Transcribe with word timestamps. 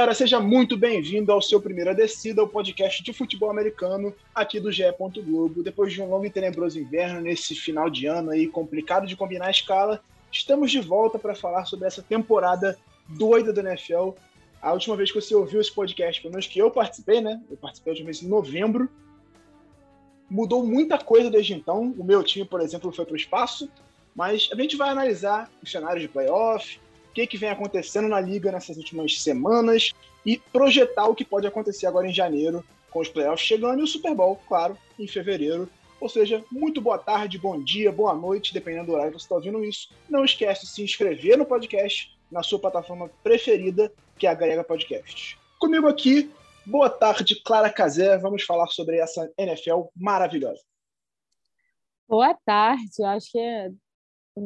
Galera, 0.00 0.14
seja 0.14 0.40
muito 0.40 0.78
bem-vindo 0.78 1.30
ao 1.30 1.42
seu 1.42 1.60
Primeira 1.60 1.94
Descida, 1.94 2.42
o 2.42 2.48
podcast 2.48 3.02
de 3.02 3.12
futebol 3.12 3.50
americano 3.50 4.14
aqui 4.34 4.58
do 4.58 4.72
GE. 4.72 4.84
Globo. 5.22 5.62
Depois 5.62 5.92
de 5.92 6.00
um 6.00 6.08
longo 6.08 6.24
e 6.24 6.30
tenebroso 6.30 6.80
inverno, 6.80 7.20
nesse 7.20 7.54
final 7.54 7.90
de 7.90 8.06
ano 8.06 8.30
aí 8.30 8.46
complicado 8.46 9.06
de 9.06 9.14
combinar 9.14 9.48
a 9.48 9.50
escala, 9.50 10.02
estamos 10.32 10.70
de 10.70 10.80
volta 10.80 11.18
para 11.18 11.34
falar 11.34 11.66
sobre 11.66 11.86
essa 11.86 12.00
temporada 12.00 12.78
doida 13.10 13.52
do 13.52 13.60
NFL. 13.60 14.12
A 14.62 14.72
última 14.72 14.96
vez 14.96 15.12
que 15.12 15.20
você 15.20 15.34
ouviu 15.34 15.60
esse 15.60 15.70
podcast, 15.70 16.22
pelo 16.22 16.32
menos 16.32 16.46
que 16.46 16.58
eu 16.58 16.70
participei, 16.70 17.20
né? 17.20 17.38
Eu 17.50 17.58
participei 17.58 17.92
de 17.92 18.02
vez 18.02 18.22
em 18.22 18.26
novembro. 18.26 18.88
Mudou 20.30 20.64
muita 20.64 20.96
coisa 20.96 21.30
desde 21.30 21.52
então. 21.52 21.94
O 21.98 22.02
meu 22.02 22.24
time, 22.24 22.46
por 22.46 22.62
exemplo, 22.62 22.90
foi 22.90 23.04
para 23.04 23.12
o 23.12 23.18
espaço, 23.18 23.68
mas 24.16 24.48
a 24.50 24.56
gente 24.56 24.78
vai 24.78 24.88
analisar 24.88 25.50
os 25.62 25.70
cenários 25.70 26.00
de 26.00 26.08
playoff, 26.08 26.80
o 27.10 27.12
que, 27.12 27.26
que 27.26 27.36
vem 27.36 27.50
acontecendo 27.50 28.06
na 28.06 28.20
liga 28.20 28.52
nessas 28.52 28.76
últimas 28.76 29.20
semanas 29.20 29.90
e 30.24 30.38
projetar 30.52 31.08
o 31.08 31.14
que 31.14 31.24
pode 31.24 31.44
acontecer 31.44 31.86
agora 31.86 32.06
em 32.06 32.12
janeiro, 32.12 32.64
com 32.88 33.00
os 33.00 33.08
playoffs 33.08 33.46
chegando 33.46 33.80
e 33.80 33.82
o 33.82 33.86
Super 33.86 34.14
Bowl, 34.14 34.40
claro, 34.48 34.78
em 34.96 35.08
fevereiro. 35.08 35.68
Ou 36.00 36.08
seja, 36.08 36.42
muito 36.50 36.80
boa 36.80 36.98
tarde, 36.98 37.36
bom 37.36 37.60
dia, 37.60 37.90
boa 37.90 38.14
noite, 38.14 38.54
dependendo 38.54 38.86
do 38.86 38.92
horário 38.92 39.12
que 39.12 39.18
você 39.18 39.24
está 39.24 39.34
ouvindo 39.34 39.62
isso. 39.64 39.90
Não 40.08 40.24
esquece 40.24 40.62
de 40.62 40.68
se 40.68 40.82
inscrever 40.82 41.36
no 41.36 41.44
podcast 41.44 42.16
na 42.30 42.44
sua 42.44 42.60
plataforma 42.60 43.10
preferida, 43.24 43.92
que 44.16 44.26
é 44.26 44.30
a 44.30 44.34
Grega 44.34 44.62
Podcast. 44.62 45.36
Comigo 45.58 45.88
aqui, 45.88 46.30
boa 46.64 46.88
tarde, 46.88 47.42
Clara 47.42 47.70
Cazé. 47.70 48.16
Vamos 48.18 48.44
falar 48.44 48.68
sobre 48.68 48.98
essa 48.98 49.30
NFL 49.36 49.88
maravilhosa. 49.96 50.62
Boa 52.08 52.34
tarde, 52.46 52.88
eu 53.00 53.06
acho 53.06 53.32
que 53.32 53.72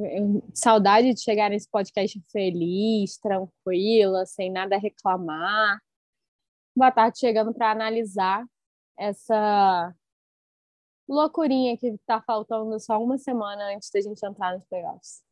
é 0.03 0.19
saudade 0.53 1.15
de 1.15 1.21
chegar 1.23 1.51
nesse 1.51 1.69
podcast 1.69 2.21
feliz, 2.33 3.17
tranquila, 3.19 4.27
sem 4.27 4.51
nada 4.51 4.77
a 4.77 4.79
reclamar. 4.79 5.81
Boa 6.77 6.91
tarde, 6.91 7.19
chegando 7.19 7.55
para 7.55 7.71
analisar 7.71 8.45
essa 8.99 9.95
loucurinha 11.09 11.77
que 11.77 11.89
está 11.89 12.21
faltando 12.23 12.79
só 12.81 13.01
uma 13.01 13.19
semana 13.19 13.75
antes 13.75 13.91
da 13.91 14.01
gente 14.01 14.25
entrar 14.25 14.55
nos 14.55 14.65
playoffs. 14.65 15.23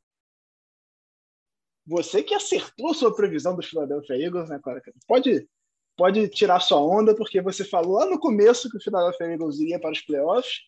Você 1.85 2.23
que 2.23 2.35
acertou 2.35 2.95
sua 2.95 3.15
previsão 3.15 3.57
dos 3.57 3.67
Philadelphia 3.67 4.17
Eagles, 4.17 4.49
né, 4.49 4.61
Clara? 4.63 4.81
Pode, 5.09 5.49
pode 5.97 6.29
tirar 6.29 6.61
sua 6.61 6.81
onda, 6.81 7.17
porque 7.17 7.41
você 7.41 7.65
falou 7.65 7.95
lá 7.99 8.07
no 8.07 8.21
começo 8.21 8.71
que 8.71 8.77
o 8.77 8.81
Philadelphia 8.81 9.33
Eagles 9.33 9.59
iria 9.59 9.81
para 9.81 9.91
os 9.91 10.01
playoffs, 10.01 10.61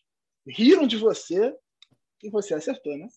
riram 0.45 0.85
de 0.85 0.97
você 0.97 1.55
e 2.21 2.29
você 2.29 2.53
acertou, 2.53 2.97
né? 2.97 3.07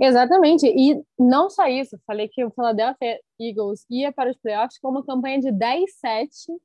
Exatamente, 0.00 0.66
e 0.66 1.02
não 1.18 1.48
só 1.50 1.66
isso, 1.66 1.98
falei 2.06 2.28
que 2.28 2.44
o 2.44 2.50
Philadelphia 2.50 3.20
Eagles 3.40 3.86
ia 3.90 4.12
para 4.12 4.30
os 4.30 4.36
playoffs 4.36 4.78
com 4.78 4.90
uma 4.90 5.04
campanha 5.04 5.40
de 5.40 5.52
10-7. 5.52 6.50
O 6.50 6.60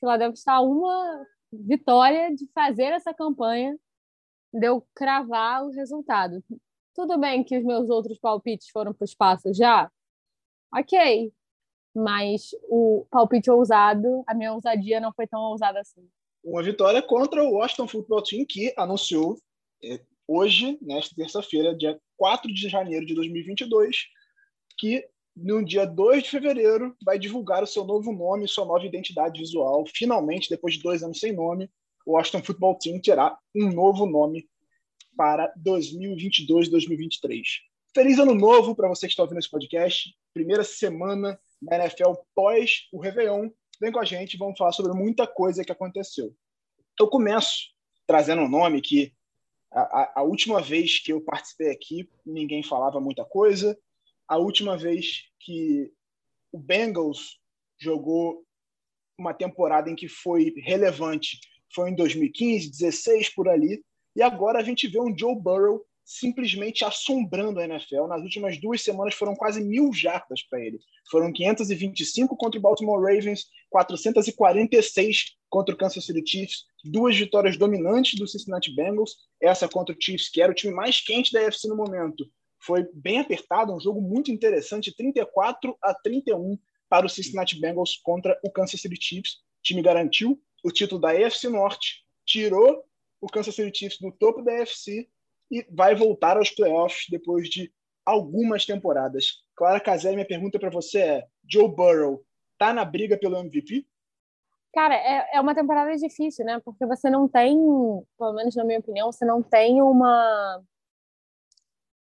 Philadelphia 0.00 0.34
está 0.34 0.60
uma 0.60 1.26
vitória 1.52 2.34
de 2.34 2.46
fazer 2.54 2.92
essa 2.92 3.14
campanha, 3.14 3.76
de 4.52 4.66
eu 4.66 4.86
cravar 4.94 5.64
o 5.64 5.70
resultado. 5.70 6.42
Tudo 6.94 7.18
bem 7.18 7.44
que 7.44 7.58
os 7.58 7.64
meus 7.64 7.90
outros 7.90 8.18
palpites 8.18 8.68
foram 8.70 8.92
para 8.92 9.04
o 9.04 9.08
espaço 9.08 9.52
já, 9.52 9.90
ok, 10.74 11.32
mas 11.94 12.50
o 12.68 13.06
palpite 13.10 13.50
ousado, 13.50 14.22
a 14.26 14.34
minha 14.34 14.52
ousadia 14.52 15.00
não 15.00 15.12
foi 15.12 15.26
tão 15.26 15.40
ousada 15.40 15.80
assim. 15.80 16.06
Uma 16.44 16.62
vitória 16.62 17.02
contra 17.02 17.42
o 17.42 17.54
Washington 17.54 17.88
Football 17.88 18.22
Team, 18.22 18.44
que 18.46 18.72
anunciou 18.76 19.38
eh, 19.82 20.00
hoje, 20.26 20.78
nesta 20.80 21.14
terça-feira, 21.14 21.76
dia 21.76 21.98
4 22.16 22.52
de 22.52 22.68
janeiro 22.68 23.06
de 23.06 23.14
2022, 23.14 24.06
que 24.78 25.04
no 25.36 25.64
dia 25.64 25.84
2 25.84 26.24
de 26.24 26.30
fevereiro 26.30 26.96
vai 27.04 27.18
divulgar 27.18 27.62
o 27.62 27.66
seu 27.66 27.84
novo 27.84 28.12
nome, 28.12 28.48
sua 28.48 28.64
nova 28.64 28.86
identidade 28.86 29.40
visual. 29.40 29.84
Finalmente, 29.94 30.48
depois 30.48 30.74
de 30.74 30.82
dois 30.82 31.02
anos 31.02 31.20
sem 31.20 31.32
nome, 31.32 31.70
o 32.06 32.12
Washington 32.12 32.42
Football 32.42 32.78
Team 32.78 33.00
terá 33.00 33.36
um 33.54 33.70
novo 33.70 34.06
nome 34.06 34.48
para 35.16 35.52
2022-2023. 35.62 37.42
Feliz 37.94 38.18
ano 38.18 38.34
novo 38.34 38.74
para 38.74 38.88
você 38.88 39.06
que 39.06 39.12
está 39.12 39.22
ouvindo 39.22 39.38
esse 39.38 39.50
podcast. 39.50 40.14
Primeira 40.32 40.62
semana 40.62 41.38
da 41.60 41.76
NFL 41.76 42.12
pós 42.34 42.88
o 42.92 43.00
Réveillon. 43.00 43.48
Vem 43.80 43.90
com 43.90 43.98
a 43.98 44.04
gente, 44.04 44.36
vamos 44.36 44.58
falar 44.58 44.72
sobre 44.72 44.92
muita 44.92 45.26
coisa 45.26 45.64
que 45.64 45.72
aconteceu. 45.72 46.34
Eu 46.98 47.08
começo 47.08 47.74
trazendo 48.06 48.42
um 48.42 48.48
nome 48.48 48.80
que 48.80 49.12
a, 49.80 50.20
a, 50.20 50.22
última 50.22 50.60
vez 50.60 51.00
que 51.00 51.12
eu 51.12 51.20
participei 51.20 51.70
aqui, 51.70 52.08
ninguém 52.24 52.62
falava 52.62 53.00
muita 53.00 53.24
coisa. 53.24 53.78
A 54.26 54.38
última 54.38 54.76
vez 54.76 55.24
que 55.38 55.92
o 56.50 56.58
Bengals 56.58 57.38
jogou 57.78 58.42
uma 59.18 59.34
temporada 59.34 59.90
em 59.90 59.94
que 59.94 60.08
foi 60.08 60.52
relevante 60.58 61.38
foi 61.74 61.90
em 61.90 61.94
2015, 61.94 62.70
16 62.70 63.34
por 63.34 63.48
ali. 63.48 63.84
E 64.14 64.22
agora 64.22 64.58
a 64.58 64.62
gente 64.62 64.88
vê 64.88 64.98
um 64.98 65.16
Joe 65.16 65.36
Burrow 65.36 65.84
simplesmente 66.02 66.84
assombrando 66.84 67.60
a 67.60 67.64
NFL. 67.64 68.06
Nas 68.06 68.22
últimas 68.22 68.58
duas 68.58 68.82
semanas 68.82 69.14
foram 69.14 69.34
quase 69.34 69.62
mil 69.62 69.92
jardas 69.92 70.42
para 70.48 70.60
ele. 70.60 70.78
Foram 71.10 71.32
525 71.32 72.34
contra 72.36 72.58
o 72.58 72.62
Baltimore 72.62 73.02
Ravens, 73.02 73.46
446 73.68 75.35
contra 75.48 75.74
o 75.74 75.78
Kansas 75.78 76.04
City 76.04 76.22
Chiefs, 76.24 76.64
duas 76.84 77.16
vitórias 77.16 77.56
dominantes 77.56 78.18
do 78.18 78.26
Cincinnati 78.26 78.74
Bengals, 78.74 79.16
essa 79.40 79.68
contra 79.68 79.94
o 79.94 79.98
Chiefs, 80.00 80.28
que 80.28 80.42
era 80.42 80.52
o 80.52 80.54
time 80.54 80.74
mais 80.74 81.00
quente 81.00 81.32
da 81.32 81.40
UFC 81.40 81.68
no 81.68 81.76
momento. 81.76 82.28
Foi 82.58 82.86
bem 82.92 83.20
apertado, 83.20 83.74
um 83.74 83.80
jogo 83.80 84.00
muito 84.00 84.30
interessante, 84.30 84.94
34 84.94 85.76
a 85.82 85.94
31 85.94 86.58
para 86.88 87.06
o 87.06 87.08
Cincinnati 87.08 87.60
Bengals 87.60 87.96
contra 88.02 88.38
o 88.44 88.50
Kansas 88.50 88.80
City 88.80 88.96
Chiefs. 89.00 89.34
O 89.34 89.62
time 89.62 89.82
garantiu 89.82 90.40
o 90.64 90.70
título 90.70 91.00
da 91.00 91.10
AFC 91.10 91.48
Norte, 91.48 92.04
tirou 92.24 92.84
o 93.20 93.26
Kansas 93.28 93.54
City 93.54 93.78
Chiefs 93.78 93.98
do 94.00 94.10
topo 94.12 94.42
da 94.42 94.62
AFC 94.62 95.08
e 95.50 95.64
vai 95.70 95.94
voltar 95.94 96.36
aos 96.36 96.50
playoffs 96.50 97.06
depois 97.08 97.48
de 97.48 97.72
algumas 98.04 98.64
temporadas. 98.64 99.42
Clara 99.54 99.80
Casé, 99.80 100.12
minha 100.12 100.26
pergunta 100.26 100.58
para 100.58 100.70
você 100.70 100.98
é: 100.98 101.26
Joe 101.48 101.68
Burrow 101.68 102.24
tá 102.58 102.72
na 102.72 102.84
briga 102.84 103.16
pelo 103.16 103.36
MVP? 103.36 103.86
Cara, 104.76 104.94
é, 104.94 105.36
é 105.36 105.40
uma 105.40 105.54
temporada 105.54 105.96
difícil, 105.96 106.44
né? 106.44 106.60
Porque 106.62 106.84
você 106.84 107.08
não 107.08 107.26
tem, 107.26 107.56
pelo 108.18 108.34
menos 108.34 108.54
na 108.54 108.62
minha 108.62 108.78
opinião, 108.78 109.10
você 109.10 109.24
não 109.24 109.42
tem 109.42 109.80
uma 109.80 110.62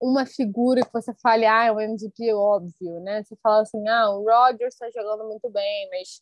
uma 0.02 0.26
figura 0.26 0.86
que 0.86 0.92
você 0.94 1.14
fale, 1.22 1.46
ah, 1.46 1.66
é 1.66 1.72
um 1.72 1.80
MVP 1.80 2.34
óbvio, 2.34 3.00
né? 3.02 3.24
Você 3.24 3.36
fala 3.44 3.62
assim, 3.62 3.88
ah, 3.88 4.10
o 4.12 4.26
Rodgers 4.26 4.74
está 4.74 4.90
jogando 4.92 5.28
muito 5.30 5.50
bem, 5.50 5.90
mas 5.90 6.22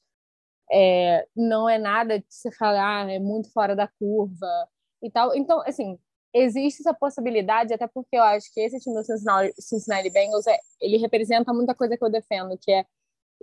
é, 0.71 1.27
não 1.35 1.69
é 1.69 1.79
nada 1.79 2.19
de 2.19 2.25
você 2.29 2.51
falar, 2.51 3.05
ah, 3.07 3.11
é 3.11 3.19
muito 3.19 3.51
fora 3.51 3.75
da 3.75 3.87
curva 3.87 4.47
e 5.03 5.11
tal. 5.11 5.35
Então, 5.35 5.61
assim, 5.61 5.97
existe 6.33 6.81
essa 6.81 6.93
possibilidade, 6.93 7.73
até 7.73 7.87
porque 7.87 8.17
eu 8.17 8.23
acho 8.23 8.53
que 8.53 8.61
esse 8.61 8.79
time 8.79 8.95
do 8.95 9.03
Cincinnati, 9.03 9.53
Cincinnati 9.59 10.09
Bengals, 10.11 10.47
é, 10.47 10.59
ele 10.81 10.97
representa 10.97 11.53
muita 11.53 11.75
coisa 11.75 11.97
que 11.97 12.03
eu 12.05 12.11
defendo, 12.11 12.57
que 12.59 12.71
é 12.71 12.85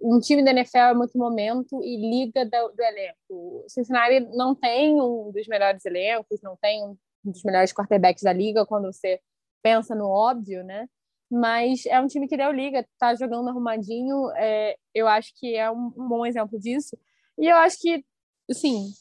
um 0.01 0.19
time 0.21 0.45
da 0.45 0.51
NFL 0.51 0.79
é 0.79 0.95
muito 0.95 1.17
momento 1.17 1.83
e 1.83 1.97
liga 1.97 2.45
do, 2.45 2.73
do 2.73 2.83
elenco. 2.83 3.17
O 3.31 3.65
Cincinnati 3.69 4.21
não 4.37 4.55
tem 4.55 5.01
um 5.01 5.31
dos 5.31 5.47
melhores 5.47 5.85
elencos, 5.85 6.41
não 6.43 6.57
tem 6.57 6.85
um 6.85 6.97
dos 7.25 7.43
melhores 7.43 7.73
quarterbacks 7.73 8.23
da 8.23 8.33
liga 8.33 8.67
quando 8.67 8.93
você 8.93 9.21
pensa 9.63 9.95
no 9.95 10.09
óbvio, 10.09 10.63
né? 10.63 10.89
Mas 11.31 11.87
é 11.87 11.99
um 12.01 12.07
time 12.07 12.29
que 12.29 12.37
deu 12.37 12.53
liga, 12.53 12.87
tá 12.99 13.15
jogando 13.15 13.49
arrumadinho. 13.49 14.31
É, 14.37 14.77
eu 14.95 15.09
acho 15.09 15.33
que 15.37 15.55
é 15.55 15.71
um, 15.71 15.93
um 15.97 16.09
bom 16.09 16.27
exemplo 16.27 16.59
disso. 16.59 16.97
E 17.39 17.49
eu 17.49 17.57
acho 17.57 17.81
que, 17.81 18.05
assim, 18.51 18.93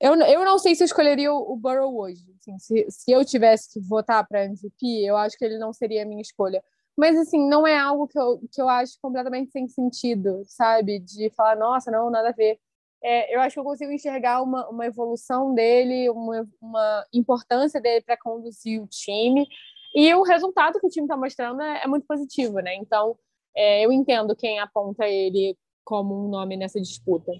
eu, 0.00 0.14
eu 0.14 0.44
não 0.44 0.58
sei 0.58 0.74
se 0.74 0.82
eu 0.82 0.86
escolheria 0.86 1.32
o, 1.32 1.52
o 1.52 1.56
Burrow 1.56 1.96
hoje. 1.96 2.22
Assim, 2.40 2.58
se, 2.58 2.86
se 2.90 3.12
eu 3.12 3.24
tivesse 3.24 3.72
que 3.72 3.80
votar 3.80 4.26
para 4.26 4.44
MVP, 4.44 5.04
eu 5.04 5.16
acho 5.16 5.36
que 5.36 5.44
ele 5.44 5.58
não 5.58 5.72
seria 5.72 6.02
a 6.02 6.06
minha 6.06 6.22
escolha. 6.22 6.62
Mas, 6.96 7.18
assim, 7.18 7.48
não 7.48 7.66
é 7.66 7.76
algo 7.76 8.06
que 8.06 8.18
eu, 8.18 8.40
que 8.52 8.60
eu 8.60 8.68
acho 8.68 8.98
completamente 9.02 9.50
sem 9.50 9.66
sentido, 9.68 10.44
sabe? 10.46 11.00
De 11.00 11.30
falar, 11.30 11.56
nossa, 11.56 11.90
não, 11.90 12.10
nada 12.10 12.28
a 12.28 12.32
ver. 12.32 12.58
É, 13.02 13.34
eu 13.34 13.40
acho 13.40 13.54
que 13.54 13.60
eu 13.60 13.64
consigo 13.64 13.92
enxergar 13.92 14.40
uma, 14.42 14.68
uma 14.68 14.86
evolução 14.86 15.54
dele, 15.54 16.08
uma, 16.08 16.48
uma 16.60 17.06
importância 17.12 17.80
dele 17.80 18.02
para 18.02 18.16
conduzir 18.16 18.80
o 18.80 18.86
time. 18.86 19.46
E 19.94 20.12
o 20.14 20.22
resultado 20.22 20.80
que 20.80 20.86
o 20.86 20.90
time 20.90 21.04
está 21.04 21.16
mostrando 21.16 21.60
é, 21.62 21.84
é, 21.84 21.86
muito 21.86 22.06
positivo, 22.06 22.60
né? 22.60 22.74
Então, 22.76 23.16
é, 23.54 23.84
eu 23.84 23.92
entendo 23.92 24.34
quem 24.34 24.58
aponta 24.58 25.06
ele 25.06 25.56
como 25.84 26.24
um 26.24 26.28
nome 26.28 26.56
nessa 26.56 26.80
disputa. 26.80 27.30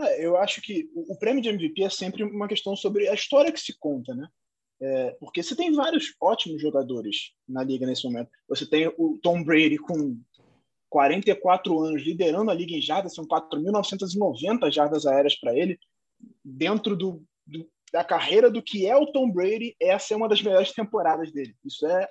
É, 0.00 0.26
eu 0.26 0.36
acho 0.36 0.60
que 0.60 0.90
o, 0.94 1.16
prêmio 1.16 1.42
de 1.42 1.48
MVP 1.48 1.84
é 1.84 1.90
sempre 1.90 2.24
uma 2.24 2.48
questão 2.48 2.74
sobre 2.74 3.08
a 3.08 3.14
história 3.14 3.52
que 3.52 3.60
se 3.60 3.78
conta, 3.78 4.14
né? 4.14 4.26
É, 4.80 5.16
porque 5.20 5.42
você 5.42 5.54
tem 5.54 5.72
vários 5.72 6.14
ótimos 6.20 6.60
jogadores 6.60 7.32
na 7.48 7.62
liga 7.62 7.86
nesse 7.86 8.04
momento. 8.04 8.30
Você 8.48 8.66
tem 8.66 8.92
o 8.98 9.18
Tom 9.22 9.42
Brady 9.42 9.78
com 9.78 10.20
44 10.90 11.80
anos 11.80 12.02
liderando 12.02 12.50
a 12.50 12.54
liga 12.54 12.74
em 12.74 12.80
jardas, 12.80 13.14
são 13.14 13.26
4.990 13.26 14.70
jardas 14.70 15.06
aéreas 15.06 15.34
para 15.36 15.56
ele. 15.56 15.78
Dentro 16.44 16.96
do, 16.96 17.22
do, 17.46 17.68
da 17.92 18.04
carreira 18.04 18.50
do 18.50 18.62
que 18.62 18.86
é 18.86 18.96
o 18.96 19.10
Tom 19.10 19.30
Brady, 19.30 19.76
essa 19.80 20.14
é 20.14 20.16
uma 20.16 20.28
das 20.28 20.42
melhores 20.42 20.72
temporadas 20.72 21.32
dele. 21.32 21.54
Isso 21.64 21.86
é 21.86 22.08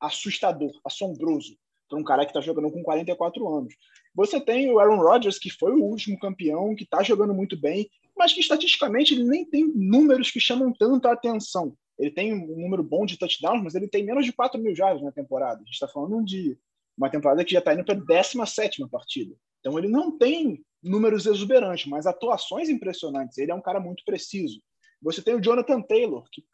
assustador, 0.00 0.72
assombroso 0.84 1.56
para 1.88 1.98
um 1.98 2.04
cara 2.04 2.24
que 2.24 2.30
está 2.30 2.40
jogando 2.40 2.70
com 2.70 2.82
44 2.82 3.48
anos. 3.48 3.74
Você 4.14 4.40
tem 4.40 4.70
o 4.70 4.78
Aaron 4.78 4.98
Rodgers, 4.98 5.38
que 5.38 5.50
foi 5.50 5.72
o 5.72 5.84
último 5.84 6.18
campeão, 6.18 6.74
que 6.74 6.84
está 6.84 7.02
jogando 7.02 7.34
muito 7.34 7.58
bem, 7.58 7.88
mas 8.16 8.32
que 8.32 8.40
estatisticamente 8.40 9.14
ele 9.14 9.24
nem 9.24 9.44
tem 9.44 9.66
números 9.74 10.30
que 10.30 10.40
chamam 10.40 10.72
tanta 10.72 11.10
atenção. 11.10 11.76
Ele 11.98 12.10
tem 12.10 12.32
um 12.32 12.60
número 12.60 12.82
bom 12.82 13.06
de 13.06 13.18
touchdowns, 13.18 13.62
mas 13.62 13.74
ele 13.74 13.88
tem 13.88 14.04
menos 14.04 14.24
de 14.24 14.32
4 14.32 14.60
mil 14.60 14.74
jardas 14.74 15.02
na 15.02 15.12
temporada. 15.12 15.60
A 15.60 15.64
gente 15.64 15.74
está 15.74 15.88
falando 15.88 16.24
de 16.24 16.58
uma 16.96 17.10
temporada 17.10 17.44
que 17.44 17.52
já 17.52 17.58
está 17.58 17.74
indo 17.74 17.84
para 17.84 17.94
a 17.94 17.98
17 17.98 18.86
partida. 18.88 19.34
Então 19.60 19.78
ele 19.78 19.88
não 19.88 20.16
tem 20.16 20.64
números 20.82 21.26
exuberantes, 21.26 21.86
mas 21.86 22.06
atuações 22.06 22.68
impressionantes. 22.68 23.38
Ele 23.38 23.50
é 23.50 23.54
um 23.54 23.62
cara 23.62 23.80
muito 23.80 24.04
preciso. 24.04 24.60
Você 25.00 25.22
tem 25.22 25.34
o 25.34 25.40
Jonathan 25.40 25.80
Taylor, 25.82 26.28
que 26.30 26.44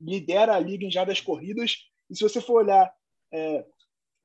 lidera 0.00 0.54
a 0.54 0.58
liga 0.58 0.84
em 0.84 0.90
jardas 0.90 1.20
corridas, 1.20 1.76
e 2.10 2.16
se 2.16 2.22
você 2.22 2.40
for 2.40 2.62
olhar 2.62 2.92
é, 3.32 3.64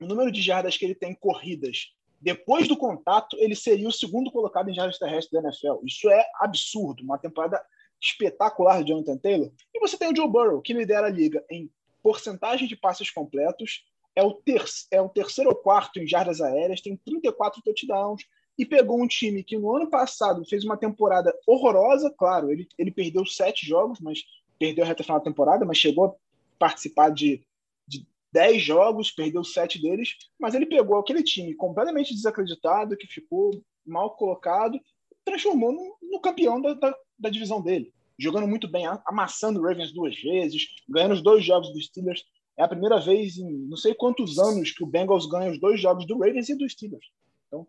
o 0.00 0.06
número 0.06 0.30
de 0.30 0.42
jardas 0.42 0.76
que 0.76 0.84
ele 0.84 0.94
tem 0.94 1.14
corridas 1.14 1.92
depois 2.20 2.66
do 2.66 2.76
contato, 2.76 3.36
ele 3.38 3.54
seria 3.54 3.88
o 3.88 3.92
segundo 3.92 4.30
colocado 4.30 4.68
em 4.68 4.74
jardas 4.74 4.98
terrestres 4.98 5.30
da 5.30 5.48
NFL. 5.48 5.84
Isso 5.84 6.10
é 6.10 6.24
absurdo, 6.40 7.02
uma 7.02 7.18
temporada 7.18 7.62
espetacular 8.00 8.82
de 8.82 8.90
Jonathan 8.90 9.18
Taylor. 9.18 9.52
E 9.74 9.80
você 9.80 9.96
tem 9.96 10.12
o 10.12 10.16
Joe 10.16 10.28
Burrow, 10.28 10.60
que 10.60 10.72
lidera 10.72 11.06
a 11.06 11.10
liga 11.10 11.44
em 11.50 11.70
porcentagem 12.02 12.66
de 12.66 12.76
passes 12.76 13.10
completos, 13.10 13.84
é 14.14 14.22
o, 14.22 14.32
ter 14.32 14.64
é 14.90 15.00
o 15.00 15.08
terceiro 15.08 15.50
ou 15.50 15.56
quarto 15.56 16.00
em 16.00 16.06
jardas 16.06 16.40
aéreas, 16.40 16.80
tem 16.80 16.96
34 16.96 17.62
touchdowns, 17.62 18.22
e 18.58 18.66
pegou 18.66 19.00
um 19.00 19.06
time 19.06 19.44
que 19.44 19.56
no 19.56 19.74
ano 19.76 19.88
passado 19.88 20.44
fez 20.44 20.64
uma 20.64 20.76
temporada 20.76 21.32
horrorosa, 21.46 22.12
claro, 22.18 22.50
ele, 22.50 22.66
ele 22.76 22.90
perdeu 22.90 23.24
sete 23.24 23.64
jogos, 23.64 24.00
mas 24.00 24.24
perdeu 24.58 24.84
a 24.84 24.88
reta 24.88 25.04
final 25.04 25.18
da 25.18 25.24
temporada, 25.24 25.64
mas 25.64 25.78
chegou 25.78 26.06
a 26.06 26.14
participar 26.58 27.10
de 27.10 27.40
dez 28.32 28.62
jogos, 28.62 29.10
perdeu 29.10 29.42
sete 29.42 29.80
deles, 29.80 30.14
mas 30.38 30.54
ele 30.54 30.66
pegou 30.66 30.98
aquele 30.98 31.22
time 31.22 31.54
completamente 31.54 32.14
desacreditado, 32.14 32.96
que 32.96 33.06
ficou 33.06 33.50
mal 33.86 34.16
colocado, 34.16 34.78
transformou 35.24 35.72
no, 35.72 35.96
no 36.02 36.20
campeão 36.20 36.60
da, 36.60 36.74
da, 36.74 36.94
da, 37.18 37.30
divisão 37.30 37.60
dele. 37.60 37.92
Jogando 38.18 38.48
muito 38.48 38.68
bem, 38.68 38.84
amassando 39.06 39.60
o 39.60 39.62
Ravens 39.62 39.92
duas 39.92 40.20
vezes, 40.20 40.66
ganhando 40.88 41.14
os 41.14 41.22
dois 41.22 41.44
jogos 41.44 41.72
dos 41.72 41.86
Steelers. 41.86 42.24
É 42.56 42.62
a 42.64 42.68
primeira 42.68 42.98
vez 42.98 43.38
em 43.38 43.50
não 43.68 43.76
sei 43.76 43.94
quantos 43.94 44.38
anos 44.38 44.72
que 44.72 44.82
o 44.82 44.86
Bengals 44.86 45.26
ganha 45.26 45.50
os 45.50 45.60
dois 45.60 45.80
jogos 45.80 46.06
do 46.06 46.18
Ravens 46.18 46.48
e 46.48 46.56
dos 46.56 46.72
Steelers. 46.72 47.06
Então, 47.46 47.66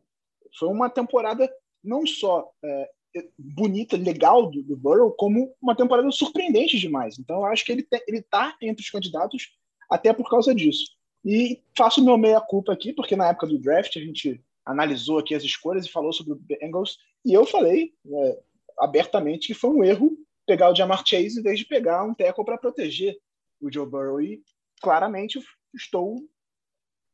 foi 0.58 0.68
uma 0.70 0.90
temporada 0.90 1.50
não 1.84 2.06
só 2.06 2.50
é, 2.64 2.90
bonita, 3.38 3.96
legal 3.98 4.50
do, 4.50 4.64
do 4.64 4.76
Burrow, 4.76 5.12
como 5.12 5.54
uma 5.62 5.76
temporada 5.76 6.10
surpreendente 6.12 6.80
demais. 6.80 7.18
Então, 7.20 7.38
eu 7.38 7.46
acho 7.46 7.66
que 7.66 7.72
ele 7.72 7.88
está 8.08 8.56
entre 8.62 8.84
os 8.84 8.90
candidatos 8.90 9.56
até 9.90 10.14
por 10.14 10.30
causa 10.30 10.54
disso. 10.54 10.86
E 11.26 11.62
faço 11.78 12.04
meu 12.04 12.18
meia-culpa 12.18 12.72
aqui, 12.72 12.94
porque 12.94 13.16
na 13.16 13.30
época 13.30 13.48
do 13.48 13.60
draft 13.60 13.96
a 13.98 14.00
gente 14.00 14.42
analisou 14.66 15.20
aqui 15.20 15.36
as 15.36 15.44
escolhas 15.44 15.86
e 15.86 15.92
falou 15.92 16.14
sobre 16.14 16.34
o 16.34 16.36
Bengals, 16.36 16.98
e 17.26 17.34
eu 17.34 17.46
falei 17.46 17.94
é, 18.06 18.40
abertamente 18.80 19.48
que 19.48 19.54
foi 19.54 19.70
um 19.70 19.84
erro 19.84 20.18
pegar 20.46 20.72
o 20.72 20.76
Jamar 20.76 21.06
Chase 21.06 21.40
em 21.40 21.44
vez 21.44 21.60
de 21.60 21.66
pegar 21.66 22.04
um 22.04 22.14
tackle 22.14 22.44
para 22.44 22.58
proteger 22.58 23.16
o 23.62 23.72
Joe 23.72 23.86
Burrow. 23.86 24.22
E 24.22 24.42
claramente 24.82 25.40
estou. 25.76 26.16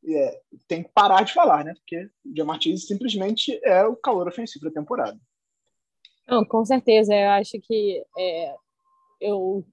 É, 0.08 0.42
tem 0.68 0.84
que 0.84 0.90
parar 0.94 1.24
de 1.24 1.34
falar, 1.34 1.66
né? 1.66 1.74
Porque 1.74 2.10
o 2.26 2.36
Jamar 2.36 2.62
Chase 2.62 2.86
simplesmente 2.86 3.60
é 3.64 3.84
o 3.84 3.96
calor 3.96 4.28
ofensivo 4.28 4.66
da 4.66 4.72
temporada. 4.72 5.20
Não, 6.28 6.46
com 6.46 6.64
certeza. 6.64 7.14
Eu 7.14 7.30
acho 7.32 7.60
que 7.60 8.04
é, 8.18 8.56
eu 9.20 9.66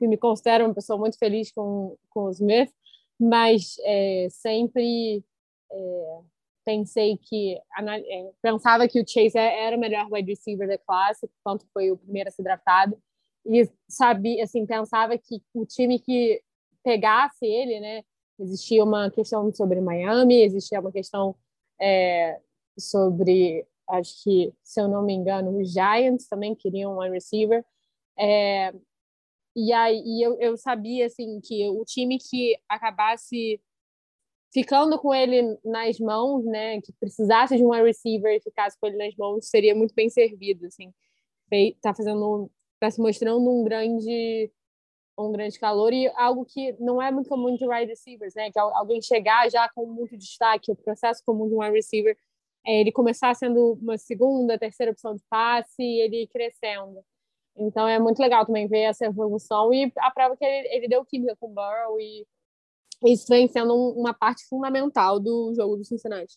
me 0.00 0.16
considero 0.16 0.64
uma 0.64 0.74
pessoa 0.74 0.98
muito 0.98 1.18
feliz 1.18 1.52
com, 1.52 1.96
com 2.10 2.24
o 2.24 2.30
Smith, 2.30 2.70
mas 3.18 3.76
é, 3.84 4.28
sempre 4.30 5.24
é, 5.70 6.20
pensei 6.64 7.16
que 7.16 7.54
é, 7.56 8.30
pensava 8.42 8.86
que 8.86 9.00
o 9.00 9.04
Chase 9.06 9.38
é, 9.38 9.64
era 9.64 9.76
o 9.76 9.80
melhor 9.80 10.06
wide 10.10 10.30
receiver 10.30 10.68
da 10.68 10.78
classe, 10.78 11.28
quanto 11.42 11.66
foi 11.72 11.90
o 11.90 11.96
primeiro 11.96 12.28
a 12.28 12.32
ser 12.32 12.42
draftado, 12.42 13.00
e 13.46 13.68
sabia, 13.88 14.44
assim, 14.44 14.66
pensava 14.66 15.16
que 15.16 15.42
o 15.54 15.64
time 15.64 15.98
que 15.98 16.42
pegasse 16.84 17.46
ele, 17.46 17.80
né, 17.80 18.02
existia 18.38 18.84
uma 18.84 19.10
questão 19.10 19.52
sobre 19.52 19.80
Miami, 19.80 20.42
existia 20.42 20.80
uma 20.80 20.92
questão 20.92 21.34
é, 21.80 22.38
sobre, 22.78 23.66
acho 23.88 24.22
que, 24.22 24.52
se 24.62 24.80
eu 24.80 24.88
não 24.88 25.02
me 25.02 25.14
engano, 25.14 25.58
os 25.58 25.72
Giants 25.72 26.28
também 26.28 26.54
queriam 26.54 26.94
um 26.94 27.00
wide 27.00 27.14
receiver, 27.14 27.64
é, 28.18 28.74
e 29.66 29.72
aí 29.72 30.22
eu, 30.22 30.38
eu 30.40 30.56
sabia 30.56 31.06
assim 31.06 31.40
que 31.42 31.68
o 31.70 31.84
time 31.84 32.18
que 32.18 32.56
acabasse 32.68 33.60
ficando 34.52 34.98
com 34.98 35.14
ele 35.14 35.58
nas 35.64 35.98
mãos, 35.98 36.44
né, 36.44 36.80
que 36.80 36.92
precisasse 36.94 37.56
de 37.56 37.64
um 37.64 37.70
receiver 37.70 38.34
e 38.36 38.40
ficasse 38.40 38.78
com 38.78 38.86
ele 38.86 38.96
nas 38.96 39.14
mãos, 39.16 39.48
seria 39.48 39.74
muito 39.74 39.94
bem 39.94 40.08
servido, 40.08 40.66
assim. 40.66 40.92
Tá 41.82 41.94
fazendo 41.94 42.50
tá 42.80 42.90
se 42.90 43.00
mostrando 43.00 43.50
um 43.50 43.64
grande 43.64 44.50
um 45.18 45.32
grande 45.32 45.58
calor 45.58 45.92
e 45.92 46.06
algo 46.16 46.44
que 46.44 46.72
não 46.78 47.02
é 47.02 47.10
muito 47.10 47.28
comum 47.28 47.54
de 47.56 47.66
wide 47.66 47.86
receivers, 47.90 48.34
né? 48.34 48.52
Que 48.52 48.58
alguém 48.58 49.02
chegar 49.02 49.50
já 49.50 49.68
com 49.70 49.86
muito 49.86 50.16
destaque, 50.16 50.70
o 50.70 50.76
processo 50.76 51.22
comum 51.26 51.48
de 51.48 51.54
um 51.54 51.60
wide 51.60 51.74
receiver 51.74 52.16
é 52.64 52.80
ele 52.80 52.92
começar 52.92 53.34
sendo 53.34 53.72
uma 53.82 53.98
segunda, 53.98 54.58
terceira 54.58 54.92
opção 54.92 55.14
de 55.14 55.22
passe 55.28 55.82
e 55.82 56.00
ele 56.00 56.26
crescendo. 56.28 57.04
Então 57.58 57.86
é 57.88 57.98
muito 57.98 58.20
legal 58.20 58.46
também 58.46 58.68
ver 58.68 58.82
essa 58.82 59.06
evolução 59.06 59.72
e 59.74 59.92
a 59.98 60.10
prova 60.10 60.36
que 60.36 60.44
ele, 60.44 60.68
ele 60.68 60.88
deu 60.88 61.04
química 61.04 61.36
com 61.36 61.50
o 61.50 61.54
Burrow 61.54 62.00
e 62.00 62.26
isso 63.04 63.26
vem 63.28 63.46
sendo 63.48 63.74
uma 63.74 64.12
parte 64.12 64.44
fundamental 64.48 65.20
do 65.20 65.52
jogo 65.54 65.76
do 65.76 65.84
Cincinnati. 65.84 66.36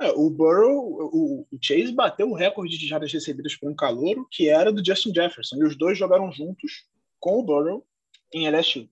É, 0.00 0.10
o 0.12 0.30
Burrow, 0.30 1.10
o, 1.12 1.40
o, 1.50 1.58
Chase 1.60 1.92
bateu 1.92 2.30
o 2.30 2.34
recorde 2.34 2.78
de 2.78 2.86
jardas 2.86 3.12
recebidas 3.12 3.56
por 3.56 3.68
um 3.68 3.74
calouro, 3.74 4.28
que 4.30 4.48
era 4.48 4.72
do 4.72 4.84
Justin 4.84 5.12
Jefferson, 5.12 5.56
e 5.56 5.64
os 5.64 5.76
dois 5.76 5.98
jogaram 5.98 6.30
juntos 6.30 6.86
com 7.18 7.40
o 7.40 7.42
Burrow 7.42 7.84
em 8.32 8.48
LSU. 8.48 8.88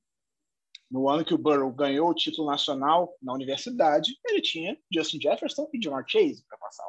No 0.90 1.08
ano 1.08 1.24
que 1.24 1.34
o 1.34 1.38
Burrow 1.38 1.72
ganhou 1.72 2.10
o 2.10 2.14
título 2.14 2.48
nacional 2.48 3.16
na 3.22 3.32
universidade, 3.32 4.18
ele 4.24 4.40
tinha 4.40 4.76
Justin 4.92 5.20
Jefferson 5.20 5.68
e 5.72 5.82
Jamar 5.82 6.04
Chase 6.08 6.44
para 6.48 6.58
passar. 6.58 6.84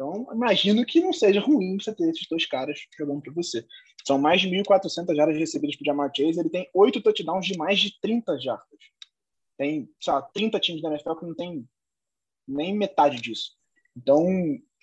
Então, 0.00 0.26
imagino 0.32 0.82
que 0.86 0.98
não 0.98 1.12
seja 1.12 1.42
ruim 1.42 1.78
você 1.78 1.94
ter 1.94 2.08
esses 2.08 2.26
dois 2.26 2.46
caras 2.46 2.80
jogando 2.98 3.20
para 3.20 3.34
você. 3.34 3.66
São 4.06 4.18
mais 4.18 4.40
de 4.40 4.48
1.400 4.48 5.14
jardas 5.14 5.36
recebidas 5.36 5.76
por 5.76 5.84
Jamar 5.84 6.10
Chase. 6.16 6.40
Ele 6.40 6.48
tem 6.48 6.70
oito 6.72 7.02
touchdowns 7.02 7.44
de 7.44 7.54
mais 7.58 7.78
de 7.78 8.00
30 8.00 8.40
jardas. 8.40 8.80
Tem, 9.58 9.90
sei 10.00 10.12
lá, 10.14 10.22
30 10.22 10.58
times 10.58 10.80
da 10.80 10.88
NFL 10.88 11.16
que 11.16 11.26
não 11.26 11.34
tem 11.34 11.68
nem 12.48 12.74
metade 12.74 13.20
disso. 13.20 13.50
Então, 13.94 14.26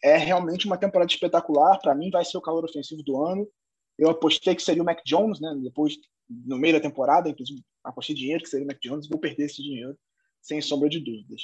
é 0.03 0.17
realmente 0.17 0.67
uma 0.67 0.77
temporada 0.77 1.11
espetacular. 1.11 1.79
Para 1.79 1.95
mim, 1.95 2.11
vai 2.11 2.23
ser 2.23 2.37
o 2.37 2.41
calor 2.41 2.63
ofensivo 2.63 3.01
do 3.01 3.19
ano. 3.25 3.49
Eu 3.97 4.11
apostei 4.11 4.53
que 4.53 4.61
seria 4.61 4.83
o 4.83 4.85
Mac 4.85 4.99
Jones, 5.03 5.39
né? 5.39 5.51
Depois, 5.63 5.97
no 6.29 6.59
meio 6.59 6.75
da 6.75 6.79
temporada, 6.79 7.27
inclusive, 7.27 7.65
apostei 7.83 8.15
dinheiro 8.15 8.43
que 8.43 8.49
seria 8.49 8.65
o 8.65 8.67
Mac 8.67 8.77
Jones. 8.83 9.09
Vou 9.09 9.19
perder 9.19 9.45
esse 9.45 9.63
dinheiro, 9.63 9.97
sem 10.39 10.61
sombra 10.61 10.87
de 10.87 10.99
dúvidas. 10.99 11.41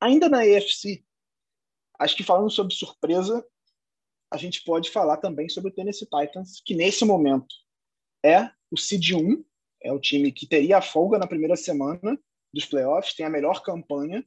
Ainda 0.00 0.30
na 0.30 0.38
AFC, 0.38 1.04
Acho 1.98 2.16
que 2.16 2.22
falando 2.22 2.50
sobre 2.50 2.74
surpresa, 2.74 3.44
a 4.30 4.36
gente 4.36 4.62
pode 4.62 4.90
falar 4.90 5.16
também 5.16 5.48
sobre 5.48 5.70
o 5.70 5.74
Tennessee 5.74 6.06
Titans, 6.06 6.60
que 6.64 6.74
nesse 6.74 7.04
momento 7.04 7.54
é 8.24 8.50
o 8.70 8.76
seed 8.76 9.12
1, 9.12 9.44
é 9.82 9.92
o 9.92 10.00
time 10.00 10.30
que 10.30 10.46
teria 10.46 10.78
a 10.78 10.82
folga 10.82 11.18
na 11.18 11.26
primeira 11.26 11.56
semana 11.56 12.18
dos 12.52 12.66
playoffs, 12.66 13.14
tem 13.14 13.26
a 13.26 13.30
melhor 13.30 13.62
campanha 13.62 14.24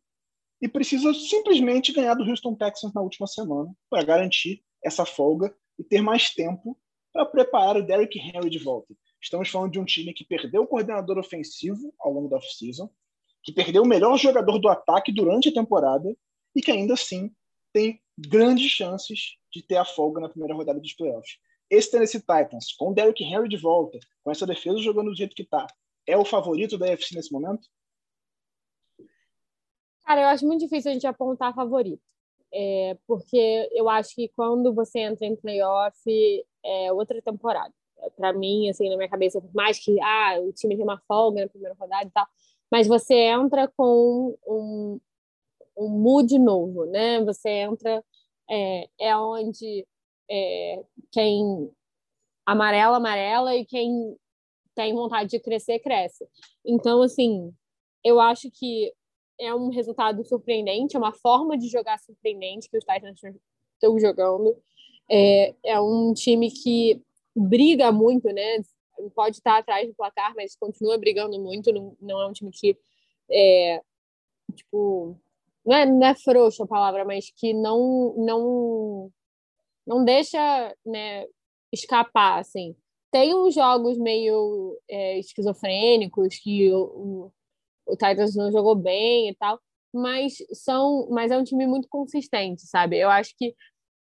e 0.61 0.67
precisa 0.67 1.13
simplesmente 1.13 1.91
ganhar 1.91 2.13
do 2.13 2.23
Houston 2.23 2.55
Texans 2.55 2.93
na 2.93 3.01
última 3.01 3.27
semana 3.27 3.73
para 3.89 4.03
garantir 4.03 4.63
essa 4.83 5.05
folga 5.05 5.55
e 5.77 5.83
ter 5.83 6.01
mais 6.01 6.33
tempo 6.33 6.77
para 7.13 7.25
preparar 7.25 7.77
o 7.77 7.85
Derrick 7.85 8.17
Henry 8.19 8.49
de 8.49 8.59
volta. 8.59 8.93
Estamos 9.21 9.49
falando 9.49 9.71
de 9.71 9.79
um 9.79 9.85
time 9.85 10.13
que 10.13 10.25
perdeu 10.25 10.63
o 10.63 10.67
coordenador 10.67 11.17
ofensivo 11.17 11.93
ao 11.99 12.11
longo 12.11 12.27
da 12.27 12.37
off-season, 12.37 12.89
que 13.43 13.51
perdeu 13.51 13.83
o 13.83 13.87
melhor 13.87 14.17
jogador 14.17 14.59
do 14.59 14.69
ataque 14.69 15.11
durante 15.11 15.49
a 15.49 15.53
temporada 15.53 16.15
e 16.55 16.61
que 16.61 16.71
ainda 16.71 16.93
assim 16.93 17.33
tem 17.73 18.01
grandes 18.17 18.69
chances 18.69 19.37
de 19.51 19.61
ter 19.63 19.77
a 19.77 19.85
folga 19.85 20.21
na 20.21 20.29
primeira 20.29 20.53
rodada 20.53 20.79
dos 20.79 20.93
playoffs. 20.93 21.37
Esse 21.69 21.91
Tennessee 21.91 22.19
Titans, 22.19 22.73
com 22.77 22.89
o 22.89 22.93
Derrick 22.93 23.23
Henry 23.23 23.47
de 23.47 23.57
volta, 23.57 23.99
com 24.23 24.31
essa 24.31 24.45
defesa 24.45 24.77
jogando 24.77 25.09
do 25.09 25.15
jeito 25.15 25.35
que 25.35 25.43
está, 25.43 25.65
é 26.05 26.17
o 26.17 26.25
favorito 26.25 26.77
da 26.77 26.87
UFC 26.87 27.15
nesse 27.15 27.31
momento? 27.31 27.67
Cara, 30.03 30.21
eu 30.21 30.27
acho 30.27 30.45
muito 30.45 30.61
difícil 30.61 30.91
a 30.91 30.93
gente 30.93 31.07
apontar 31.07 31.53
favorito. 31.55 32.01
é, 32.53 32.97
porque 33.07 33.69
eu 33.71 33.87
acho 33.87 34.13
que 34.13 34.27
quando 34.29 34.73
você 34.73 34.99
entra 34.99 35.25
em 35.25 35.35
playoff 35.35 35.97
é 36.63 36.91
outra 36.91 37.21
temporada. 37.21 37.73
Para 38.17 38.33
mim, 38.33 38.69
assim, 38.69 38.89
na 38.89 38.97
minha 38.97 39.09
cabeça, 39.09 39.39
por 39.39 39.53
mais 39.53 39.79
que 39.79 39.99
ah, 40.01 40.39
o 40.41 40.51
time 40.51 40.75
tem 40.75 40.83
uma 40.83 40.99
folga 41.07 41.41
na 41.41 41.47
primeira 41.47 41.75
rodada 41.79 42.07
e 42.07 42.11
tal, 42.11 42.27
mas 42.69 42.87
você 42.87 43.13
entra 43.13 43.67
com 43.69 44.37
um, 44.45 44.99
um 45.81 45.89
mood 45.89 46.37
novo, 46.37 46.85
né? 46.85 47.23
Você 47.23 47.49
entra 47.49 48.03
é, 48.49 48.87
é 48.99 49.17
onde 49.17 49.87
é, 50.29 50.83
quem 51.11 51.71
amarela 52.45 52.97
amarela 52.97 53.55
e 53.55 53.65
quem 53.65 54.17
tem 54.75 54.93
vontade 54.93 55.29
de 55.29 55.39
crescer 55.39 55.79
cresce. 55.79 56.27
Então, 56.65 57.01
assim, 57.01 57.53
eu 58.03 58.19
acho 58.19 58.49
que 58.51 58.93
é 59.39 59.53
um 59.53 59.69
resultado 59.69 60.23
surpreendente, 60.23 60.95
é 60.95 60.99
uma 60.99 61.13
forma 61.13 61.57
de 61.57 61.67
jogar 61.67 61.99
surpreendente 61.99 62.69
que 62.69 62.77
os 62.77 62.83
Titans 62.83 63.19
estão 63.73 63.99
jogando. 63.99 64.55
É, 65.09 65.55
é 65.63 65.81
um 65.81 66.13
time 66.13 66.49
que 66.51 67.01
briga 67.35 67.91
muito, 67.91 68.27
né? 68.27 68.61
Pode 69.15 69.37
estar 69.37 69.57
atrás 69.57 69.87
do 69.87 69.95
placar, 69.95 70.33
mas 70.35 70.55
continua 70.55 70.97
brigando 70.97 71.39
muito. 71.39 71.71
Não, 71.73 71.97
não 71.99 72.21
é 72.21 72.27
um 72.27 72.33
time 72.33 72.51
que 72.51 72.77
é, 73.29 73.81
tipo, 74.55 75.17
não 75.65 75.75
é, 75.75 75.85
não 75.85 76.07
é 76.07 76.15
frouxo 76.15 76.63
a 76.63 76.67
palavra, 76.67 77.05
mas 77.05 77.31
que 77.35 77.53
não 77.53 78.15
não 78.17 79.11
não 79.85 80.05
deixa 80.05 80.75
né, 80.85 81.25
escapar, 81.71 82.39
assim. 82.39 82.75
Tem 83.11 83.33
uns 83.35 83.53
jogos 83.55 83.97
meio 83.97 84.79
é, 84.89 85.19
esquizofrênicos 85.19 86.37
que 86.41 86.71
o, 86.73 87.31
o 87.85 87.91
Titans 87.97 88.35
não 88.35 88.51
jogou 88.51 88.75
bem 88.75 89.29
e 89.29 89.35
tal, 89.35 89.59
mas 89.93 90.35
são, 90.53 91.07
mas 91.09 91.31
é 91.31 91.37
um 91.37 91.43
time 91.43 91.67
muito 91.67 91.87
consistente, 91.89 92.61
sabe? 92.67 92.97
Eu 92.97 93.09
acho 93.09 93.35
que 93.37 93.55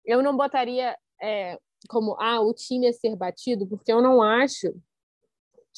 eu 0.04 0.22
não 0.22 0.36
botaria 0.36 0.96
é, 1.22 1.58
como 1.88 2.16
ah 2.20 2.40
o 2.40 2.52
time 2.52 2.88
a 2.88 2.92
ser 2.92 3.16
batido, 3.16 3.66
porque 3.66 3.92
eu 3.92 4.02
não 4.02 4.22
acho 4.22 4.74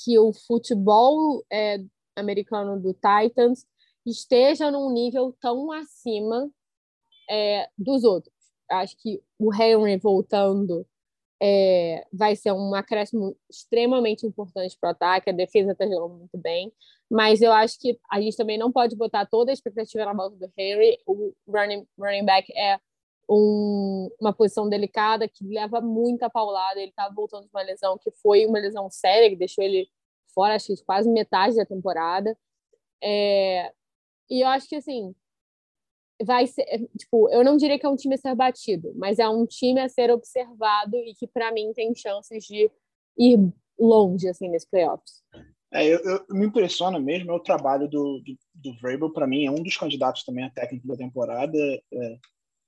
que 0.04 0.18
o 0.18 0.32
futebol 0.32 1.44
é, 1.52 1.78
americano 2.16 2.80
do 2.80 2.94
Titans 2.94 3.64
esteja 4.06 4.70
num 4.70 4.90
nível 4.92 5.36
tão 5.40 5.70
acima 5.72 6.50
é, 7.28 7.68
dos 7.76 8.04
outros. 8.04 8.34
Acho 8.70 8.96
que 8.96 9.22
o 9.38 9.52
Henry 9.54 9.96
voltando 9.96 10.86
é, 11.42 12.06
vai 12.12 12.36
ser 12.36 12.52
um 12.52 12.74
acréscimo 12.74 13.36
extremamente 13.48 14.26
importante 14.26 14.76
para 14.78 14.88
o 14.88 14.90
ataque. 14.92 15.30
A 15.30 15.32
defesa 15.32 15.72
está 15.72 15.86
jogando 15.86 16.18
muito 16.18 16.36
bem, 16.36 16.72
mas 17.10 17.40
eu 17.40 17.52
acho 17.52 17.78
que 17.78 17.98
a 18.10 18.20
gente 18.20 18.36
também 18.36 18.58
não 18.58 18.70
pode 18.70 18.94
botar 18.94 19.26
toda 19.26 19.50
a 19.50 19.54
expectativa 19.54 20.04
na 20.04 20.12
volta 20.12 20.36
do 20.36 20.52
Henry. 20.56 20.98
O 21.06 21.32
running, 21.48 21.86
running 21.98 22.24
back 22.24 22.52
é 22.56 22.78
um, 23.28 24.10
uma 24.20 24.32
posição 24.32 24.68
delicada 24.68 25.28
que 25.28 25.46
leva 25.46 25.80
muita 25.80 26.28
paulada. 26.28 26.78
Ele 26.78 26.90
estava 26.90 27.14
voltando 27.14 27.44
de 27.44 27.50
uma 27.52 27.62
lesão 27.62 27.96
que 27.98 28.10
foi 28.10 28.44
uma 28.44 28.58
lesão 28.58 28.90
séria, 28.90 29.30
que 29.30 29.36
deixou 29.36 29.64
ele 29.64 29.88
fora, 30.34 30.54
acho 30.54 30.66
que 30.74 30.84
quase 30.84 31.08
metade 31.08 31.56
da 31.56 31.64
temporada. 31.64 32.36
É, 33.02 33.72
e 34.30 34.42
eu 34.42 34.48
acho 34.48 34.68
que 34.68 34.76
assim 34.76 35.14
vai 36.22 36.46
ser, 36.46 36.64
tipo, 36.98 37.30
eu 37.30 37.42
não 37.42 37.56
diria 37.56 37.78
que 37.78 37.86
é 37.86 37.88
um 37.88 37.96
time 37.96 38.14
a 38.14 38.18
ser 38.18 38.34
batido, 38.34 38.92
mas 38.94 39.18
é 39.18 39.28
um 39.28 39.46
time 39.46 39.80
a 39.80 39.88
ser 39.88 40.10
observado 40.10 40.96
e 40.96 41.14
que 41.14 41.26
para 41.26 41.50
mim 41.50 41.72
tem 41.72 41.94
chances 41.94 42.44
de 42.44 42.70
ir 43.18 43.38
longe 43.78 44.28
assim 44.28 44.48
nesses 44.48 44.68
playoffs. 44.68 45.22
É, 45.72 45.86
eu, 45.86 45.98
eu, 46.00 46.24
me 46.30 46.46
impressiona 46.46 46.98
mesmo 46.98 47.30
é 47.30 47.34
o 47.34 47.40
trabalho 47.40 47.88
do, 47.88 48.20
do, 48.20 48.36
do 48.54 48.78
Vrabel, 48.80 49.12
para 49.12 49.26
mim 49.26 49.46
é 49.46 49.50
um 49.50 49.62
dos 49.62 49.76
candidatos 49.76 50.24
também 50.24 50.44
a 50.44 50.50
técnico 50.50 50.86
da 50.86 50.96
temporada. 50.96 51.56
É, 51.92 52.18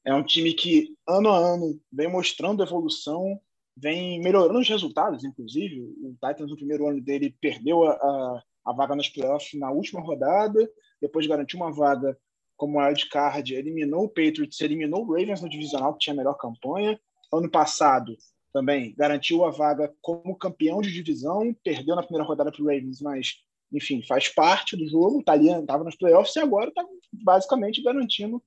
é 0.07 0.14
um 0.14 0.23
time 0.23 0.54
que 0.54 0.97
ano 1.07 1.28
a 1.28 1.37
ano 1.37 1.81
vem 1.92 2.09
mostrando 2.09 2.62
evolução, 2.62 3.40
vem 3.76 4.21
melhorando 4.21 4.61
os 4.61 4.69
resultados, 4.69 5.25
inclusive. 5.25 5.81
O 5.81 6.12
Titans 6.12 6.50
no 6.50 6.57
primeiro 6.57 6.88
ano 6.88 7.00
dele 7.00 7.37
perdeu 7.40 7.85
a, 7.85 7.92
a, 7.92 8.42
a 8.66 8.73
vaga 8.73 8.95
nos 8.95 9.09
playoffs 9.09 9.59
na 9.59 9.71
última 9.71 10.00
rodada, 10.00 10.69
depois 11.02 11.26
garantiu 11.26 11.59
uma 11.59 11.73
vaga 11.73 12.16
como 12.56 12.78
wildcard, 12.78 13.52
eliminou 13.52 14.04
o 14.04 14.09
Patriots, 14.09 14.61
eliminou 14.61 15.04
o 15.04 15.12
Ravens 15.12 15.42
no 15.42 15.49
divisional, 15.49 15.94
que 15.94 15.99
tinha 15.99 16.14
a 16.14 16.16
melhor 16.16 16.35
campanha. 16.35 16.99
Ano 17.32 17.50
passado, 17.50 18.16
também 18.52 18.94
garantiu 18.97 19.44
a 19.44 19.50
vaga 19.50 19.92
como 20.00 20.37
campeão 20.37 20.80
de 20.80 20.92
divisão, 20.92 21.52
perdeu 21.64 21.97
na 21.97 22.04
primeira 22.04 22.25
rodada 22.25 22.52
para 22.52 22.62
o 22.62 22.66
Ravens, 22.66 23.00
mas, 23.00 23.35
enfim, 23.73 24.00
faz 24.06 24.28
parte 24.28 24.76
do 24.76 24.88
jogo, 24.88 25.18
estava 25.18 25.82
nos 25.82 25.97
playoffs 25.97 26.37
e 26.37 26.38
agora 26.38 26.68
está 26.68 26.85
basicamente 27.12 27.82
garantindo 27.82 28.40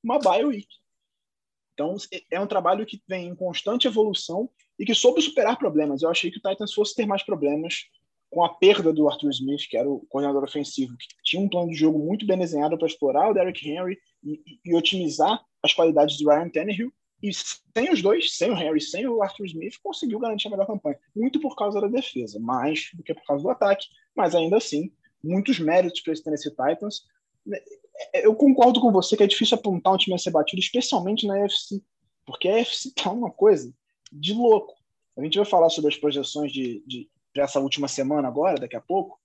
uma 0.00 0.20
bye 0.20 0.44
week. 0.44 0.68
Então, 1.74 1.96
é 2.30 2.38
um 2.38 2.46
trabalho 2.46 2.86
que 2.86 3.02
vem 3.08 3.26
em 3.26 3.34
constante 3.34 3.88
evolução 3.88 4.48
e 4.78 4.86
que 4.86 4.94
soube 4.94 5.20
superar 5.20 5.58
problemas. 5.58 6.02
Eu 6.02 6.10
achei 6.10 6.30
que 6.30 6.38
o 6.38 6.40
Titans 6.40 6.72
fosse 6.72 6.94
ter 6.94 7.04
mais 7.04 7.22
problemas 7.24 7.86
com 8.36 8.44
a 8.44 8.50
perda 8.50 8.92
do 8.92 9.08
Arthur 9.08 9.30
Smith, 9.30 9.66
que 9.66 9.78
era 9.78 9.88
o 9.88 10.04
coordenador 10.10 10.44
ofensivo, 10.44 10.94
que 10.98 11.06
tinha 11.24 11.40
um 11.40 11.48
plano 11.48 11.70
de 11.70 11.74
jogo 11.74 11.98
muito 11.98 12.26
bem 12.26 12.36
desenhado 12.36 12.76
para 12.76 12.86
explorar 12.86 13.30
o 13.30 13.32
Derrick 13.32 13.66
Henry 13.66 13.96
e, 14.22 14.42
e, 14.62 14.76
otimizar 14.76 15.42
as 15.62 15.72
qualidades 15.72 16.18
do 16.18 16.28
Ryan 16.28 16.50
Tannehill. 16.50 16.92
E 17.22 17.30
sem 17.32 17.90
os 17.90 18.02
dois, 18.02 18.36
sem 18.36 18.50
o 18.50 18.54
Henry, 18.54 18.78
sem 18.78 19.08
o 19.08 19.22
Arthur 19.22 19.46
Smith, 19.46 19.76
conseguiu 19.82 20.18
garantir 20.18 20.48
a 20.48 20.50
melhor 20.50 20.66
campanha. 20.66 20.98
Muito 21.16 21.40
por 21.40 21.56
causa 21.56 21.80
da 21.80 21.88
defesa, 21.88 22.38
mais 22.38 22.90
do 22.92 23.02
que 23.02 23.14
por 23.14 23.24
causa 23.24 23.42
do 23.42 23.48
ataque, 23.48 23.86
mas 24.14 24.34
ainda 24.34 24.58
assim, 24.58 24.92
muitos 25.24 25.58
méritos 25.58 26.02
para 26.02 26.12
esse 26.12 26.22
Tennessee 26.22 26.50
Titans. 26.50 27.04
Eu 28.12 28.34
concordo 28.34 28.82
com 28.82 28.92
você 28.92 29.16
que 29.16 29.22
é 29.22 29.26
difícil 29.26 29.56
apontar 29.56 29.94
um 29.94 29.96
time 29.96 30.14
a 30.14 30.18
ser 30.18 30.30
batido, 30.30 30.60
especialmente 30.60 31.26
na 31.26 31.42
AFC, 31.42 31.82
porque 32.26 32.50
a 32.50 32.60
AFC 32.60 32.92
tá 32.94 33.10
uma 33.10 33.30
coisa 33.30 33.72
de 34.12 34.34
louco. 34.34 34.74
A 35.16 35.24
gente 35.24 35.38
vai 35.38 35.46
falar 35.46 35.70
sobre 35.70 35.90
as 35.90 35.96
projeções 35.96 36.52
de, 36.52 36.84
de 36.86 37.08
para 37.36 37.44
essa 37.44 37.60
última 37.60 37.86
semana 37.86 38.26
agora, 38.26 38.58
daqui 38.58 38.76
a 38.76 38.80
pouco, 38.80 39.20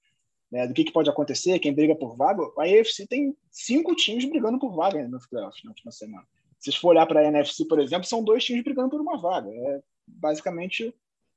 né, 0.52 0.68
do 0.68 0.74
que, 0.74 0.84
que, 0.84 0.92
pode 0.92 1.10
acontecer, 1.10 1.58
quem 1.60 1.74
briga 1.74 1.96
por 1.96 2.18
vaga, 2.18 2.44
a 2.60 2.64
AFC 2.64 3.08
tem 3.08 3.36
cinco 3.50 3.96
times 3.96 4.26
brigando 4.26 4.60
por 4.60 4.76
vaga 4.76 5.08
nos 5.08 5.26
playoffs 5.26 5.64
na 5.64 5.72
última 5.72 5.92
semana. 5.94 6.28
Se 6.60 6.74
for 6.74 6.90
olhar 6.90 7.06
para 7.06 7.22
a 7.22 7.24
NFC, 7.24 7.66
por 7.66 7.80
exemplo, 7.80 8.06
são 8.06 8.22
dois 8.22 8.44
times 8.44 8.64
brigando 8.64 8.90
por 8.90 9.00
uma 9.00 9.18
vaga. 9.18 9.50
É 9.50 9.82
basicamente 10.06 10.94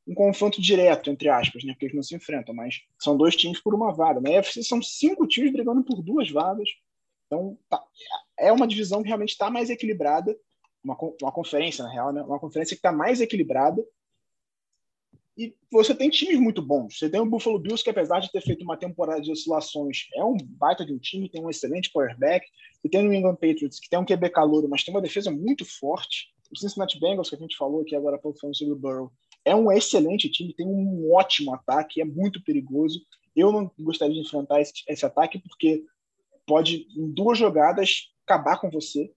um 0.07 0.15
confronto 0.15 0.61
direto, 0.61 1.11
entre 1.11 1.29
aspas, 1.29 1.63
né, 1.63 1.73
porque 1.73 1.87
eles 1.87 1.95
não 1.95 2.03
se 2.03 2.17
enfrentam, 2.17 2.53
mas 2.53 2.83
são 2.99 3.17
dois 3.17 3.37
times 3.37 3.61
por 3.61 3.73
uma 3.73 3.93
vaga. 3.93 4.21
Na 4.21 4.37
AFC 4.37 4.65
são 4.65 4.83
cinco 4.83 5.29
times 5.29 5.53
brigando 5.53 5.85
por 5.85 6.03
duas 6.03 6.29
vagas. 6.29 6.69
Então, 7.27 7.57
tá, 7.71 7.83
é 8.37 8.53
uma 8.53 8.67
divisão 8.67 9.01
que 9.01 9.09
realmente 9.09 9.31
está 9.31 9.49
mais 9.49 9.71
equilibrada, 9.71 10.37
uma, 10.83 10.97
uma 11.23 11.33
conferência, 11.33 11.85
na 11.85 11.91
real, 11.91 12.13
né, 12.13 12.21
uma 12.23 12.41
conferência 12.41 12.75
que 12.75 12.81
está 12.81 12.93
mais 12.93 13.21
equilibrada 13.21 13.83
e 15.37 15.55
você 15.71 15.95
tem 15.95 16.09
times 16.11 16.39
muito 16.39 16.63
bons. 16.63 16.99
Você 16.99 17.11
tem 17.11 17.21
o 17.21 17.27
Buffalo 17.27 17.59
Bills, 17.59 17.83
que 17.83 17.91
apesar 17.91 18.21
de 18.21 18.31
ter 18.31 18.41
feito 18.41 18.63
uma 18.63 18.77
temporada 18.77 19.21
de 19.21 19.33
oscilações, 19.33 20.07
é 20.15 20.25
um 20.25 20.37
baita 20.37 20.85
de 20.85 20.93
um 20.93 20.99
time, 20.99 21.29
tem 21.29 21.45
um 21.45 21.51
excelente 21.51 21.91
quarterback. 21.93 22.47
Você 22.81 22.89
tem 22.89 23.01
o 23.01 23.03
New 23.03 23.13
England 23.13 23.35
Patriots, 23.35 23.81
que 23.81 23.89
tem 23.89 23.99
um 23.99 24.05
QB 24.05 24.31
calouro, 24.31 24.69
mas 24.69 24.85
tem 24.85 24.95
uma 24.95 25.03
defesa 25.03 25.31
muito 25.31 25.65
forte. 25.65 26.33
O 26.53 26.59
Cincinnati 26.59 27.01
Bengals, 27.01 27.31
que 27.31 27.37
a 27.37 27.39
gente 27.39 27.57
falou 27.57 27.81
aqui 27.81 27.97
agora 27.97 28.21
falando 28.21 28.57
sobre 28.57 28.75
o 28.75 28.77
Burrow, 28.77 29.11
é 29.45 29.55
um 29.55 29.73
excelente 29.73 30.31
time, 30.31 30.55
tem 30.55 30.67
um 30.67 31.13
ótimo 31.13 31.53
ataque, 31.53 32.01
é 32.01 32.05
muito 32.05 32.43
perigoso. 32.45 33.01
Eu 33.35 33.51
não 33.51 33.71
gostaria 33.79 34.15
de 34.15 34.21
enfrentar 34.21 34.61
esse, 34.61 34.73
esse 34.89 35.05
ataque, 35.05 35.41
porque 35.41 35.85
pode, 36.47 36.87
em 36.97 37.11
duas 37.13 37.37
jogadas, 37.37 38.13
acabar 38.25 38.59
com 38.61 38.71
você. 38.71 39.13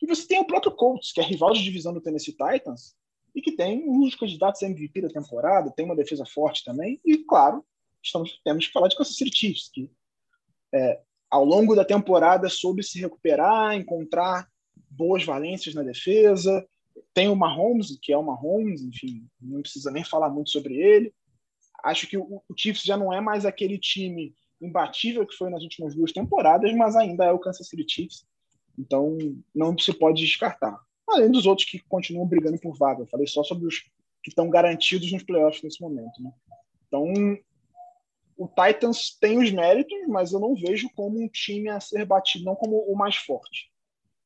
E 0.00 0.06
você 0.06 0.26
tem 0.26 0.40
o 0.40 0.46
próprio 0.46 0.72
Colts, 0.72 1.12
que 1.12 1.20
é 1.20 1.24
rival 1.24 1.52
de 1.52 1.62
divisão 1.62 1.92
do 1.92 2.00
Tennessee 2.00 2.34
Titans, 2.34 2.94
e 3.34 3.42
que 3.42 3.52
tem 3.52 3.88
um 3.88 4.00
dos 4.02 4.14
candidatos 4.14 4.62
a 4.62 4.66
MVP 4.66 5.02
da 5.02 5.08
temporada, 5.08 5.72
tem 5.72 5.84
uma 5.84 5.96
defesa 5.96 6.24
forte 6.24 6.64
também, 6.64 7.00
e 7.04 7.18
claro, 7.18 7.64
estamos, 8.02 8.40
temos 8.44 8.66
que 8.66 8.72
falar 8.72 8.88
de 8.88 8.96
Kansas 8.96 9.16
City 9.16 9.36
Chiefs, 9.36 9.70
que 9.72 9.90
é, 10.72 11.00
ao 11.30 11.44
longo 11.44 11.74
da 11.74 11.84
temporada 11.84 12.48
soube 12.48 12.82
se 12.82 13.00
recuperar, 13.00 13.74
encontrar 13.74 14.48
boas 14.88 15.24
valências 15.24 15.74
na 15.74 15.82
defesa, 15.82 16.66
tem 17.12 17.28
o 17.28 17.34
Mahomes, 17.34 17.98
que 18.00 18.12
é 18.12 18.16
o 18.16 18.22
Mahomes, 18.22 18.82
enfim, 18.82 19.26
não 19.40 19.60
precisa 19.60 19.90
nem 19.90 20.04
falar 20.04 20.30
muito 20.30 20.50
sobre 20.50 20.74
ele. 20.74 21.12
Acho 21.82 22.06
que 22.06 22.16
o, 22.16 22.42
o 22.48 22.54
Chiefs 22.56 22.84
já 22.84 22.96
não 22.96 23.12
é 23.12 23.20
mais 23.20 23.44
aquele 23.44 23.78
time 23.78 24.32
imbatível 24.60 25.26
que 25.26 25.36
foi 25.36 25.50
nas 25.50 25.62
últimas 25.62 25.94
duas 25.94 26.12
temporadas, 26.12 26.72
mas 26.74 26.94
ainda 26.94 27.24
é 27.24 27.32
o 27.32 27.38
Kansas 27.38 27.68
City 27.68 27.84
Chiefs. 27.88 28.24
Então, 28.78 29.16
não 29.54 29.76
se 29.76 29.92
pode 29.92 30.24
descartar 30.24 30.78
além 31.08 31.30
dos 31.30 31.46
outros 31.46 31.68
que 31.68 31.78
continuam 31.80 32.26
brigando 32.26 32.58
por 32.58 32.76
vaga. 32.76 33.02
Eu 33.02 33.06
falei 33.06 33.26
só 33.26 33.42
sobre 33.42 33.66
os 33.66 33.80
que 34.22 34.30
estão 34.30 34.48
garantidos 34.48 35.12
nos 35.12 35.22
playoffs 35.22 35.62
nesse 35.62 35.80
momento. 35.80 36.22
Né? 36.22 36.32
Então, 36.88 37.04
o 38.36 38.48
Titans 38.48 39.16
tem 39.20 39.38
os 39.38 39.50
méritos, 39.50 39.96
mas 40.08 40.32
eu 40.32 40.40
não 40.40 40.54
vejo 40.54 40.88
como 40.96 41.22
um 41.22 41.28
time 41.28 41.68
a 41.68 41.78
ser 41.78 42.04
batido, 42.04 42.44
não 42.44 42.54
como 42.54 42.78
o 42.78 42.96
mais 42.96 43.16
forte. 43.16 43.70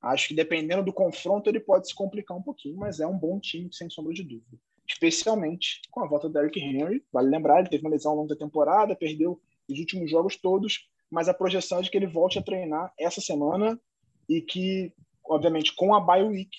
Acho 0.01 0.29
que 0.29 0.35
dependendo 0.35 0.85
do 0.85 0.93
confronto 0.93 1.51
ele 1.51 1.59
pode 1.59 1.89
se 1.89 1.95
complicar 1.95 2.37
um 2.37 2.43
pouquinho, 2.43 2.77
mas 2.77 3.01
é 3.01 3.07
um 3.07 3.19
bom 3.19 3.41
time, 3.41 3.69
sem 3.73 3.91
sombra 3.91 4.15
de 4.15 4.23
dúvida. 4.23 4.57
Especialmente 4.87 5.81
com 5.91 6.01
a 6.01 6.07
volta 6.07 6.29
do 6.29 6.35
Derrick 6.35 6.59
Henry. 6.61 7.05
Vale 7.13 7.29
lembrar, 7.29 7.59
ele 7.59 7.69
teve 7.69 7.85
uma 7.85 7.91
lesão 7.91 8.13
ao 8.13 8.19
longo 8.19 8.29
da 8.29 8.37
temporada, 8.37 8.95
perdeu 8.95 9.41
os 9.69 9.79
últimos 9.79 10.09
jogos 10.09 10.37
todos, 10.37 10.89
mas 11.11 11.29
a 11.29 11.35
projeção 11.35 11.81
é 11.81 11.83
de 11.83 11.91
que 11.91 11.97
ele 11.97 12.07
volte 12.07 12.39
a 12.39 12.43
treinar 12.43 12.93
essa 12.99 13.21
semana 13.21 13.79
e 14.29 14.41
que 14.41 14.95
obviamente, 15.29 15.75
com 15.75 15.95
a 15.95 16.01
bye 16.01 16.23
week, 16.23 16.51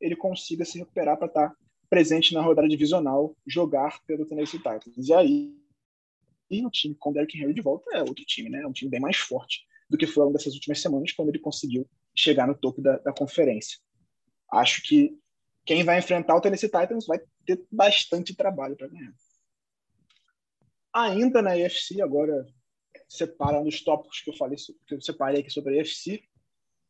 ele 0.00 0.16
consiga 0.16 0.64
se 0.64 0.78
recuperar 0.78 1.16
para 1.16 1.26
estar 1.26 1.50
tá 1.50 1.56
presente 1.88 2.34
na 2.34 2.42
rodada 2.42 2.68
divisional, 2.68 3.36
jogar 3.46 4.02
pelo 4.04 4.26
Tennessee 4.26 4.58
Titans. 4.58 5.08
E 5.08 5.12
aí, 5.12 5.54
e 6.50 6.64
o 6.64 6.70
time 6.70 6.94
com 6.94 7.12
Derrick 7.12 7.38
Henry 7.38 7.54
de 7.54 7.60
volta 7.60 7.96
é 7.96 8.00
outro 8.00 8.24
time, 8.24 8.50
né? 8.50 8.62
É 8.62 8.66
um 8.66 8.72
time 8.72 8.90
bem 8.90 9.00
mais 9.00 9.16
forte 9.16 9.66
do 9.88 9.96
que 9.96 10.06
foi 10.06 10.22
ao 10.22 10.26
longo 10.26 10.38
dessas 10.38 10.54
últimas 10.54 10.80
semanas, 10.80 11.12
quando 11.12 11.28
ele 11.28 11.38
conseguiu 11.38 11.88
chegar 12.14 12.46
no 12.46 12.54
topo 12.54 12.80
da, 12.80 12.98
da 12.98 13.12
conferência. 13.12 13.78
Acho 14.50 14.82
que 14.82 15.18
quem 15.64 15.84
vai 15.84 15.98
enfrentar 15.98 16.36
o 16.36 16.40
Tennessee 16.40 16.68
Titans 16.68 17.06
vai 17.06 17.20
ter 17.46 17.64
bastante 17.70 18.34
trabalho 18.34 18.76
para 18.76 18.88
ganhar. 18.88 19.14
Ainda 20.92 21.42
na 21.42 21.56
EFC, 21.58 22.00
agora 22.00 22.46
separando 23.08 23.68
os 23.68 23.82
tópicos 23.82 24.20
que 24.20 24.30
eu 24.30 24.36
falei, 24.36 24.56
que 24.86 24.94
eu 24.94 25.00
separei 25.00 25.40
aqui 25.40 25.50
sobre 25.50 25.74
a 25.74 25.82
EFC, 25.82 26.22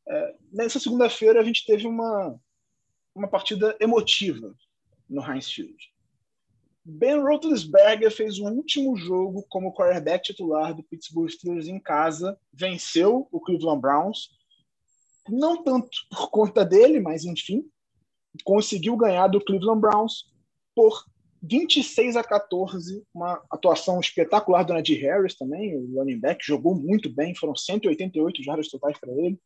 é, 0.07 0.35
nessa 0.53 0.79
segunda-feira 0.79 1.41
a 1.41 1.45
gente 1.45 1.65
teve 1.65 1.87
uma, 1.87 2.39
uma 3.15 3.29
partida 3.29 3.77
emotiva 3.81 4.55
no 5.09 5.23
Heinz 5.23 5.51
Field. 5.51 5.77
Ben 6.85 7.19
Roethlisberger 7.21 8.11
fez 8.11 8.39
o 8.39 8.45
último 8.45 8.95
jogo 8.97 9.45
como 9.49 9.73
quarterback 9.73 10.25
titular 10.25 10.75
do 10.75 10.83
Pittsburgh 10.83 11.31
Steelers 11.31 11.67
em 11.67 11.79
casa, 11.79 12.39
venceu 12.53 13.27
o 13.33 13.41
Cleveland 13.41 13.81
Browns, 13.81 14.31
não 15.29 15.63
tanto 15.63 15.89
por 16.11 16.31
conta 16.31 16.65
dele, 16.65 17.01
mas 17.01 17.25
enfim, 17.25 17.65
conseguiu 18.45 18.97
ganhar 18.97 19.29
do 19.29 19.43
Cleveland 19.43 19.81
Browns 19.81 20.31
por 20.75 21.05
26 21.43 22.17
a 22.17 22.25
14, 22.25 23.03
uma 23.15 23.43
atuação 23.51 24.01
espetacular 24.01 24.63
do 24.63 24.75
Najee 24.75 24.99
Harris 24.99 25.35
também, 25.35 25.77
o 25.77 25.95
running 25.95 26.19
back, 26.19 26.45
jogou 26.45 26.75
muito 26.75 27.09
bem, 27.09 27.35
foram 27.35 27.55
188 27.55 28.43
jardas 28.43 28.69
totais 28.69 28.99
para 28.99 29.13
ele, 29.13 29.39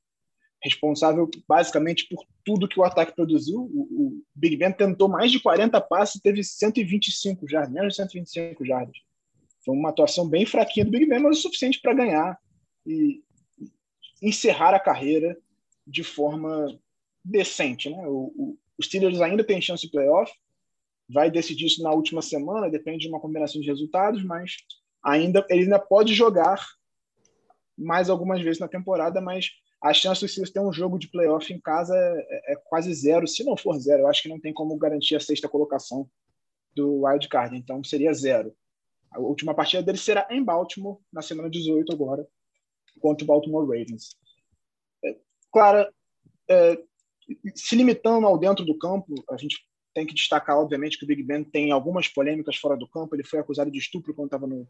responsável 0.63 1.29
basicamente 1.47 2.07
por 2.09 2.25
tudo 2.45 2.69
que 2.69 2.79
o 2.79 2.85
ataque 2.85 3.15
produziu. 3.15 3.61
O, 3.61 3.83
o, 3.91 4.23
Big 4.35 4.57
Ben 4.57 4.73
tentou 4.73 5.09
mais 5.09 5.31
de 5.31 5.41
40 5.41 5.81
passes 5.81 6.17
e 6.17 6.23
teve 6.23 6.43
125 6.43 7.49
jardas, 7.49 7.73
menos 7.73 7.95
de 7.95 7.97
125 7.97 8.65
jardas. 8.65 8.97
Foi 9.65 9.75
uma 9.75 9.91
atuação 9.91 10.29
bem 10.29 10.47
fraquinha 10.47 10.85
do 10.85 10.91
Big 10.91 11.07
Ben, 11.07 11.21
mas 11.21 11.39
o 11.39 11.43
suficiente 11.43 11.81
para 11.81 11.95
ganhar 11.95 12.39
e 12.87 13.23
encerrar 14.23 14.75
a 14.75 14.81
carreira 14.81 15.37
de 15.87 16.03
forma 16.03 16.79
decente. 17.25 17.91
Né? 17.91 18.07
O, 18.07 18.33
o, 18.37 18.59
os 18.77 18.87
Steelers 18.87 19.21
ainda 19.21 19.45
têm 19.45 19.61
chance 19.61 19.83
de 19.83 19.91
playoff, 19.91 20.33
vai 21.09 21.31
decidir 21.31 21.67
isso 21.67 21.83
na 21.83 21.93
última 21.93 22.21
semana, 22.21 22.71
depende 22.71 23.01
de 23.01 23.09
uma 23.09 23.21
combinação 23.21 23.61
de 23.61 23.67
resultados, 23.67 24.23
mas 24.25 24.57
ainda 25.03 25.45
ele 25.49 25.63
ainda 25.63 25.79
pode 25.79 26.15
jogar 26.15 26.65
mais 27.77 28.11
algumas 28.11 28.43
vezes 28.43 28.59
na 28.59 28.69
temporada, 28.69 29.21
mas 29.21 29.51
a 29.81 29.93
chance 29.95 30.27
de 30.27 30.53
ter 30.53 30.61
um 30.61 30.73
jogo 30.73 30.99
de 30.99 31.09
playoff 31.09 31.53
em 31.53 31.61
casa 31.61 31.95
é, 31.97 32.53
é, 32.53 32.57
quase 32.65 32.93
zero, 32.93 33.27
se 33.27 33.45
não 33.45 33.57
for 33.57 33.79
zero. 33.79 34.03
Eu 34.03 34.09
acho 34.09 34.23
que 34.23 34.29
não 34.29 34.41
tem 34.41 34.53
como 34.53 34.77
garantir 34.77 35.15
a 35.15 35.21
sexta 35.21 35.49
colocação 35.49 36.09
do 36.75 37.05
wild 37.05 37.29
card, 37.29 37.57
então 37.57 37.83
seria 37.85 38.13
zero. 38.13 38.55
A 39.11 39.21
última 39.21 39.55
partida 39.55 39.83
dele 39.83 39.99
será 39.99 40.27
em 40.31 40.43
Baltimore, 40.43 40.99
na 41.13 41.23
semana 41.23 41.49
18 41.49 41.93
agora, 41.93 42.27
contra 43.01 43.25
o 43.25 43.27
Baltimore 43.27 43.67
Ravens. 43.67 44.17
É, 45.05 45.17
Clara, 45.53 45.93
é, 46.49 46.79
se 47.55 47.77
limitando 47.77 48.27
ao 48.27 48.39
dentro 48.39 48.65
do 48.65 48.77
campo, 48.79 49.15
a 49.31 49.37
gente 49.37 49.57
tem 49.95 50.07
que 50.07 50.15
destacar, 50.15 50.59
obviamente, 50.59 50.99
que 50.99 51.05
o 51.05 51.09
Big 51.09 51.23
Ben 51.23 51.43
tem 51.43 51.71
algumas 51.71 52.09
polêmicas 52.09 52.57
fora 52.57 52.77
do 52.77 52.89
campo. 52.89 53.15
Ele 53.15 53.25
foi 53.25 53.39
acusado 53.39 53.71
de 53.71 53.79
estupro 53.79 54.15
quando 54.15 54.27
estava 54.27 54.47
no, 54.47 54.69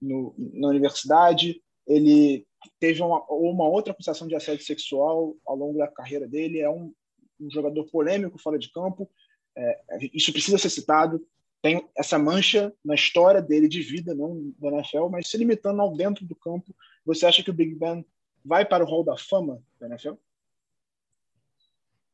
no, 0.00 0.34
na 0.36 0.68
universidade. 0.68 1.62
Ele 1.86 2.46
teve 2.78 3.02
uma, 3.02 3.24
uma, 3.28 3.68
outra 3.68 3.92
acusação 3.92 4.26
de 4.26 4.34
assédio 4.34 4.64
sexual 4.64 5.36
ao 5.46 5.56
longo 5.56 5.78
da 5.78 5.88
carreira 5.88 6.26
dele. 6.26 6.60
É 6.60 6.70
um, 6.70 6.92
um 7.40 7.50
jogador 7.50 7.84
polêmico 7.90 8.38
fora 8.38 8.58
de 8.58 8.70
campo. 8.72 9.10
É, 9.56 9.80
isso 10.12 10.32
precisa 10.32 10.58
ser 10.58 10.70
citado. 10.70 11.24
Tem 11.62 11.88
essa 11.96 12.18
mancha 12.18 12.72
na 12.84 12.94
história 12.94 13.40
dele 13.40 13.68
de 13.68 13.80
vida, 13.80 14.14
não 14.14 14.52
da 14.58 14.68
NFL, 14.68 15.08
mas 15.08 15.28
se 15.28 15.36
limitando 15.38 15.80
ao 15.80 15.96
dentro 15.96 16.24
do 16.26 16.34
campo, 16.34 16.74
você 17.04 17.24
acha 17.24 17.42
que 17.42 17.50
o 17.50 17.54
Big 17.54 17.74
Ben 17.74 18.04
vai 18.44 18.66
para 18.66 18.84
o 18.84 18.86
Hall 18.86 19.02
da 19.02 19.16
Fama 19.16 19.62
da 19.80 19.86
NFL? 19.86 20.14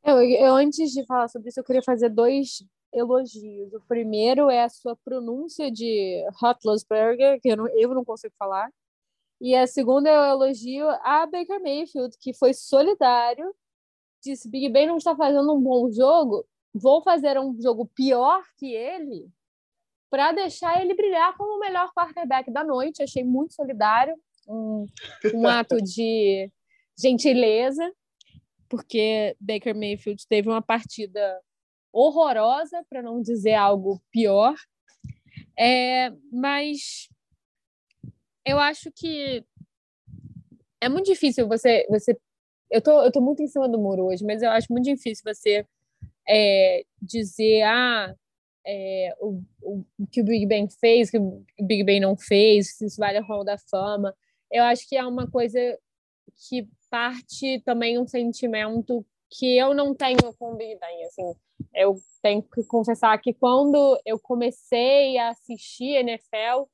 Eu, 0.05 0.23
eu, 0.23 0.55
antes 0.55 0.93
de 0.93 1.05
falar 1.05 1.29
sobre 1.29 1.49
isso, 1.49 1.61
eu 1.61 1.65
queria 1.65 1.83
fazer 1.83 2.09
dois 2.09 2.65
elogios. 2.93 3.73
O 3.75 3.81
primeiro 3.83 4.49
é 4.49 4.63
a 4.63 4.69
sua 4.69 4.97
pronúncia 4.97 5.71
de 5.71 6.25
Hotlusberger, 6.43 7.41
que 7.41 7.49
eu 7.49 7.57
não, 7.57 7.69
eu 7.69 7.95
não 7.95 8.05
consigo 8.05 8.35
falar. 8.39 8.71
E 9.41 9.55
a 9.55 9.67
segunda 9.67 10.09
é 10.09 10.19
o 10.19 10.33
elogio 10.33 10.89
a 10.89 11.27
Baker 11.27 11.61
Mayfield, 11.63 12.17
que 12.19 12.35
foi 12.35 12.53
solidário, 12.53 13.55
disse: 14.23 14.51
Big 14.51 14.69
Ben 14.69 14.87
não 14.87 14.97
está 14.97 15.17
fazendo 15.17 15.55
um 15.55 15.61
bom 15.61 15.91
jogo, 15.91 16.47
vou 16.75 17.03
fazer 17.03 17.39
um 17.39 17.59
jogo 17.61 17.87
pior 17.95 18.43
que 18.59 18.75
ele 18.75 19.29
para 20.11 20.33
deixar 20.33 20.83
ele 20.83 20.95
brilhar 20.95 21.37
como 21.37 21.57
o 21.57 21.61
melhor 21.61 21.93
quarterback 21.95 22.51
da 22.51 22.65
noite. 22.65 23.03
Achei 23.03 23.23
muito 23.23 23.55
solidário, 23.55 24.17
um, 24.49 24.85
um 25.35 25.47
ato 25.49 25.81
de 25.81 26.51
gentileza 26.99 27.91
porque 28.71 29.37
Baker 29.41 29.75
Mayfield 29.75 30.25
teve 30.29 30.49
uma 30.49 30.63
partida 30.63 31.43
horrorosa, 31.93 32.87
para 32.89 33.03
não 33.03 33.21
dizer 33.21 33.55
algo 33.55 34.01
pior. 34.13 34.55
É, 35.59 36.13
mas 36.33 37.09
eu 38.45 38.59
acho 38.59 38.91
que 38.93 39.45
é 40.81 40.89
muito 40.89 41.07
difícil 41.07 41.47
você. 41.47 41.87
você 41.89 42.17
eu, 42.71 42.81
tô, 42.81 43.03
eu 43.03 43.13
tô 43.13 43.21
muito 43.21 43.43
em 43.43 43.49
cima 43.49 43.69
do 43.69 43.79
muro 43.79 44.07
hoje, 44.07 44.25
mas 44.25 44.43
eu 44.43 44.51
acho 44.51 44.69
muito 44.71 44.85
difícil 44.85 45.25
você 45.25 45.67
é, 46.29 46.85
dizer 47.03 47.63
ah, 47.63 48.15
é, 48.67 49.15
o, 49.21 49.43
o, 49.63 49.85
o, 49.99 50.07
que 50.07 50.21
o 50.21 50.25
Big 50.25 50.47
Ben 50.47 50.69
fez, 50.69 51.09
o 51.09 51.13
que 51.13 51.19
o 51.19 51.45
Big 51.67 51.85
Ben 51.85 52.01
não 52.01 52.17
fez, 52.17 52.77
se 52.77 52.87
isso 52.87 52.97
vale 52.99 53.19
a 53.19 53.23
Hall 53.23 53.45
da 53.45 53.59
Fama. 53.59 54.15
Eu 54.51 54.65
acho 54.65 54.89
que 54.89 54.97
é 54.97 55.05
uma 55.05 55.29
coisa 55.29 55.59
que 56.49 56.69
parte 56.89 57.61
também 57.65 57.99
um 57.99 58.07
sentimento 58.07 59.05
que 59.31 59.57
eu 59.57 59.75
não 59.75 59.95
tenho 59.95 60.19
com 60.39 60.53
o 60.53 60.57
Big 60.57 60.79
Ben, 60.79 61.05
assim, 61.05 61.35
eu 61.75 61.97
tenho 62.23 62.43
que 62.43 62.65
confessar 62.65 63.17
que 63.19 63.33
quando 63.33 64.01
eu 64.05 64.19
comecei 64.19 65.17
a 65.19 65.31
assistir 65.31 65.95
NFL, 65.97 66.67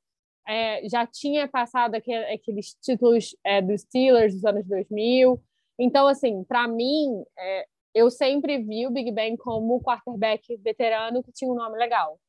é, 0.47 0.87
já 0.87 1.05
tinha 1.05 1.47
passado 1.47 1.95
aquele, 1.95 2.25
aqueles 2.33 2.75
títulos 2.81 3.35
é, 3.43 3.61
dos 3.61 3.81
Steelers 3.81 4.33
dos 4.33 4.45
anos 4.45 4.65
2000, 4.65 5.41
então, 5.79 6.07
assim, 6.07 6.43
para 6.43 6.67
mim, 6.67 7.23
é, 7.37 7.67
eu 7.93 8.09
sempre 8.09 8.57
vi 8.59 8.87
o 8.87 8.91
Big 8.91 9.11
Ben 9.11 9.37
como 9.37 9.81
quarterback 9.81 10.57
veterano 10.57 11.23
que 11.23 11.31
tinha 11.31 11.51
um 11.51 11.55
nome 11.55 11.77
legal. 11.77 12.19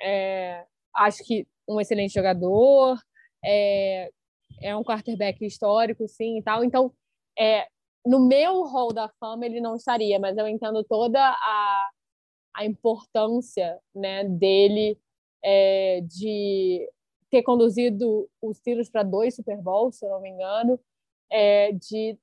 É, 0.00 0.64
acho 0.94 1.22
que 1.24 1.46
um 1.68 1.80
excelente 1.80 2.14
jogador, 2.14 2.98
é, 3.44 4.10
é 4.62 4.76
um 4.76 4.82
quarterback 4.82 5.44
histórico, 5.44 6.08
sim, 6.08 6.38
e 6.38 6.42
tal. 6.42 6.64
Então, 6.64 6.92
é, 7.38 7.68
no 8.06 8.20
meu 8.26 8.64
hall 8.64 8.92
da 8.92 9.08
fama 9.20 9.44
ele 9.44 9.60
não 9.60 9.76
estaria, 9.76 10.18
mas 10.18 10.36
eu 10.38 10.48
entendo 10.48 10.82
toda 10.84 11.20
a, 11.20 11.90
a 12.56 12.64
importância 12.64 13.78
né, 13.94 14.24
dele 14.24 14.98
é, 15.44 16.00
de 16.02 16.88
ter 17.30 17.42
conduzido 17.42 18.28
os 18.40 18.56
Steelers 18.58 18.88
para 18.90 19.02
dois 19.02 19.34
Super 19.34 19.60
Bowls, 19.60 19.96
se 19.96 20.04
eu 20.04 20.10
não 20.10 20.20
me 20.20 20.30
engano, 20.30 20.78
é, 21.30 21.72
de 21.72 22.18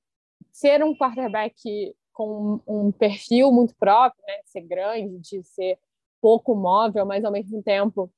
ser 0.52 0.82
um 0.82 0.96
quarterback 0.96 1.94
com 2.12 2.60
um 2.66 2.90
perfil 2.90 3.52
muito 3.52 3.74
próprio, 3.76 4.22
né, 4.26 4.40
ser 4.46 4.62
grande, 4.62 5.18
de 5.18 5.42
ser 5.44 5.78
pouco 6.20 6.54
móvel, 6.54 7.04
mas 7.04 7.24
ao 7.24 7.30
mesmo 7.30 7.62
tempo 7.62 8.10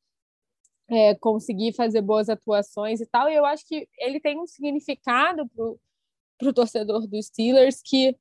é, 0.88 1.14
conseguir 1.16 1.74
fazer 1.74 2.00
boas 2.00 2.28
atuações 2.28 3.00
e 3.00 3.06
tal. 3.06 3.28
E 3.28 3.34
eu 3.34 3.44
acho 3.44 3.66
que 3.66 3.88
ele 3.98 4.20
tem 4.20 4.38
um 4.38 4.46
significado 4.46 5.48
para 6.38 6.48
o 6.48 6.52
torcedor 6.54 7.06
dos 7.06 7.26
Steelers 7.26 7.82
que 7.82 8.16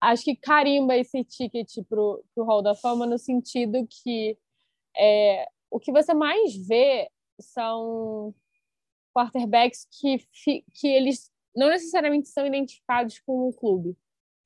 acho 0.00 0.24
que 0.24 0.36
carimba 0.36 0.96
esse 0.96 1.24
ticket 1.24 1.68
para 1.88 2.00
o 2.00 2.22
Hall 2.44 2.62
da 2.62 2.74
Fama 2.74 3.06
no 3.06 3.18
sentido 3.18 3.86
que 3.88 4.38
é, 4.96 5.46
o 5.70 5.78
que 5.78 5.92
você 5.92 6.14
mais 6.14 6.54
vê 6.66 7.10
são 7.40 8.34
quarterbacks 9.14 9.86
que, 9.90 10.18
que 10.74 10.88
eles 10.88 11.30
não 11.54 11.68
necessariamente 11.68 12.28
são 12.28 12.46
identificados 12.46 13.18
com 13.20 13.48
o 13.48 13.52
clube, 13.52 13.96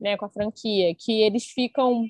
né, 0.00 0.16
com 0.16 0.24
a 0.24 0.30
franquia, 0.30 0.94
que 0.94 1.22
eles 1.22 1.46
ficam 1.46 2.06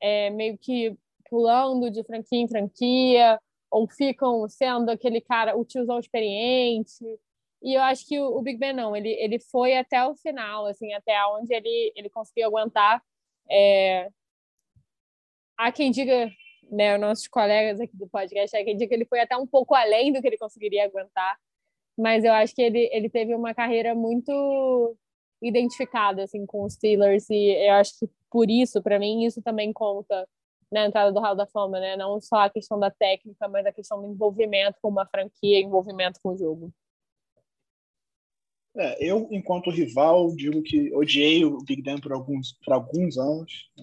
é, 0.00 0.30
meio 0.30 0.58
que 0.58 0.96
pulando 1.28 1.90
de 1.90 2.02
franquia 2.04 2.40
em 2.40 2.48
franquia, 2.48 3.40
ou 3.70 3.88
ficam 3.88 4.48
sendo 4.48 4.90
aquele 4.90 5.20
cara, 5.20 5.56
o 5.56 5.64
tiozão 5.64 5.98
experiente. 5.98 7.04
E 7.62 7.74
eu 7.74 7.82
acho 7.82 8.06
que 8.06 8.18
o, 8.18 8.38
o, 8.38 8.42
Big 8.42 8.58
Ben 8.58 8.72
não, 8.72 8.96
ele, 8.96 9.10
ele 9.10 9.38
foi 9.38 9.76
até 9.76 10.04
o 10.06 10.14
final, 10.14 10.66
assim, 10.66 10.92
até 10.94 11.14
onde 11.26 11.52
ele, 11.54 11.92
ele 11.96 12.08
conseguiu 12.08 12.46
aguentar. 12.46 13.02
É... 13.50 14.08
Há 15.56 15.72
quem 15.72 15.90
diga, 15.90 16.30
né, 16.70 16.96
nossos 16.98 17.28
colegas 17.28 17.80
aqui 17.80 17.96
do 17.96 18.08
podcast, 18.08 18.56
há 18.56 18.64
quem 18.64 18.76
diga 18.76 18.88
que 18.88 18.94
ele 18.94 19.04
foi 19.06 19.20
até 19.20 19.36
um 19.36 19.46
pouco 19.46 19.74
além 19.74 20.12
do 20.12 20.20
que 20.20 20.26
ele 20.26 20.38
conseguiria 20.38 20.84
aguentar. 20.84 21.36
Mas 21.96 22.24
eu 22.24 22.32
acho 22.32 22.54
que 22.54 22.62
ele, 22.62 22.88
ele 22.92 23.08
teve 23.08 23.34
uma 23.34 23.54
carreira 23.54 23.94
muito 23.94 24.96
identificado 25.42 26.20
assim 26.20 26.46
com 26.46 26.64
os 26.64 26.74
Steelers 26.74 27.28
e 27.30 27.50
eu 27.66 27.74
acho 27.74 27.98
que 27.98 28.08
por 28.30 28.50
isso, 28.50 28.82
para 28.82 28.98
mim, 28.98 29.24
isso 29.24 29.42
também 29.42 29.72
conta 29.72 30.28
na 30.70 30.86
entrada 30.86 31.10
do 31.12 31.20
Hall 31.20 31.34
da 31.34 31.46
Fama, 31.46 31.80
né? 31.80 31.96
Não 31.96 32.20
só 32.20 32.42
a 32.42 32.50
questão 32.50 32.78
da 32.78 32.90
técnica, 32.90 33.48
mas 33.48 33.64
a 33.64 33.72
questão 33.72 34.00
do 34.02 34.08
envolvimento 34.08 34.78
com 34.82 34.88
uma 34.88 35.06
franquia, 35.06 35.60
envolvimento 35.60 36.20
com 36.22 36.30
o 36.30 36.36
jogo. 36.36 36.72
É, 38.76 39.04
eu, 39.04 39.26
enquanto 39.30 39.70
rival, 39.70 40.34
digo 40.36 40.62
que 40.62 40.94
odiei 40.94 41.44
o 41.44 41.58
Big 41.64 41.82
Ben 41.82 41.98
por 42.00 42.12
alguns, 42.12 42.52
por 42.64 42.74
alguns 42.74 43.16
anos, 43.16 43.70
é, 43.78 43.82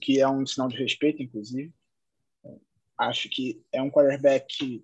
que 0.00 0.20
é 0.20 0.28
um 0.28 0.46
sinal 0.46 0.68
de 0.68 0.76
respeito, 0.76 1.22
inclusive. 1.22 1.72
Acho 2.98 3.28
que 3.28 3.62
é 3.72 3.82
um 3.82 3.90
quarterback 3.90 4.82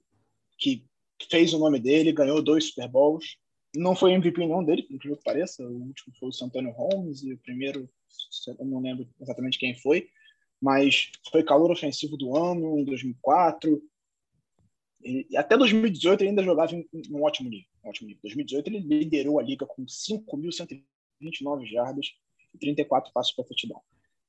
que, 0.58 0.86
que 1.18 1.26
fez 1.30 1.54
o 1.54 1.58
nome 1.58 1.80
dele, 1.80 2.12
ganhou 2.12 2.42
dois 2.42 2.66
Super 2.66 2.88
Bowls. 2.88 3.36
Não 3.74 3.96
foi 3.96 4.12
MVP 4.12 4.38
nenhum 4.38 4.62
dele, 4.62 4.82
por 4.82 4.98
que 4.98 5.16
pareça. 5.24 5.62
O 5.66 5.86
último 5.86 6.14
foi 6.20 6.28
o 6.28 6.32
Santana 6.32 6.70
Holmes 6.70 7.22
e 7.22 7.32
o 7.32 7.38
primeiro, 7.38 7.88
eu 8.46 8.66
não 8.66 8.80
lembro 8.80 9.08
exatamente 9.18 9.58
quem 9.58 9.74
foi, 9.74 10.08
mas 10.60 11.10
foi 11.30 11.42
calor 11.42 11.70
ofensivo 11.70 12.16
do 12.16 12.36
ano 12.36 12.78
em 12.78 12.84
2004. 12.84 13.82
E, 15.02 15.36
até 15.36 15.56
2018 15.56 16.20
ele 16.20 16.30
ainda 16.30 16.44
jogava 16.44 16.74
em, 16.74 16.86
em 16.92 17.14
um 17.14 17.22
ótimo 17.22 17.48
nível. 17.48 17.66
Nível. 18.02 18.18
2018 18.22 18.68
ele 18.68 18.78
liderou 18.78 19.40
a 19.40 19.42
liga 19.42 19.66
com 19.66 19.84
5.129 19.84 21.66
jardas 21.66 22.14
e 22.54 22.58
34 22.58 23.12
passos 23.12 23.34
para 23.34 23.44
touchdown. 23.44 23.82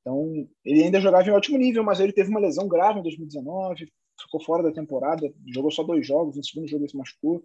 Então, 0.04 0.48
ele 0.66 0.84
ainda 0.84 1.00
jogava 1.00 1.28
em 1.28 1.32
ótimo 1.32 1.58
nível, 1.58 1.82
mas 1.82 2.02
ele 2.02 2.12
teve 2.12 2.30
uma 2.30 2.40
lesão 2.40 2.68
grave 2.68 3.00
em 3.00 3.04
2019, 3.04 3.90
ficou 4.22 4.44
fora 4.44 4.62
da 4.62 4.72
temporada, 4.72 5.34
jogou 5.48 5.72
só 5.72 5.82
dois 5.82 6.06
jogos, 6.06 6.36
no 6.36 6.44
segundo 6.44 6.68
jogo 6.68 6.84
ele 6.84 6.92
se 6.92 6.98
machucou. 6.98 7.44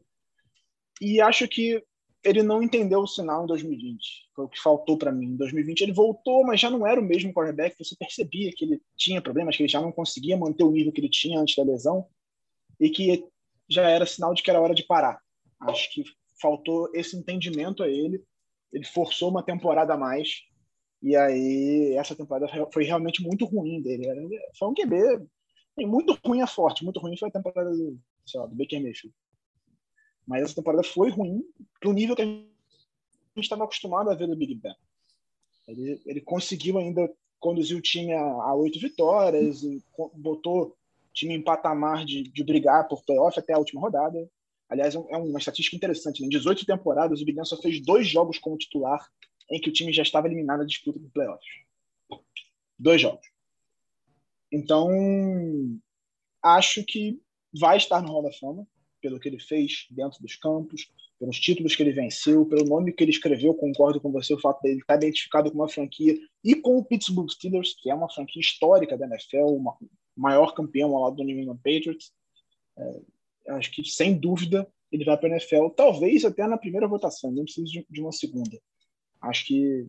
E 1.00 1.20
acho 1.20 1.46
que 1.46 1.80
ele 2.24 2.42
não 2.42 2.60
entendeu 2.60 3.00
o 3.00 3.06
sinal 3.06 3.44
em 3.44 3.46
2020. 3.46 4.28
Foi 4.34 4.44
o 4.44 4.48
que 4.48 4.60
faltou 4.60 4.98
para 4.98 5.12
mim. 5.12 5.26
Em 5.26 5.36
2020 5.36 5.80
ele 5.82 5.92
voltou, 5.92 6.44
mas 6.44 6.60
já 6.60 6.68
não 6.68 6.84
era 6.84 7.00
o 7.00 7.04
mesmo 7.04 7.32
quarterback. 7.32 7.76
Você 7.78 7.94
percebia 7.96 8.50
que 8.52 8.64
ele 8.64 8.82
tinha 8.96 9.22
problemas, 9.22 9.56
que 9.56 9.62
ele 9.62 9.70
já 9.70 9.80
não 9.80 9.92
conseguia 9.92 10.36
manter 10.36 10.64
o 10.64 10.72
nível 10.72 10.92
que 10.92 11.00
ele 11.00 11.08
tinha 11.08 11.38
antes 11.38 11.54
da 11.54 11.62
lesão 11.62 12.06
e 12.80 12.90
que 12.90 13.24
já 13.68 13.88
era 13.88 14.04
sinal 14.04 14.34
de 14.34 14.42
que 14.42 14.50
era 14.50 14.60
hora 14.60 14.74
de 14.74 14.84
parar. 14.84 15.20
Acho 15.60 15.92
que 15.92 16.04
faltou 16.40 16.90
esse 16.92 17.16
entendimento 17.16 17.84
a 17.84 17.88
ele. 17.88 18.22
Ele 18.72 18.84
forçou 18.84 19.30
uma 19.30 19.42
temporada 19.42 19.94
a 19.94 19.96
mais 19.96 20.42
e 21.02 21.16
aí 21.16 21.94
essa 21.96 22.14
temporada 22.14 22.50
foi 22.72 22.84
realmente 22.84 23.22
muito 23.22 23.44
ruim 23.44 23.80
dele. 23.80 24.06
Foi 24.58 24.68
um 24.68 24.74
QB 24.74 25.26
muito 25.87 26.18
ruim 26.24 26.40
a 26.42 26.46
forte, 26.46 26.84
muito 26.84 26.98
ruim 26.98 27.16
foi 27.16 27.28
a 27.28 27.32
temporada 27.32 27.70
do, 27.70 27.98
lá, 28.34 28.46
do 28.46 28.54
Baker 28.56 28.82
Mayfield. 28.82 29.14
Mas 30.26 30.42
essa 30.42 30.56
temporada 30.56 30.82
foi 30.82 31.11
ruim 31.11 31.42
pro 31.80 31.92
nível 31.92 32.16
que 32.16 32.22
a 32.22 32.24
gente 32.24 32.48
estava 33.37 33.64
acostumado 33.64 34.11
a 34.11 34.14
ver 34.14 34.26
do 34.26 34.37
Big 34.37 34.54
Ben. 34.56 34.74
Ele, 35.66 36.00
ele 36.04 36.20
conseguiu 36.20 36.78
ainda 36.78 37.11
conduzir 37.38 37.76
o 37.76 37.82
time 37.82 38.12
a 38.12 38.54
oito 38.54 38.80
vitórias, 38.80 39.62
e 39.62 39.82
botou 40.14 40.62
o 40.62 40.76
time 41.14 41.34
em 41.34 41.42
patamar 41.42 42.04
de, 42.04 42.24
de 42.24 42.44
brigar 42.44 42.88
por 42.88 43.04
playoff 43.04 43.38
até 43.38 43.52
a 43.52 43.58
última 43.58 43.80
rodada. 43.80 44.28
Aliás, 44.68 44.94
é, 44.94 44.98
é 44.98 45.16
uma 45.16 45.38
estatística 45.38 45.76
interessante. 45.76 46.20
Né? 46.20 46.26
Em 46.26 46.30
18 46.30 46.66
temporadas, 46.66 47.20
o 47.20 47.24
Big 47.24 47.37
Ben 47.37 47.44
só 47.44 47.56
fez 47.56 47.80
dois 47.80 48.06
jogos 48.06 48.38
como 48.38 48.58
titular 48.58 49.06
em 49.50 49.61
que 49.61 49.70
o 49.70 49.72
time 49.72 49.92
já 49.92 50.02
estava 50.02 50.26
eliminado 50.26 50.61
da 50.61 50.64
disputa 50.64 50.98
por 50.98 51.11
playoffs. 51.11 51.48
Dois 52.78 53.00
jogos. 53.00 53.26
Então, 54.52 54.88
acho 56.42 56.84
que 56.84 57.20
vai 57.52 57.76
estar 57.76 58.00
no 58.00 58.08
Hall 58.08 58.22
da 58.22 58.32
Fama, 58.32 58.66
pelo 59.00 59.18
que 59.18 59.28
ele 59.28 59.38
fez 59.38 59.87
dentro 59.90 60.20
dos 60.20 60.37
campos, 60.37 60.90
pelos 61.18 61.38
títulos 61.38 61.74
que 61.74 61.82
ele 61.82 61.92
venceu, 61.92 62.46
pelo 62.46 62.64
nome 62.64 62.92
que 62.92 63.02
ele 63.02 63.11
escreveu. 63.11 63.54
Concordo 63.54 64.00
com 64.00 64.12
você, 64.12 64.32
o 64.34 64.40
fato 64.40 64.62
dele 64.62 64.80
estar 64.80 64.96
identificado 64.96 65.50
com 65.50 65.58
uma 65.58 65.68
franquia 65.68 66.16
e 66.44 66.54
com 66.54 66.78
o 66.78 66.84
Pittsburgh 66.84 67.28
Steelers, 67.28 67.74
que 67.80 67.90
é 67.90 67.94
uma 67.94 68.08
franquia 68.08 68.40
histórica 68.40 68.96
da 68.96 69.06
NFL, 69.06 69.46
o 69.46 69.76
maior 70.16 70.54
campeão 70.54 70.94
ao 70.94 71.02
lado 71.02 71.16
do 71.16 71.24
New 71.24 71.38
England 71.38 71.56
Patriots. 71.56 72.12
É, 72.76 73.52
acho 73.54 73.70
que, 73.72 73.84
sem 73.84 74.18
dúvida, 74.18 74.66
ele 74.90 75.04
vai 75.04 75.16
para 75.18 75.28
a 75.28 75.32
NFL, 75.32 75.68
talvez 75.70 76.24
até 76.24 76.46
na 76.46 76.56
primeira 76.56 76.87
votação, 76.87 77.30
nem 77.30 77.44
precisa 77.44 77.84
de 77.88 78.00
uma 78.00 78.12
segunda. 78.12 78.58
Acho 79.20 79.46
que 79.46 79.88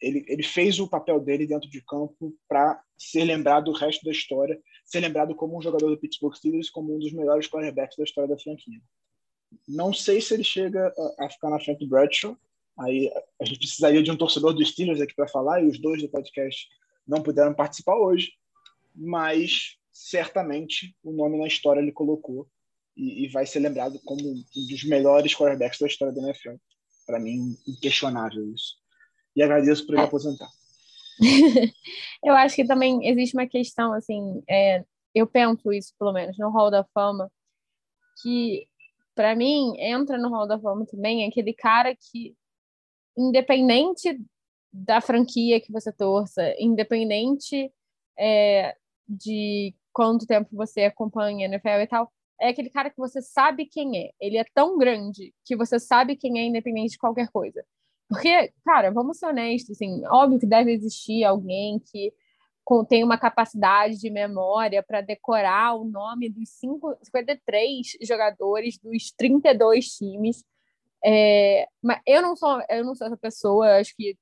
ele, 0.00 0.24
ele 0.26 0.42
fez 0.42 0.80
o 0.80 0.88
papel 0.88 1.20
dele 1.20 1.46
dentro 1.46 1.70
de 1.70 1.80
campo 1.82 2.34
para 2.48 2.82
ser 2.98 3.24
lembrado 3.24 3.68
o 3.68 3.74
resto 3.74 4.04
da 4.04 4.10
história, 4.10 4.60
ser 4.84 5.00
lembrado 5.00 5.34
como 5.34 5.56
um 5.56 5.62
jogador 5.62 5.90
do 5.90 5.98
Pittsburgh 5.98 6.34
Steelers, 6.34 6.70
como 6.70 6.94
um 6.94 6.98
dos 6.98 7.12
melhores 7.12 7.46
quarterbacks 7.48 7.96
da 7.96 8.04
história 8.04 8.28
da 8.28 8.38
franquia. 8.38 8.80
Não 9.68 9.92
sei 9.92 10.20
se 10.20 10.34
ele 10.34 10.44
chega 10.44 10.92
a, 11.18 11.26
a 11.26 11.30
ficar 11.30 11.50
na 11.50 11.60
frente 11.60 11.80
do 11.80 11.88
Bradshaw. 11.88 12.36
Aí 12.78 13.12
a 13.40 13.44
gente 13.44 13.58
precisaria 13.58 14.02
de 14.02 14.10
um 14.10 14.16
torcedor 14.16 14.54
dos 14.54 14.70
Steelers 14.70 15.00
aqui 15.00 15.14
para 15.14 15.28
falar, 15.28 15.62
e 15.62 15.68
os 15.68 15.78
dois 15.78 16.02
do 16.02 16.08
podcast 16.08 16.68
não 17.06 17.22
puderam 17.22 17.54
participar 17.54 17.96
hoje, 17.96 18.32
mas 18.94 19.76
certamente 19.92 20.96
o 21.02 21.12
nome 21.12 21.38
na 21.38 21.46
história 21.46 21.80
ele 21.80 21.92
colocou 21.92 22.48
e, 22.96 23.24
e 23.24 23.28
vai 23.28 23.46
ser 23.46 23.60
lembrado 23.60 24.00
como 24.04 24.20
um 24.26 24.66
dos 24.66 24.84
melhores 24.84 25.34
quarterbacks 25.34 25.78
da 25.78 25.86
história 25.86 26.14
da 26.14 26.22
NFL. 26.22 26.54
Para 27.06 27.18
mim, 27.18 27.56
inquestionável 27.66 28.52
isso 28.52 28.82
e 29.34 29.42
agradeço 29.42 29.86
por 29.86 29.94
ele 29.94 30.02
é. 30.02 30.04
aposentar. 30.04 30.50
eu 32.24 32.34
acho 32.34 32.56
que 32.56 32.66
também 32.66 33.06
existe 33.08 33.36
uma 33.36 33.46
questão, 33.46 33.92
assim, 33.92 34.42
é, 34.48 34.84
eu 35.14 35.26
penso 35.26 35.72
isso, 35.72 35.94
pelo 35.98 36.12
menos, 36.12 36.38
no 36.38 36.50
Hall 36.50 36.70
da 36.70 36.84
Fama, 36.94 37.30
que, 38.22 38.66
para 39.14 39.34
mim, 39.34 39.74
entra 39.78 40.18
no 40.18 40.28
Hall 40.30 40.46
da 40.46 40.58
Fama 40.58 40.86
também 40.86 41.26
aquele 41.26 41.52
cara 41.52 41.94
que, 41.94 42.34
independente 43.16 44.20
da 44.72 45.00
franquia 45.00 45.60
que 45.60 45.70
você 45.70 45.92
torça, 45.92 46.54
independente 46.58 47.70
é, 48.18 48.74
de 49.06 49.74
quanto 49.92 50.26
tempo 50.26 50.48
você 50.52 50.84
acompanha 50.84 51.46
a 51.46 51.50
NFL 51.50 51.82
e 51.82 51.86
tal, 51.86 52.12
é 52.42 52.48
aquele 52.48 52.68
cara 52.68 52.90
que 52.90 52.98
você 52.98 53.22
sabe 53.22 53.66
quem 53.66 53.96
é. 53.96 54.10
Ele 54.20 54.36
é 54.36 54.44
tão 54.52 54.76
grande 54.76 55.32
que 55.44 55.56
você 55.56 55.78
sabe 55.78 56.16
quem 56.16 56.40
é, 56.40 56.44
independente 56.44 56.92
de 56.92 56.98
qualquer 56.98 57.28
coisa. 57.28 57.64
Porque, 58.08 58.52
cara, 58.64 58.90
vamos 58.90 59.18
ser 59.18 59.26
honestos, 59.26 59.76
assim, 59.76 60.04
óbvio 60.06 60.40
que 60.40 60.46
deve 60.46 60.72
existir 60.72 61.24
alguém 61.24 61.78
que 61.78 62.12
tem 62.88 63.04
uma 63.04 63.16
capacidade 63.16 63.98
de 63.98 64.10
memória 64.10 64.82
para 64.82 65.00
decorar 65.00 65.76
o 65.76 65.84
nome 65.84 66.28
dos 66.28 66.48
cinco, 66.50 66.96
53 67.02 67.98
jogadores 68.02 68.78
dos 68.78 69.12
32 69.12 69.86
times. 69.86 70.44
É, 71.04 71.66
mas 71.80 72.00
eu 72.06 72.22
não 72.22 72.36
sou, 72.36 72.60
eu 72.68 72.84
não 72.84 72.94
sou 72.94 73.06
essa 73.06 73.16
pessoa, 73.16 73.78
acho 73.78 73.94
que 73.96 74.16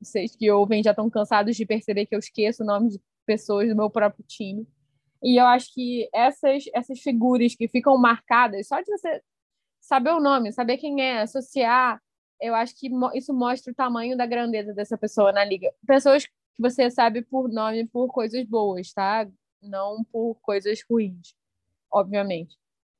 vocês 0.00 0.36
que 0.36 0.50
ouvem 0.50 0.82
já 0.82 0.90
estão 0.90 1.10
cansados 1.10 1.56
de 1.56 1.66
perceber 1.66 2.06
que 2.06 2.14
eu 2.14 2.18
esqueço 2.18 2.62
o 2.62 2.66
nome 2.66 2.90
de 2.90 3.00
pessoas 3.26 3.68
do 3.68 3.76
meu 3.76 3.90
próprio 3.90 4.24
time. 4.26 4.66
E 5.24 5.40
eu 5.40 5.46
acho 5.46 5.72
que 5.74 6.08
essas, 6.12 6.64
essas 6.74 7.00
figuras 7.00 7.54
que 7.56 7.66
ficam 7.66 7.96
marcadas, 7.98 8.68
só 8.68 8.80
de 8.80 8.90
você 8.90 9.22
saber 9.80 10.10
o 10.10 10.20
nome, 10.20 10.52
saber 10.52 10.76
quem 10.76 11.00
é, 11.00 11.22
associar 11.22 12.00
eu 12.40 12.54
acho 12.54 12.78
que 12.78 12.90
isso 13.14 13.32
mostra 13.32 13.72
o 13.72 13.74
tamanho 13.74 14.16
da 14.16 14.26
grandeza 14.26 14.74
dessa 14.74 14.98
pessoa 14.98 15.32
na 15.32 15.44
liga. 15.44 15.72
Pessoas 15.86 16.26
que 16.26 16.60
você 16.60 16.90
sabe 16.90 17.22
por 17.22 17.48
nome 17.48 17.86
por 17.86 18.08
coisas 18.08 18.44
boas, 18.46 18.92
tá? 18.92 19.26
Não 19.62 20.04
por 20.04 20.36
coisas 20.42 20.80
ruins, 20.88 21.34
obviamente. 21.90 22.56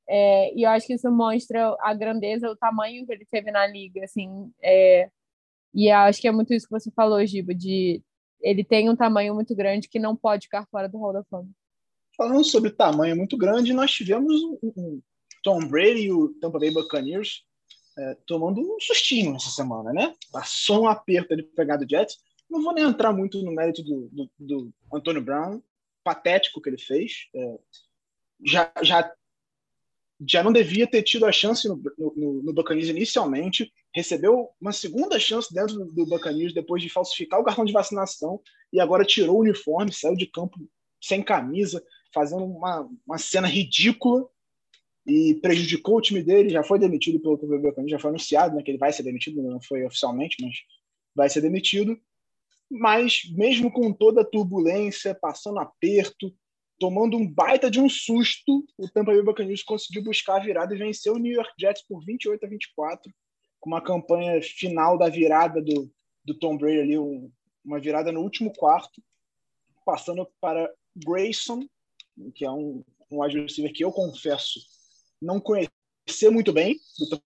É, 0.07 0.53
e 0.55 0.63
eu 0.63 0.69
acho 0.69 0.87
que 0.87 0.93
isso 0.93 1.11
mostra 1.11 1.75
a 1.79 1.93
grandeza, 1.93 2.49
o 2.49 2.55
tamanho 2.55 3.05
que 3.05 3.13
ele 3.13 3.25
teve 3.25 3.51
na 3.51 3.67
liga, 3.67 4.03
assim. 4.03 4.51
É, 4.63 5.09
e 5.73 5.91
acho 5.91 6.21
que 6.21 6.27
é 6.27 6.31
muito 6.31 6.53
isso 6.53 6.67
que 6.67 6.73
você 6.73 6.91
falou, 6.91 7.25
Giba, 7.25 7.53
de 7.53 8.01
ele 8.41 8.63
tem 8.63 8.89
um 8.89 8.95
tamanho 8.95 9.33
muito 9.35 9.55
grande 9.55 9.87
que 9.89 9.99
não 9.99 10.15
pode 10.15 10.45
ficar 10.45 10.65
fora 10.67 10.89
do 10.89 10.97
Hall 10.97 11.13
da 11.13 11.23
Fama. 11.25 11.49
Falando 12.17 12.43
sobre 12.43 12.69
tamanho 12.69 13.15
muito 13.15 13.37
grande, 13.37 13.73
nós 13.73 13.91
tivemos 13.91 14.41
um, 14.63 15.01
Tom 15.43 15.59
Brady 15.67 16.05
e 16.05 16.11
o 16.11 16.29
Tampa 16.39 16.59
Bay 16.59 16.71
Buccaneers 16.71 17.43
é, 17.97 18.17
tomando 18.25 18.61
um 18.61 18.79
sustinho 18.79 19.35
essa 19.35 19.49
semana, 19.49 19.93
né? 19.93 20.13
Passou 20.31 20.83
um 20.83 20.87
aperto 20.87 21.33
ali 21.33 21.43
pegar 21.43 21.77
do 21.77 21.89
Jets. 21.89 22.17
Não 22.49 22.61
vou 22.61 22.73
nem 22.73 22.83
entrar 22.83 23.13
muito 23.13 23.41
no 23.41 23.53
mérito 23.53 23.83
do, 23.83 24.09
do, 24.11 24.31
do 24.37 24.73
Antônio 24.93 25.21
Brown, 25.21 25.61
patético 26.03 26.61
que 26.61 26.69
ele 26.69 26.77
fez. 26.77 27.27
É, 27.33 27.59
já, 28.43 28.71
já, 28.81 29.13
já 30.27 30.43
não 30.43 30.51
devia 30.51 30.87
ter 30.87 31.03
tido 31.03 31.25
a 31.25 31.31
chance 31.31 31.67
no, 31.67 31.81
no, 31.97 32.43
no 32.43 32.53
Buccaneers 32.53 32.89
inicialmente. 32.89 33.71
Recebeu 33.93 34.49
uma 34.59 34.73
segunda 34.73 35.19
chance 35.19 35.53
dentro 35.53 35.75
do, 35.75 35.85
do 35.85 36.05
Buccaneers 36.05 36.53
depois 36.53 36.81
de 36.81 36.89
falsificar 36.89 37.39
o 37.39 37.43
cartão 37.43 37.65
de 37.65 37.73
vacinação 37.73 38.41
e 38.71 38.79
agora 38.79 39.05
tirou 39.05 39.37
o 39.37 39.41
uniforme, 39.41 39.91
saiu 39.91 40.15
de 40.15 40.25
campo 40.25 40.59
sem 41.01 41.23
camisa, 41.23 41.83
fazendo 42.15 42.45
uma, 42.45 42.89
uma 43.05 43.17
cena 43.17 43.45
ridícula 43.45 44.25
e 45.05 45.35
prejudicou 45.35 45.97
o 45.97 46.01
time 46.01 46.23
dele, 46.23 46.49
já 46.49 46.63
foi 46.63 46.79
demitido 46.79 47.19
pelo 47.19 47.37
Clube 47.37 47.89
já 47.89 47.99
foi 47.99 48.09
anunciado 48.09 48.55
né, 48.55 48.63
que 48.63 48.71
ele 48.71 48.77
vai 48.77 48.93
ser 48.93 49.03
demitido, 49.03 49.43
não 49.43 49.61
foi 49.61 49.85
oficialmente, 49.85 50.37
mas 50.41 50.55
vai 51.13 51.29
ser 51.29 51.41
demitido. 51.41 51.99
Mas 52.71 53.21
mesmo 53.35 53.69
com 53.71 53.93
toda 53.93 54.21
a 54.21 54.25
turbulência, 54.25 55.13
passando 55.13 55.59
aperto, 55.59 56.33
tomando 56.79 57.17
um 57.17 57.27
baita 57.27 57.69
de 57.69 57.79
um 57.79 57.89
susto, 57.89 58.65
o 58.77 58.89
Tampa 58.89 59.11
Bay 59.11 59.21
Buccaneers 59.21 59.61
conseguiu 59.61 60.03
buscar 60.03 60.37
a 60.37 60.43
virada 60.43 60.73
e 60.73 60.77
venceu 60.77 61.13
o 61.13 61.19
New 61.19 61.33
York 61.33 61.51
Jets 61.59 61.83
por 61.87 62.03
28 62.03 62.43
a 62.45 62.49
24, 62.49 63.13
com 63.59 63.69
uma 63.69 63.81
campanha 63.81 64.41
final 64.41 64.97
da 64.97 65.09
virada 65.09 65.61
do, 65.61 65.91
do 66.23 66.33
Tom 66.33 66.57
Brady 66.57 66.79
ali, 66.79 66.97
um, 66.97 67.31
uma 67.63 67.79
virada 67.79 68.11
no 68.11 68.21
último 68.21 68.51
quarto, 68.51 69.01
passando 69.85 70.27
para 70.41 70.71
Grayson, 70.95 71.67
que 72.33 72.45
é 72.45 72.51
um, 72.51 72.83
um 73.11 73.21
wide 73.21 73.39
receiver 73.39 73.73
que 73.73 73.83
eu 73.83 73.91
confesso 73.91 74.59
não 75.21 75.39
conhecer 75.39 76.29
muito 76.31 76.51
bem 76.51 76.79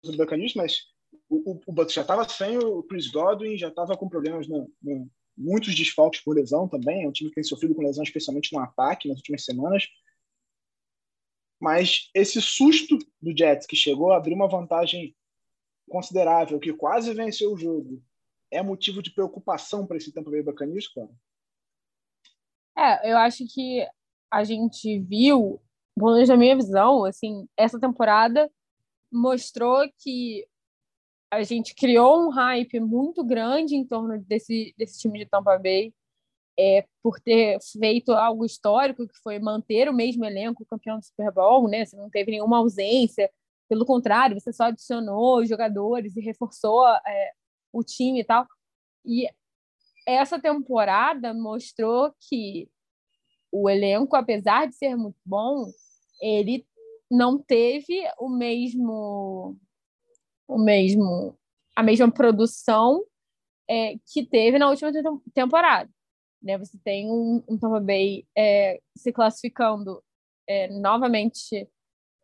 do 0.02 0.16
Buccaneers, 0.16 0.54
mas 0.54 0.82
o, 1.28 1.52
o, 1.52 1.60
o 1.66 1.88
já 1.88 2.02
estava 2.02 2.28
sem 2.28 2.58
o 2.58 2.82
Chris 2.82 3.08
Godwin, 3.08 3.56
já 3.56 3.68
estava 3.68 3.96
com 3.96 4.08
problemas 4.08 4.48
no, 4.48 4.70
no, 4.82 5.10
muitos 5.36 5.74
desfalques 5.74 6.20
por 6.22 6.36
lesão 6.36 6.68
também. 6.68 7.04
É 7.04 7.08
um 7.08 7.12
time 7.12 7.30
que 7.30 7.36
tem 7.36 7.44
sofrido 7.44 7.74
com 7.74 7.82
lesão, 7.82 8.02
especialmente 8.02 8.52
no 8.52 8.60
ataque 8.60 9.08
nas 9.08 9.18
últimas 9.18 9.44
semanas. 9.44 9.86
Mas 11.60 12.10
esse 12.14 12.40
susto 12.42 12.98
do 13.20 13.36
Jets 13.36 13.66
que 13.66 13.76
chegou 13.76 14.12
a 14.12 14.16
abrir 14.16 14.34
uma 14.34 14.48
vantagem 14.48 15.16
considerável, 15.88 16.58
que 16.58 16.72
quase 16.72 17.12
venceu 17.14 17.52
o 17.52 17.58
jogo, 17.58 18.02
é 18.50 18.62
motivo 18.62 19.02
de 19.02 19.12
preocupação 19.12 19.86
para 19.86 19.96
esse 19.96 20.12
Tampa 20.12 20.30
Bay 20.30 20.42
Buccaneers, 20.42 20.88
cara? 20.88 21.10
É, 22.76 23.12
eu 23.12 23.16
acho 23.16 23.44
que 23.46 23.86
a 24.34 24.42
gente 24.42 24.98
viu, 24.98 25.60
pelo 25.94 26.14
menos 26.14 26.28
na 26.28 26.36
minha 26.36 26.56
visão, 26.56 27.04
assim, 27.04 27.46
essa 27.56 27.78
temporada 27.78 28.50
mostrou 29.12 29.88
que 29.96 30.44
a 31.30 31.44
gente 31.44 31.72
criou 31.72 32.26
um 32.26 32.30
hype 32.30 32.80
muito 32.80 33.22
grande 33.22 33.76
em 33.76 33.86
torno 33.86 34.18
desse, 34.18 34.74
desse 34.76 34.98
time 34.98 35.20
de 35.20 35.26
Tampa 35.26 35.56
Bay, 35.56 35.94
é, 36.58 36.84
por 37.00 37.20
ter 37.20 37.60
feito 37.80 38.10
algo 38.10 38.44
histórico, 38.44 39.06
que 39.06 39.16
foi 39.22 39.38
manter 39.38 39.88
o 39.88 39.94
mesmo 39.94 40.24
elenco 40.24 40.66
campeão 40.66 40.98
do 40.98 41.04
Super 41.04 41.30
Bowl, 41.32 41.68
né? 41.68 41.84
Você 41.84 41.96
não 41.96 42.10
teve 42.10 42.32
nenhuma 42.32 42.58
ausência, 42.58 43.30
pelo 43.68 43.86
contrário, 43.86 44.38
você 44.38 44.52
só 44.52 44.64
adicionou 44.64 45.46
jogadores 45.46 46.16
e 46.16 46.20
reforçou 46.20 46.88
é, 46.88 47.30
o 47.72 47.84
time 47.84 48.20
e 48.20 48.24
tal. 48.24 48.48
E 49.04 49.28
essa 50.08 50.40
temporada 50.40 51.32
mostrou 51.32 52.12
que 52.28 52.68
o 53.56 53.70
elenco, 53.70 54.16
apesar 54.16 54.66
de 54.66 54.74
ser 54.74 54.96
muito 54.96 55.16
bom, 55.24 55.70
ele 56.20 56.66
não 57.08 57.38
teve 57.38 58.02
o 58.18 58.28
mesmo 58.28 59.56
o 60.48 60.58
mesmo 60.58 61.38
a 61.76 61.82
mesma 61.82 62.10
produção 62.10 63.04
é, 63.70 63.94
que 64.12 64.26
teve 64.26 64.58
na 64.58 64.68
última 64.68 64.90
temporada. 65.32 65.88
Né? 66.42 66.58
Você 66.58 66.76
tem 66.82 67.08
um, 67.08 67.44
um 67.48 67.56
Tampa 67.56 67.78
Bay 67.78 68.26
é, 68.36 68.80
se 68.96 69.12
classificando 69.12 70.02
é, 70.48 70.68
novamente, 70.68 71.68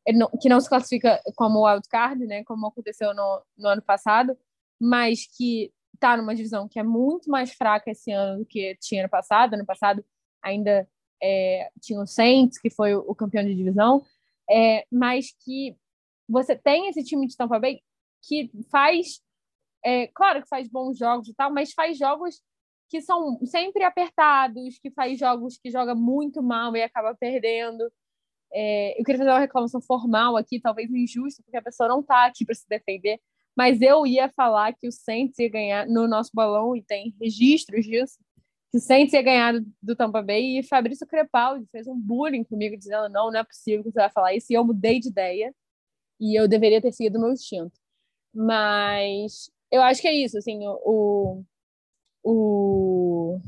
é, 0.06 0.12
que 0.40 0.48
não 0.48 0.60
se 0.60 0.68
classifica 0.68 1.20
como 1.36 1.64
wildcard, 1.64 2.26
né? 2.26 2.42
como 2.44 2.66
aconteceu 2.66 3.14
no, 3.14 3.42
no 3.56 3.68
ano 3.68 3.82
passado, 3.82 4.36
mas 4.80 5.26
que 5.26 5.72
está 5.94 6.16
numa 6.16 6.34
divisão 6.34 6.68
que 6.68 6.78
é 6.78 6.82
muito 6.82 7.30
mais 7.30 7.52
fraca 7.52 7.90
esse 7.90 8.10
ano 8.10 8.40
do 8.40 8.46
que 8.46 8.76
tinha 8.80 9.04
no 9.04 9.08
passado. 9.08 9.54
Ano 9.54 9.66
passado 9.66 10.04
ainda 10.42 10.88
é, 11.22 11.70
tinha 11.80 12.00
o 12.00 12.06
Saints, 12.06 12.58
que 12.58 12.70
foi 12.70 12.94
o, 12.94 13.14
campeão 13.14 13.44
de 13.44 13.54
divisão, 13.54 14.04
é, 14.48 14.84
mas 14.90 15.34
que 15.44 15.76
você 16.28 16.56
tem 16.56 16.88
esse 16.88 17.02
time 17.04 17.26
de 17.26 17.36
Tampa 17.36 17.58
Bay 17.58 17.80
que 18.22 18.50
faz, 18.70 19.20
é, 19.84 20.06
claro 20.08 20.42
que 20.42 20.48
faz 20.48 20.68
bons 20.68 20.98
jogos 20.98 21.28
e 21.28 21.34
tal, 21.34 21.52
mas 21.52 21.72
faz 21.72 21.98
jogos 21.98 22.40
que 22.88 23.00
são 23.00 23.38
sempre 23.46 23.84
apertados, 23.84 24.78
que 24.78 24.90
faz 24.90 25.18
jogos 25.18 25.56
que 25.56 25.70
joga 25.70 25.94
muito 25.94 26.42
mal 26.42 26.74
e 26.76 26.82
acaba 26.82 27.14
perdendo. 27.14 27.90
É, 28.52 29.00
eu 29.00 29.04
queria 29.04 29.18
fazer 29.18 29.30
uma 29.30 29.38
reclamação 29.38 29.80
formal 29.80 30.36
aqui, 30.36 30.60
talvez 30.60 30.90
injusta, 30.90 31.42
porque 31.42 31.56
a 31.56 31.62
pessoa 31.62 31.88
não 31.88 32.00
está 32.00 32.26
aqui 32.26 32.44
para 32.44 32.54
se 32.54 32.68
defender, 32.68 33.20
mas 33.56 33.80
eu 33.80 34.06
ia 34.06 34.28
falar 34.30 34.74
que 34.74 34.88
o 34.88 34.92
Saints 34.92 35.38
ia 35.38 35.48
ganhar 35.48 35.86
no 35.86 36.08
nosso 36.08 36.30
balão, 36.34 36.74
e 36.74 36.82
tem 36.82 37.14
registros 37.20 37.84
disso, 37.84 38.18
que 38.70 38.78
o 38.78 38.80
Saints 38.80 39.12
ia 39.12 39.22
ganhar 39.22 39.54
do, 39.82 39.96
Tampa 39.96 40.22
Bay, 40.22 40.58
e 40.58 40.62
Fabrício 40.62 41.06
Crepaldi 41.06 41.66
fez 41.72 41.88
um 41.88 41.98
bullying 41.98 42.44
comigo, 42.44 42.76
dizendo, 42.76 43.08
não, 43.08 43.30
não 43.30 43.40
é 43.40 43.44
possível 43.44 43.82
que 43.82 43.90
você 43.90 44.00
vai 44.00 44.10
falar 44.10 44.34
isso, 44.34 44.46
e 44.50 44.54
eu 44.54 44.64
mudei 44.64 45.00
de 45.00 45.08
ideia, 45.08 45.54
e 46.20 46.38
eu 46.38 46.46
deveria 46.46 46.80
ter 46.80 46.92
seguido 46.92 47.18
o 47.18 47.22
meu 47.22 47.32
instinto. 47.32 47.78
Mas 48.32 49.50
eu 49.70 49.82
acho 49.82 50.00
que 50.00 50.08
é 50.08 50.14
isso, 50.14 50.38
assim, 50.38 50.60
o, 50.66 51.44
o, 52.22 53.40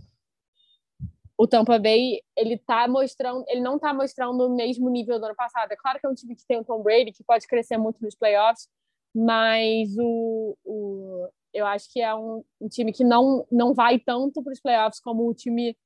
o 1.38 1.46
Tampa 1.46 1.78
Bay, 1.78 2.20
ele 2.36 2.58
tá 2.58 2.88
mostrando, 2.88 3.44
ele 3.48 3.60
não 3.60 3.78
tá 3.78 3.94
mostrando 3.94 4.46
o 4.46 4.56
mesmo 4.56 4.90
nível 4.90 5.20
do 5.20 5.26
ano 5.26 5.36
passado. 5.36 5.70
É 5.70 5.76
claro 5.76 6.00
que 6.00 6.06
é 6.06 6.10
um 6.10 6.14
time 6.14 6.34
que 6.34 6.46
tem 6.46 6.58
o 6.58 6.64
Tom 6.64 6.82
Brady, 6.82 7.12
que 7.12 7.22
pode 7.22 7.46
crescer 7.46 7.76
muito 7.78 8.02
nos 8.02 8.16
playoffs, 8.16 8.68
mas 9.14 9.96
o, 9.98 10.56
o 10.64 11.28
eu 11.52 11.66
acho 11.66 11.90
que 11.92 12.00
é 12.00 12.14
um, 12.14 12.44
um 12.60 12.68
time 12.68 12.92
que 12.92 13.04
não, 13.04 13.46
não 13.50 13.74
vai 13.74 13.98
tanto 13.98 14.42
para 14.42 14.52
os 14.52 14.60
playoffs 14.60 15.00
como 15.00 15.28
um 15.28 15.34
time 15.34 15.76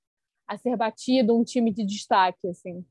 a 0.47 0.57
ser 0.57 0.77
batido, 0.77 1.37
um 1.37 1.45
time 1.45 1.73
de 1.73 1.85
destaque, 1.85 2.47
assim. 2.49 2.85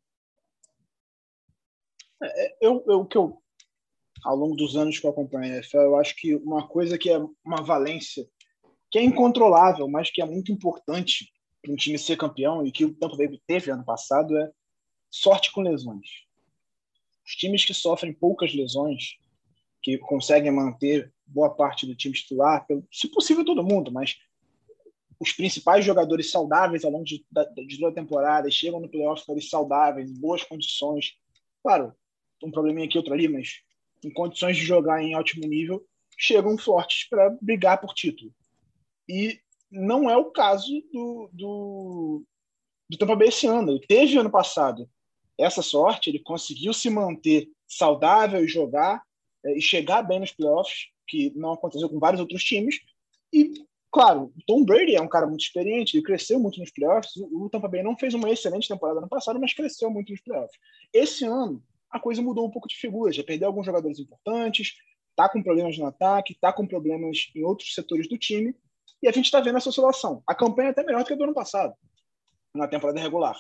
É, 2.22 2.58
eu, 2.62 2.84
eu, 2.88 3.00
o 3.02 3.06
que 3.06 3.18
eu 3.18 3.42
ao 4.24 4.36
longo 4.36 4.56
dos 4.56 4.76
anos 4.76 4.98
que 4.98 5.06
eu 5.06 5.12
acompanho 5.12 5.46
a 5.46 5.58
NFL, 5.58 5.78
eu 5.78 5.96
acho 5.98 6.16
que 6.16 6.36
uma 6.36 6.68
coisa 6.68 6.98
que 6.98 7.10
é 7.10 7.18
uma 7.46 7.62
valência 7.62 8.28
que 8.90 8.98
é 8.98 9.04
incontrolável, 9.04 9.88
mas 9.88 10.10
que 10.10 10.22
é 10.22 10.26
muito 10.26 10.52
importante 10.52 11.32
para 11.62 11.72
um 11.72 11.76
time 11.76 11.98
ser 11.98 12.18
campeão 12.18 12.66
e 12.66 12.72
que 12.72 12.86
o 12.86 12.94
Tampa 12.94 13.18
Bay 13.18 13.40
teve 13.46 13.72
ano 13.72 13.86
passado 13.86 14.38
é 14.38 14.52
sorte 15.12 15.52
com 15.52 15.62
lesões. 15.62 16.08
Os 17.26 17.36
times 17.36 17.66
que 17.66 17.74
sofrem 17.74 18.14
poucas 18.14 18.54
lesões, 18.54 19.16
que 19.82 19.98
conseguem 19.98 20.52
manter 20.52 21.14
boa 21.26 21.50
parte 21.50 21.86
do 21.86 21.96
time 21.96 22.14
titular, 22.14 22.66
se 22.92 23.08
possível 23.10 23.44
todo 23.44 23.64
mundo, 23.64 23.92
mas 23.92 24.18
os 25.20 25.32
principais 25.32 25.86
jogadores 25.86 26.30
saudáveis 26.30 26.84
ao 26.84 26.92
longo 26.92 27.06
de, 27.06 27.26
de 27.68 27.80
toda 27.80 27.92
a 27.92 27.96
temporada, 27.96 28.52
chegam 28.52 28.80
no 28.80 28.90
playoff 28.90 29.26
todos 29.26 29.50
saudáveis, 29.50 30.12
boas 30.12 30.44
condições. 30.44 31.18
Claro, 31.64 31.94
um 32.44 32.52
probleminha 32.52 32.86
aqui, 32.86 32.98
outro 32.98 33.14
ali, 33.14 33.28
mas 33.28 33.62
em 34.04 34.12
condições 34.12 34.58
de 34.58 34.64
jogar 34.64 35.02
em 35.02 35.16
ótimo 35.16 35.48
nível, 35.48 35.86
chegam 36.18 36.58
fortes 36.58 37.08
para 37.10 37.36
brigar 37.42 37.80
por 37.80 37.94
título. 37.94 38.32
E 39.08 39.40
não 39.72 40.10
é 40.10 40.18
o 40.18 40.32
caso 40.32 40.82
do, 40.92 41.30
do, 41.34 42.24
do 42.90 42.98
Tampa 42.98 43.16
Bay 43.16 43.30
esse 43.30 43.48
ano. 43.48 43.72
Ele 43.72 43.86
teve 43.88 44.18
ano 44.18 44.30
passado 44.30 44.90
essa 45.38 45.62
sorte, 45.62 46.10
ele 46.10 46.20
conseguiu 46.20 46.74
se 46.74 46.90
manter 46.90 47.50
saudável 47.68 48.44
e 48.44 48.48
jogar 48.48 49.02
é, 49.44 49.58
e 49.58 49.62
chegar 49.62 50.02
bem 50.02 50.20
nos 50.20 50.32
playoffs, 50.32 50.88
que 51.08 51.32
não 51.36 51.54
aconteceu 51.54 51.90
com 51.90 52.00
vários 52.00 52.20
outros 52.20 52.44
times. 52.44 52.80
E, 53.34 53.66
claro, 53.92 54.34
Tom 54.48 54.64
Brady 54.64 54.96
é 54.96 55.02
um 55.02 55.08
cara 55.08 55.28
muito 55.28 55.42
experiente, 55.42 55.98
ele 55.98 56.04
cresceu 56.04 56.40
muito 56.40 56.60
nos 56.60 56.72
playoffs. 56.72 57.16
O 57.18 57.50
Tampa 57.50 57.68
Bay 57.68 57.84
não 57.84 57.98
fez 57.98 58.14
uma 58.14 58.30
excelente 58.30 58.68
temporada 58.68 59.02
no 59.02 59.10
passado, 59.10 59.40
mas 59.40 59.54
cresceu 59.54 59.90
muito 59.90 60.12
nos 60.12 60.22
playoffs. 60.22 60.58
Esse 60.94 61.26
ano, 61.26 61.64
a 61.90 62.00
coisa 62.00 62.22
mudou 62.22 62.48
um 62.48 62.52
pouco 62.52 62.68
de 62.68 62.76
figura, 62.76 63.12
já 63.12 63.24
perdeu 63.24 63.48
alguns 63.48 63.66
jogadores 63.66 64.00
importantes, 64.00 64.74
está 65.12 65.30
com 65.30 65.42
problemas 65.42 65.78
no 65.78 65.86
ataque, 65.86 66.34
está 66.34 66.52
com 66.52 66.68
problemas 66.68 67.32
em 67.34 67.44
outros 67.44 67.74
setores 67.74 68.08
do 68.10 68.18
time, 68.18 68.54
e 69.02 69.08
a 69.08 69.12
gente 69.12 69.26
está 69.26 69.40
vendo 69.40 69.58
essa 69.58 69.70
oscilação. 69.70 70.22
A 70.28 70.36
campanha 70.36 70.70
é 70.70 70.72
até 70.72 70.84
melhor 70.84 71.04
do 71.04 71.08
que 71.08 71.14
a 71.14 71.16
do 71.16 71.24
ano 71.24 71.34
passado, 71.34 71.74
na 72.54 72.68
temporada 72.68 73.00
regular. 73.00 73.40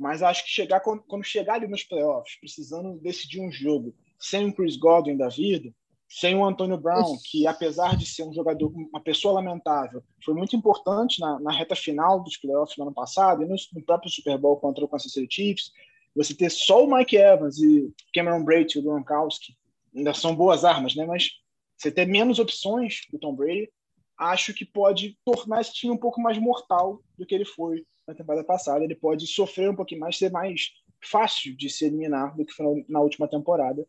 Mas 0.00 0.22
acho 0.22 0.44
que 0.44 0.50
chegar 0.50 0.80
quando 0.80 1.22
chegar 1.22 1.54
ali 1.54 1.68
nos 1.68 1.84
playoffs, 1.84 2.36
precisando 2.40 2.98
decidir 2.98 3.40
um 3.40 3.52
jogo 3.52 3.94
sem 4.18 4.48
o 4.48 4.54
Chris 4.54 4.76
Godwin 4.76 5.16
da 5.16 5.28
vida, 5.28 5.72
sem 6.14 6.34
o 6.34 6.44
Antônio 6.44 6.76
Brown, 6.76 7.16
que 7.24 7.46
apesar 7.46 7.96
de 7.96 8.04
ser 8.04 8.22
um 8.22 8.34
jogador, 8.34 8.70
uma 8.70 9.00
pessoa 9.00 9.32
lamentável, 9.32 10.04
foi 10.22 10.34
muito 10.34 10.54
importante 10.54 11.18
na, 11.18 11.40
na 11.40 11.50
reta 11.50 11.74
final 11.74 12.22
dos 12.22 12.36
playoffs 12.36 12.76
do 12.76 12.82
ano 12.82 12.92
passado 12.92 13.42
e 13.42 13.46
no, 13.46 13.56
no 13.72 13.82
próprio 13.82 14.10
Super 14.10 14.36
Bowl 14.36 14.58
contra 14.58 14.84
o 14.84 14.88
Kansas 14.88 15.10
City 15.10 15.34
Chiefs, 15.34 15.72
você 16.14 16.34
ter 16.34 16.50
só 16.50 16.84
o 16.84 16.94
Mike 16.94 17.16
Evans 17.16 17.58
e 17.58 17.90
Cameron 18.14 18.44
Brady 18.44 18.76
e 18.76 18.80
o 18.80 18.82
Gronkowski 18.82 19.56
ainda 19.96 20.12
são 20.12 20.36
boas 20.36 20.66
armas, 20.66 20.94
né? 20.94 21.06
Mas 21.06 21.30
você 21.78 21.90
ter 21.90 22.06
menos 22.06 22.38
opções 22.38 23.00
do 23.10 23.18
Tom 23.18 23.34
Brady, 23.34 23.70
acho 24.18 24.52
que 24.52 24.66
pode 24.66 25.16
tornar 25.24 25.62
esse 25.62 25.72
time 25.72 25.94
um 25.94 25.98
pouco 25.98 26.20
mais 26.20 26.36
mortal 26.36 27.00
do 27.16 27.24
que 27.24 27.34
ele 27.34 27.46
foi 27.46 27.86
na 28.06 28.14
temporada 28.14 28.44
passada. 28.44 28.84
Ele 28.84 28.94
pode 28.94 29.26
sofrer 29.26 29.70
um 29.70 29.76
pouquinho 29.76 30.02
mais, 30.02 30.18
ser 30.18 30.30
mais 30.30 30.72
fácil 31.02 31.56
de 31.56 31.70
se 31.70 31.86
eliminar 31.86 32.36
do 32.36 32.44
que 32.44 32.52
foi 32.52 32.84
na 32.86 33.00
última 33.00 33.26
temporada. 33.26 33.86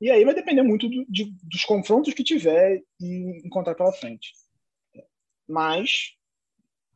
E 0.00 0.10
aí 0.10 0.24
vai 0.24 0.34
depender 0.34 0.62
muito 0.62 0.88
do, 0.88 1.04
de, 1.08 1.34
dos 1.44 1.64
confrontos 1.64 2.12
que 2.12 2.24
tiver 2.24 2.82
e 3.00 3.46
encontrar 3.46 3.74
pela 3.74 3.92
frente. 3.92 4.32
Mas 5.48 6.14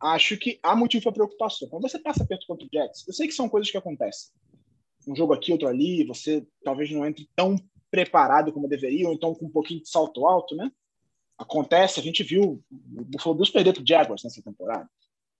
acho 0.00 0.36
que 0.36 0.58
há 0.62 0.76
motivo 0.76 1.04
para 1.04 1.12
preocupação. 1.12 1.68
Quando 1.68 1.88
você 1.88 1.98
passa 1.98 2.26
perto 2.26 2.46
contra 2.46 2.66
o 2.66 2.70
Jets, 2.72 3.06
eu 3.06 3.14
sei 3.14 3.26
que 3.26 3.34
são 3.34 3.48
coisas 3.48 3.70
que 3.70 3.76
acontecem 3.76 4.30
um 5.08 5.16
jogo 5.16 5.32
aqui, 5.32 5.52
outro 5.52 5.68
ali, 5.68 6.04
você 6.04 6.46
talvez 6.62 6.90
não 6.90 7.06
entre 7.06 7.28
tão 7.34 7.56
preparado 7.90 8.52
como 8.52 8.68
deveria, 8.68 9.08
ou 9.08 9.14
então 9.14 9.34
com 9.34 9.46
um 9.46 9.50
pouquinho 9.50 9.80
de 9.80 9.88
salto 9.88 10.26
alto, 10.26 10.54
né? 10.54 10.70
Acontece, 11.38 11.98
a 11.98 12.02
gente 12.02 12.22
viu 12.22 12.62
o 12.70 13.04
Buffalo 13.04 13.34
Bills 13.34 13.52
perder 13.52 13.72
para 13.72 13.82
o 13.82 13.86
Jaguars 13.86 14.22
nessa 14.22 14.42
temporada. 14.42 14.88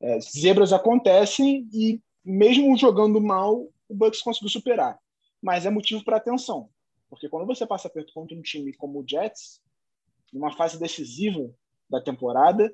É, 0.00 0.20
zebras 0.20 0.72
acontecem 0.72 1.68
e 1.72 2.00
mesmo 2.24 2.76
jogando 2.76 3.20
mal, 3.20 3.68
o 3.88 3.94
Bucks 3.94 4.22
conseguiu 4.22 4.48
superar. 4.48 4.98
Mas 5.42 5.66
é 5.66 5.70
motivo 5.70 6.04
para 6.04 6.16
atenção, 6.16 6.68
porque 7.08 7.28
quando 7.28 7.46
você 7.46 7.66
passa 7.66 7.88
perto 7.88 8.12
contra 8.12 8.36
um 8.36 8.42
time 8.42 8.72
como 8.74 9.00
o 9.00 9.04
Jets, 9.08 9.62
numa 10.32 10.54
fase 10.56 10.78
decisiva 10.78 11.50
da 11.88 12.02
temporada, 12.02 12.72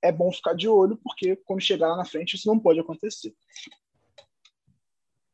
é 0.00 0.12
bom 0.12 0.30
ficar 0.32 0.54
de 0.54 0.68
olho, 0.68 0.96
porque 1.02 1.36
quando 1.36 1.60
chegar 1.60 1.88
lá 1.88 1.96
na 1.96 2.04
frente 2.04 2.36
isso 2.36 2.48
não 2.48 2.58
pode 2.58 2.80
acontecer. 2.80 3.34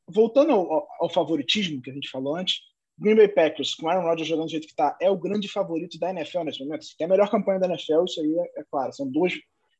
Voltando 0.06 0.52
ao, 0.52 0.88
ao 1.00 1.10
favoritismo 1.10 1.82
que 1.82 1.90
a 1.90 1.94
gente 1.94 2.10
falou 2.10 2.36
antes, 2.36 2.60
Green 2.98 3.14
Bay 3.14 3.28
Packers, 3.28 3.74
com 3.74 3.88
Aaron 3.88 4.02
Rodgers 4.02 4.28
jogando 4.28 4.46
do 4.46 4.50
jeito 4.50 4.66
que 4.66 4.72
está, 4.72 4.96
é 5.00 5.08
o 5.08 5.16
grande 5.16 5.48
favorito 5.48 5.98
da 5.98 6.10
NFL 6.10 6.42
nesse 6.42 6.58
momento. 6.58 6.86
Tem 6.96 7.04
a 7.04 7.08
melhor 7.08 7.30
campanha 7.30 7.60
da 7.60 7.68
NFL, 7.68 8.04
isso 8.04 8.20
aí 8.20 8.38
é, 8.38 8.60
é, 8.60 8.64
claro. 8.68 8.92
São 8.92 9.08
duas. 9.08 9.32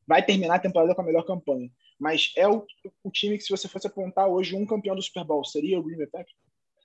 Vai 0.07 0.25
terminar 0.25 0.55
a 0.55 0.59
temporada 0.59 0.95
com 0.95 1.01
a 1.01 1.05
melhor 1.05 1.25
campanha. 1.25 1.69
Mas 1.99 2.31
é 2.37 2.47
o, 2.47 2.65
o 3.03 3.11
time 3.11 3.37
que, 3.37 3.43
se 3.43 3.49
você 3.49 3.67
fosse 3.67 3.87
apontar 3.87 4.27
hoje 4.27 4.55
um 4.55 4.65
campeão 4.65 4.95
do 4.95 5.01
Super 5.01 5.25
Bowl, 5.25 5.43
seria 5.43 5.77
o 5.77 5.83
Green 5.83 5.97
Bay 5.97 6.07
Packers? 6.07 6.35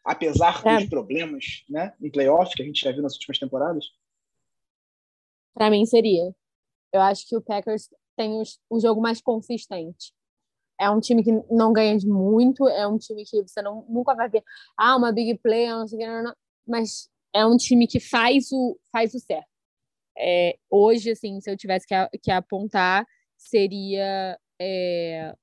Apesar 0.05 0.63
é. 0.67 0.79
dos 0.79 0.89
problemas 0.89 1.65
né, 1.69 1.95
em 2.01 2.11
playoff 2.11 2.55
que 2.55 2.63
a 2.63 2.67
gente 2.67 2.81
já 2.81 2.93
viu 2.93 3.03
nas 3.03 3.15
últimas 3.15 3.39
temporadas? 3.39 3.87
Para 5.55 5.71
mim, 5.71 5.87
seria. 5.87 6.35
Eu 6.93 7.01
acho 7.01 7.27
que 7.27 7.37
o 7.37 7.41
Packers 7.41 7.89
tem 8.17 8.41
os, 8.41 8.61
o 8.69 8.79
jogo 8.79 9.01
mais 9.01 9.21
consistente. 9.21 10.13
É 10.79 10.91
um 10.91 11.01
time 11.01 11.23
que 11.23 11.33
não 11.51 11.73
ganha 11.73 11.97
de 11.97 12.07
muito, 12.07 12.69
é 12.69 12.87
um 12.87 12.99
time 12.99 13.25
que 13.25 13.43
você 13.43 13.63
não, 13.63 13.85
nunca 13.89 14.15
vai 14.15 14.29
ver, 14.29 14.43
ah, 14.77 14.97
uma 14.97 15.13
big 15.13 15.39
play, 15.39 15.69
não 15.69 15.87
sei 15.87 15.99
o 15.99 16.01
que, 16.01 16.07
não, 16.07 16.23
não, 16.25 16.37
mas 16.67 17.09
é 17.33 17.47
um 17.47 17.57
time 17.57 17.87
que 17.87 18.01
faz 18.01 18.51
o, 18.51 18.79
faz 18.91 19.15
o 19.15 19.21
certo. 19.21 19.49
É, 20.17 20.57
hoje, 20.69 21.11
assim, 21.11 21.41
se 21.41 21.51
eu 21.51 21.57
tivesse 21.57 21.87
que, 21.87 21.95
que 22.19 22.31
apontar, 22.31 23.07
seria 23.37 24.39
é, 24.61 25.35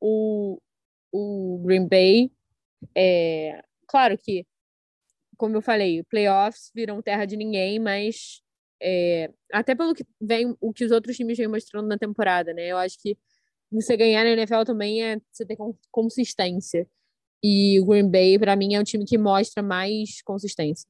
o, 0.00 0.58
o 1.12 1.62
Green 1.64 1.86
Bay. 1.88 2.30
É, 2.94 3.62
claro 3.94 4.18
que, 4.18 4.44
como 5.36 5.56
eu 5.56 5.62
falei, 5.62 6.02
playoffs 6.02 6.72
viram 6.74 7.00
terra 7.00 7.24
de 7.24 7.36
ninguém, 7.36 7.78
mas 7.78 8.42
é, 8.82 9.30
até 9.52 9.72
pelo 9.72 9.94
que 9.94 10.04
vem, 10.20 10.56
o 10.60 10.72
que 10.72 10.84
os 10.84 10.90
outros 10.90 11.16
times 11.16 11.38
vêm 11.38 11.46
mostrando 11.46 11.86
na 11.86 11.96
temporada, 11.96 12.52
né? 12.52 12.66
Eu 12.72 12.76
acho 12.78 12.98
que 13.00 13.16
você 13.70 13.96
ganhar 13.96 14.24
na 14.24 14.30
NFL 14.30 14.64
também 14.66 15.04
é 15.04 15.20
você 15.30 15.46
ter 15.46 15.56
consistência. 15.92 16.88
E 17.40 17.78
o 17.80 17.86
Green 17.86 18.10
Bay, 18.10 18.36
para 18.36 18.56
mim, 18.56 18.74
é 18.74 18.80
um 18.80 18.84
time 18.84 19.04
que 19.04 19.16
mostra 19.16 19.62
mais 19.62 20.20
consistência. 20.22 20.88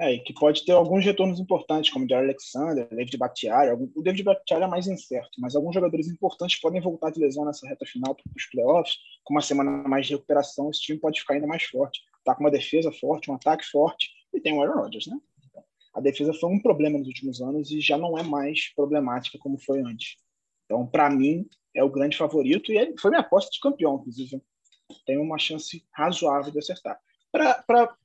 É, 0.00 0.14
e 0.14 0.20
que 0.20 0.32
pode 0.32 0.64
ter 0.64 0.72
alguns 0.72 1.04
retornos 1.04 1.40
importantes, 1.40 1.90
como 1.90 2.04
o 2.04 2.08
Jair 2.08 2.24
Alexander, 2.24 2.88
David 2.88 3.16
Bakhtiari. 3.16 3.72
O 3.72 4.02
David 4.02 4.22
Bakhtiari 4.22 4.62
é 4.62 4.66
mais 4.68 4.86
incerto, 4.86 5.40
mas 5.40 5.56
alguns 5.56 5.74
jogadores 5.74 6.06
importantes 6.06 6.60
podem 6.60 6.80
voltar 6.80 7.10
de 7.10 7.18
lesão 7.18 7.44
nessa 7.44 7.66
reta 7.66 7.84
final 7.84 8.14
para 8.14 8.24
os 8.36 8.46
playoffs. 8.46 8.96
Com 9.24 9.34
uma 9.34 9.42
semana 9.42 9.70
mais 9.88 10.06
de 10.06 10.14
recuperação, 10.14 10.70
esse 10.70 10.82
time 10.82 11.00
pode 11.00 11.20
ficar 11.20 11.34
ainda 11.34 11.48
mais 11.48 11.64
forte. 11.64 12.00
Tá 12.24 12.34
com 12.34 12.44
uma 12.44 12.50
defesa 12.50 12.92
forte, 12.92 13.28
um 13.28 13.34
ataque 13.34 13.64
forte, 13.66 14.08
e 14.32 14.40
tem 14.40 14.52
o 14.52 14.62
Aaron 14.62 14.82
Rodgers, 14.82 15.08
né? 15.08 15.18
a 15.98 16.00
defesa 16.00 16.32
foi 16.32 16.48
um 16.48 16.60
problema 16.60 16.96
nos 16.96 17.08
últimos 17.08 17.40
anos 17.40 17.72
e 17.72 17.80
já 17.80 17.98
não 17.98 18.16
é 18.16 18.22
mais 18.22 18.72
problemática 18.74 19.36
como 19.36 19.58
foi 19.58 19.80
antes. 19.80 20.16
Então, 20.64 20.86
para 20.86 21.10
mim, 21.10 21.44
é 21.74 21.82
o 21.82 21.90
grande 21.90 22.16
favorito 22.16 22.72
e 22.72 22.94
foi 23.00 23.10
minha 23.10 23.20
aposta 23.20 23.50
de 23.50 23.58
campeão, 23.58 23.96
inclusive. 23.96 24.40
Tem 25.04 25.18
uma 25.18 25.38
chance 25.38 25.84
razoável 25.92 26.52
de 26.52 26.58
acertar. 26.58 27.00
Para 27.32 27.96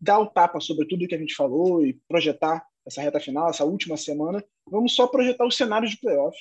dar 0.00 0.18
o 0.18 0.26
tapa 0.26 0.60
sobre 0.60 0.86
tudo 0.86 1.06
que 1.06 1.14
a 1.14 1.18
gente 1.18 1.34
falou 1.34 1.84
e 1.84 1.94
projetar 2.08 2.66
essa 2.86 3.02
reta 3.02 3.18
final, 3.18 3.50
essa 3.50 3.64
última 3.64 3.96
semana, 3.96 4.44
vamos 4.66 4.94
só 4.94 5.06
projetar 5.06 5.46
os 5.46 5.56
cenários 5.56 5.90
de 5.90 5.98
playoff 5.98 6.36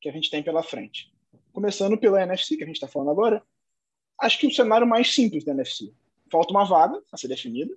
que 0.00 0.08
a 0.08 0.12
gente 0.12 0.30
tem 0.30 0.42
pela 0.42 0.62
frente. 0.62 1.12
Começando 1.52 1.96
pela 1.96 2.22
NFC, 2.22 2.56
que 2.56 2.64
a 2.64 2.66
gente 2.66 2.76
está 2.76 2.86
falando 2.86 3.10
agora, 3.10 3.42
acho 4.20 4.38
que 4.38 4.46
o 4.46 4.54
cenário 4.54 4.86
mais 4.86 5.14
simples 5.14 5.44
da 5.44 5.52
NFC. 5.52 5.92
Falta 6.30 6.52
uma 6.52 6.64
vaga 6.64 7.02
a 7.10 7.16
ser 7.16 7.28
definida, 7.28 7.74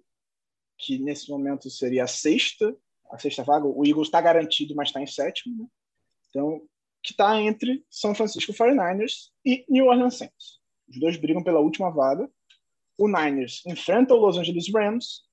que 0.78 0.97
nesse 0.99 1.30
momento 1.30 1.69
seria 1.69 2.04
a 2.04 2.08
sexta, 2.08 2.75
a 3.10 3.17
sexta 3.17 3.43
vaga. 3.43 3.65
O 3.65 3.86
Eagles 3.86 4.08
está 4.08 4.19
garantido, 4.19 4.75
mas 4.75 4.89
está 4.89 5.02
em 5.02 5.08
sétimo. 5.08 5.63
Né? 5.63 5.69
Então, 6.30 6.62
que 7.02 7.12
está 7.12 7.39
entre 7.41 7.86
São 7.89 8.13
Francisco 8.13 8.54
49ers 8.54 9.30
e 9.45 9.65
New 9.69 9.86
Orleans 9.86 10.17
Saints. 10.17 10.60
Os 10.89 10.99
dois 10.99 11.17
brigam 11.17 11.43
pela 11.43 11.60
última 11.60 11.89
vaga. 11.89 12.30
O 12.99 13.07
Niners 13.07 13.63
enfrenta 13.65 14.13
o 14.13 14.17
Los 14.17 14.38
Angeles 14.38 14.71
Rams 14.71 15.23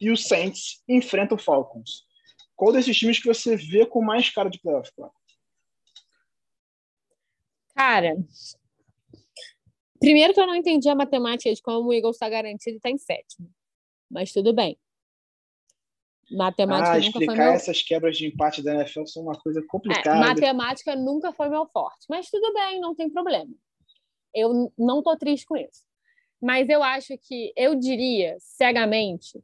e 0.00 0.10
o 0.10 0.16
Saints 0.16 0.82
enfrenta 0.88 1.34
o 1.34 1.38
Falcons. 1.38 2.04
Qual 2.56 2.72
desses 2.72 2.96
times 2.96 3.20
que 3.20 3.26
você 3.26 3.56
vê 3.56 3.84
com 3.84 4.02
mais 4.02 4.30
cara 4.30 4.48
de 4.48 4.58
playoff? 4.60 4.90
Cara, 7.74 8.16
primeiro 10.00 10.32
que 10.32 10.40
eu 10.40 10.46
não 10.46 10.56
entendi 10.56 10.88
a 10.88 10.94
matemática 10.94 11.52
de 11.52 11.60
como 11.60 11.88
o 11.88 11.92
Eagles 11.92 12.16
está 12.16 12.28
garantido 12.28 12.76
e 12.76 12.76
está 12.76 12.90
em 12.90 12.98
sétimo 12.98 13.52
mas 14.14 14.32
tudo 14.32 14.54
bem. 14.54 14.78
Matemática 16.30 16.90
ah, 16.90 16.94
nunca 16.94 17.06
explicar 17.08 17.34
foi 17.34 17.44
meu... 17.44 17.52
essas 17.52 17.82
quebras 17.82 18.16
de 18.16 18.26
empate 18.26 18.62
da 18.62 18.74
NFL 18.74 19.04
são 19.06 19.24
uma 19.24 19.38
coisa 19.38 19.62
complicada. 19.66 20.16
É, 20.16 20.20
matemática 20.20 20.96
nunca 20.96 21.32
foi 21.32 21.48
meu 21.48 21.66
forte, 21.66 22.06
mas 22.08 22.30
tudo 22.30 22.52
bem, 22.52 22.80
não 22.80 22.94
tem 22.94 23.10
problema. 23.10 23.52
Eu 24.32 24.72
não 24.78 25.02
tô 25.02 25.16
triste 25.16 25.44
com 25.46 25.56
isso. 25.56 25.82
Mas 26.44 26.68
eu 26.68 26.82
acho 26.82 27.16
que, 27.16 27.54
eu 27.56 27.74
diria 27.74 28.36
cegamente, 28.38 29.42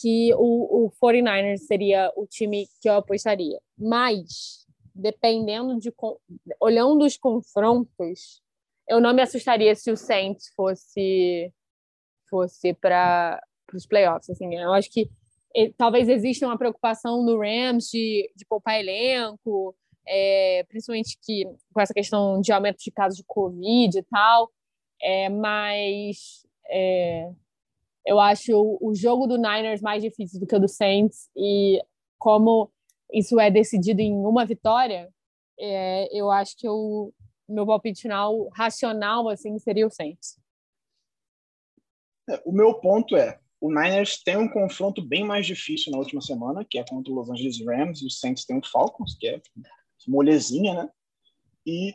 que 0.00 0.32
o, 0.34 0.86
o 0.86 0.90
49ers 0.92 1.58
seria 1.58 2.10
o 2.16 2.26
time 2.26 2.66
que 2.80 2.88
eu 2.88 2.94
apostaria. 2.94 3.60
Mas, 3.76 4.66
dependendo 4.94 5.78
de. 5.78 5.92
Olhando 6.58 7.04
os 7.04 7.18
confrontos, 7.18 8.40
eu 8.88 8.98
não 8.98 9.12
me 9.12 9.20
assustaria 9.20 9.74
se 9.74 9.90
o 9.90 9.96
Saints 9.96 10.50
fosse 10.56 11.52
fosse 12.30 12.72
para 12.72 13.38
os 13.74 13.84
playoffs. 13.84 14.30
Assim, 14.30 14.54
eu 14.54 14.72
acho 14.72 14.90
que 14.90 15.10
talvez 15.76 16.08
exista 16.08 16.46
uma 16.46 16.56
preocupação 16.56 17.22
no 17.22 17.38
Rams 17.38 17.90
de, 17.90 18.32
de 18.34 18.46
poupar 18.46 18.80
elenco, 18.80 19.76
é, 20.08 20.64
principalmente 20.66 21.18
que, 21.20 21.44
com 21.74 21.80
essa 21.80 21.92
questão 21.92 22.40
de 22.40 22.52
aumento 22.52 22.78
de 22.78 22.90
casos 22.90 23.18
de 23.18 23.24
Covid 23.24 23.98
e 23.98 24.02
tal, 24.04 24.50
é, 25.02 25.28
mas 25.28 26.46
é, 26.68 27.30
eu 28.06 28.18
acho 28.20 28.78
o, 28.80 28.94
jogo 28.94 29.26
do 29.26 29.36
Niners 29.36 29.80
mais 29.80 30.02
difícil 30.02 30.40
do 30.40 30.46
que 30.46 30.54
o 30.54 30.60
do 30.60 30.68
Saints 30.68 31.28
e 31.36 31.82
como 32.18 32.70
isso 33.12 33.40
é 33.40 33.50
decidido 33.50 34.00
em 34.00 34.12
uma 34.12 34.44
vitória, 34.44 35.12
é, 35.58 36.08
eu 36.16 36.30
acho 36.30 36.56
que 36.56 36.68
o 36.68 37.12
meu 37.48 37.66
palpite 37.66 38.02
final 38.02 38.48
racional 38.50 39.28
assim 39.28 39.58
seria 39.58 39.86
o 39.86 39.90
Saints. 39.90 40.38
É, 42.28 42.40
o 42.44 42.52
meu 42.52 42.74
ponto 42.74 43.16
é 43.16 43.40
o 43.60 43.68
Niners 43.68 44.22
tem 44.22 44.38
um 44.38 44.48
confronto 44.48 45.02
bem 45.02 45.22
mais 45.22 45.46
difícil 45.46 45.92
na 45.92 45.98
última 45.98 46.22
semana, 46.22 46.64
que 46.64 46.78
é 46.78 46.84
contra 46.84 47.12
o 47.12 47.14
Los 47.14 47.28
Angeles 47.28 47.62
Rams, 47.64 48.00
e 48.00 48.06
o 48.06 48.10
Saints 48.10 48.46
tem 48.46 48.56
o 48.56 48.66
Falcons, 48.66 49.16
que 49.18 49.28
é 49.28 49.40
molezinha, 50.08 50.72
né? 50.72 50.90
E 51.66 51.94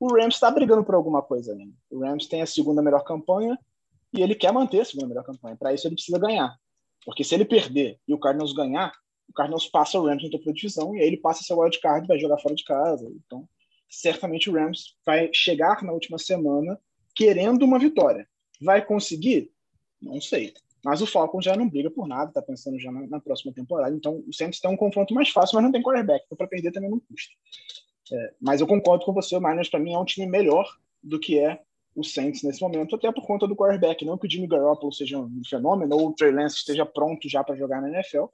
o 0.00 0.14
Rams 0.14 0.34
está 0.34 0.50
brigando 0.50 0.84
por 0.84 0.94
alguma 0.94 1.22
coisa 1.22 1.52
ainda. 1.52 1.74
O 1.90 2.00
Rams 2.00 2.26
tem 2.26 2.42
a 2.42 2.46
segunda 2.46 2.82
melhor 2.82 3.02
campanha 3.04 3.58
e 4.12 4.22
ele 4.22 4.34
quer 4.34 4.52
manter 4.52 4.80
a 4.80 4.84
segunda 4.84 5.08
melhor 5.08 5.24
campanha. 5.24 5.56
Para 5.56 5.72
isso 5.72 5.86
ele 5.86 5.94
precisa 5.94 6.18
ganhar. 6.18 6.56
Porque 7.04 7.24
se 7.24 7.34
ele 7.34 7.44
perder 7.44 7.98
e 8.06 8.14
o 8.14 8.18
Cardinals 8.18 8.52
ganhar, 8.52 8.92
o 9.28 9.32
Cardinals 9.32 9.66
passa 9.66 9.98
o 9.98 10.06
Rams 10.06 10.22
no 10.22 10.30
topo 10.30 10.46
da 10.46 10.52
divisão 10.52 10.94
e 10.94 11.00
aí 11.00 11.06
ele 11.06 11.16
passa 11.16 11.42
seu 11.42 11.58
wild 11.58 11.78
card 11.80 12.04
e 12.04 12.08
vai 12.08 12.18
jogar 12.18 12.38
fora 12.38 12.54
de 12.54 12.64
casa. 12.64 13.10
Então, 13.24 13.48
certamente 13.88 14.48
o 14.48 14.54
Rams 14.54 14.96
vai 15.04 15.30
chegar 15.32 15.82
na 15.82 15.92
última 15.92 16.18
semana 16.18 16.78
querendo 17.14 17.64
uma 17.64 17.78
vitória. 17.78 18.28
Vai 18.60 18.84
conseguir? 18.84 19.50
Não 20.00 20.20
sei. 20.20 20.54
Mas 20.84 21.02
o 21.02 21.06
Falcons 21.06 21.44
já 21.44 21.56
não 21.56 21.68
briga 21.68 21.90
por 21.90 22.06
nada, 22.06 22.32
tá 22.32 22.40
pensando 22.40 22.78
já 22.78 22.90
na, 22.92 23.06
na 23.06 23.20
próxima 23.20 23.52
temporada. 23.52 23.94
Então 23.94 24.22
o 24.26 24.32
Saints 24.32 24.60
tem 24.60 24.70
um 24.70 24.76
confronto 24.76 25.12
mais 25.12 25.28
fácil, 25.30 25.56
mas 25.56 25.64
não 25.64 25.72
tem 25.72 25.82
quarterback. 25.82 26.24
Então 26.24 26.38
para 26.38 26.46
perder 26.46 26.70
também 26.70 26.90
não 26.90 27.00
custa. 27.00 27.32
É, 28.12 28.34
mas 28.40 28.60
eu 28.60 28.66
concordo 28.66 29.04
com 29.04 29.12
você, 29.12 29.36
o 29.36 29.40
Niners 29.40 29.68
para 29.68 29.80
mim 29.80 29.94
é 29.94 29.98
um 29.98 30.04
time 30.04 30.26
melhor 30.26 30.66
do 31.02 31.18
que 31.18 31.38
é 31.38 31.60
o 31.94 32.04
Saints 32.04 32.42
nesse 32.42 32.60
momento, 32.60 32.94
até 32.94 33.10
por 33.10 33.26
conta 33.26 33.46
do 33.46 33.56
quarterback. 33.56 34.04
Não 34.04 34.16
que 34.16 34.26
o 34.26 34.30
Jimmy 34.30 34.46
Garoppolo 34.46 34.92
seja 34.92 35.18
um 35.18 35.42
fenômeno 35.48 35.96
ou 35.96 36.08
o 36.08 36.14
Trey 36.14 36.30
Lance 36.30 36.56
esteja 36.56 36.86
pronto 36.86 37.28
já 37.28 37.42
para 37.42 37.56
jogar 37.56 37.80
na 37.80 37.88
NFL, 37.88 38.26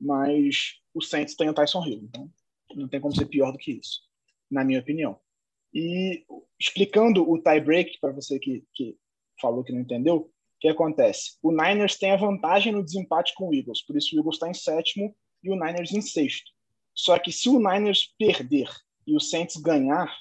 mas 0.00 0.80
o 0.94 1.02
Saints 1.02 1.36
tem 1.36 1.48
o 1.48 1.54
Tyson 1.54 1.84
Hill. 1.84 2.02
Então 2.04 2.30
não 2.74 2.88
tem 2.88 3.00
como 3.00 3.14
ser 3.14 3.26
pior 3.26 3.52
do 3.52 3.58
que 3.58 3.72
isso, 3.72 4.00
na 4.50 4.64
minha 4.64 4.80
opinião. 4.80 5.18
E 5.74 6.24
explicando 6.58 7.28
o 7.30 7.38
tie 7.38 7.60
break 7.60 7.98
para 8.00 8.12
você 8.12 8.38
que, 8.38 8.64
que 8.74 8.96
falou 9.40 9.62
que 9.62 9.72
não 9.72 9.80
entendeu, 9.80 10.30
que 10.62 10.68
acontece? 10.68 11.38
O 11.42 11.50
Niners 11.50 11.96
tem 11.96 12.12
a 12.12 12.16
vantagem 12.16 12.72
no 12.72 12.84
desempate 12.84 13.34
com 13.34 13.48
o 13.48 13.54
Eagles, 13.54 13.82
por 13.82 13.96
isso 13.96 14.14
o 14.14 14.18
Eagles 14.18 14.36
está 14.36 14.48
em 14.48 14.54
sétimo 14.54 15.14
e 15.42 15.50
o 15.50 15.56
Niners 15.56 15.92
em 15.92 16.00
sexto. 16.00 16.50
Só 16.94 17.18
que 17.18 17.32
se 17.32 17.48
o 17.48 17.58
Niners 17.58 18.14
perder 18.16 18.70
e 19.06 19.16
o 19.16 19.20
Saints 19.20 19.56
ganhar, 19.56 20.16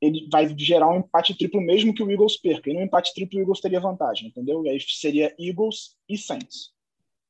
ele 0.00 0.28
vai 0.30 0.56
gerar 0.56 0.88
um 0.88 0.98
empate 0.98 1.36
triplo 1.36 1.60
mesmo 1.60 1.94
que 1.94 2.02
o 2.02 2.10
Eagles 2.10 2.36
perca. 2.36 2.70
E 2.70 2.74
no 2.74 2.82
empate 2.82 3.12
triplo 3.14 3.38
o 3.38 3.42
Eagles 3.42 3.60
teria 3.60 3.80
vantagem, 3.80 4.28
entendeu? 4.28 4.64
E 4.64 4.70
aí 4.70 4.80
seria 4.80 5.34
Eagles 5.38 5.96
e 6.08 6.16
Saints. 6.16 6.72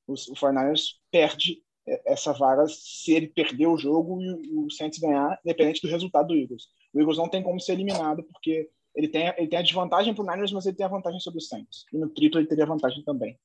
O, 0.07 0.15
49ers 0.15 0.97
perde 1.11 1.63
essa 2.05 2.33
vaga 2.33 2.67
se 2.69 3.13
ele 3.13 3.29
perder 3.29 3.67
o 3.67 3.79
jogo 3.79 4.21
e 4.23 4.55
o 4.55 4.71
Saints 4.71 4.99
ganhar, 4.99 5.39
independente 5.45 5.81
do 5.81 5.89
resultado 5.89 6.29
do 6.29 6.37
Eagles. 6.37 6.65
O 6.93 7.01
Eagles 7.01 7.17
não 7.17 7.29
tem 7.29 7.43
como 7.43 7.61
ser 7.61 7.73
eliminado 7.73 8.23
porque 8.25 8.69
ele 8.95 9.09
tem, 9.09 9.33
ele 9.37 9.49
tem 9.49 9.59
a 9.59 9.63
desvantagem 9.63 10.15
para 10.15 10.25
o 10.25 10.27
Niners, 10.27 10.53
mas 10.53 10.67
ele 10.67 10.77
tem 10.77 10.85
a 10.85 10.91
vantagem 10.91 11.21
sobre 11.21 11.39
o 11.39 11.43
Saints. 11.43 11.85
E 11.93 11.97
no 11.97 12.09
triplo 12.09 12.41
ele 12.41 12.49
teria 12.49 12.67
vantagem 12.67 13.03
também. 13.05 13.39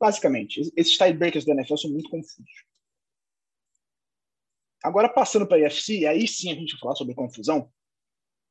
Basicamente, 0.00 0.60
esses 0.76 0.96
tiebreakers 0.96 1.44
da 1.44 1.52
NFL 1.52 1.76
são 1.76 1.90
muito 1.90 2.08
confusos. 2.08 2.50
Agora, 4.82 5.08
passando 5.08 5.46
para 5.46 5.58
a 5.58 5.60
UFC, 5.60 6.06
aí 6.06 6.26
sim 6.28 6.50
a 6.50 6.54
gente 6.54 6.72
vai 6.72 6.80
falar 6.80 6.96
sobre 6.96 7.14
confusão. 7.14 7.72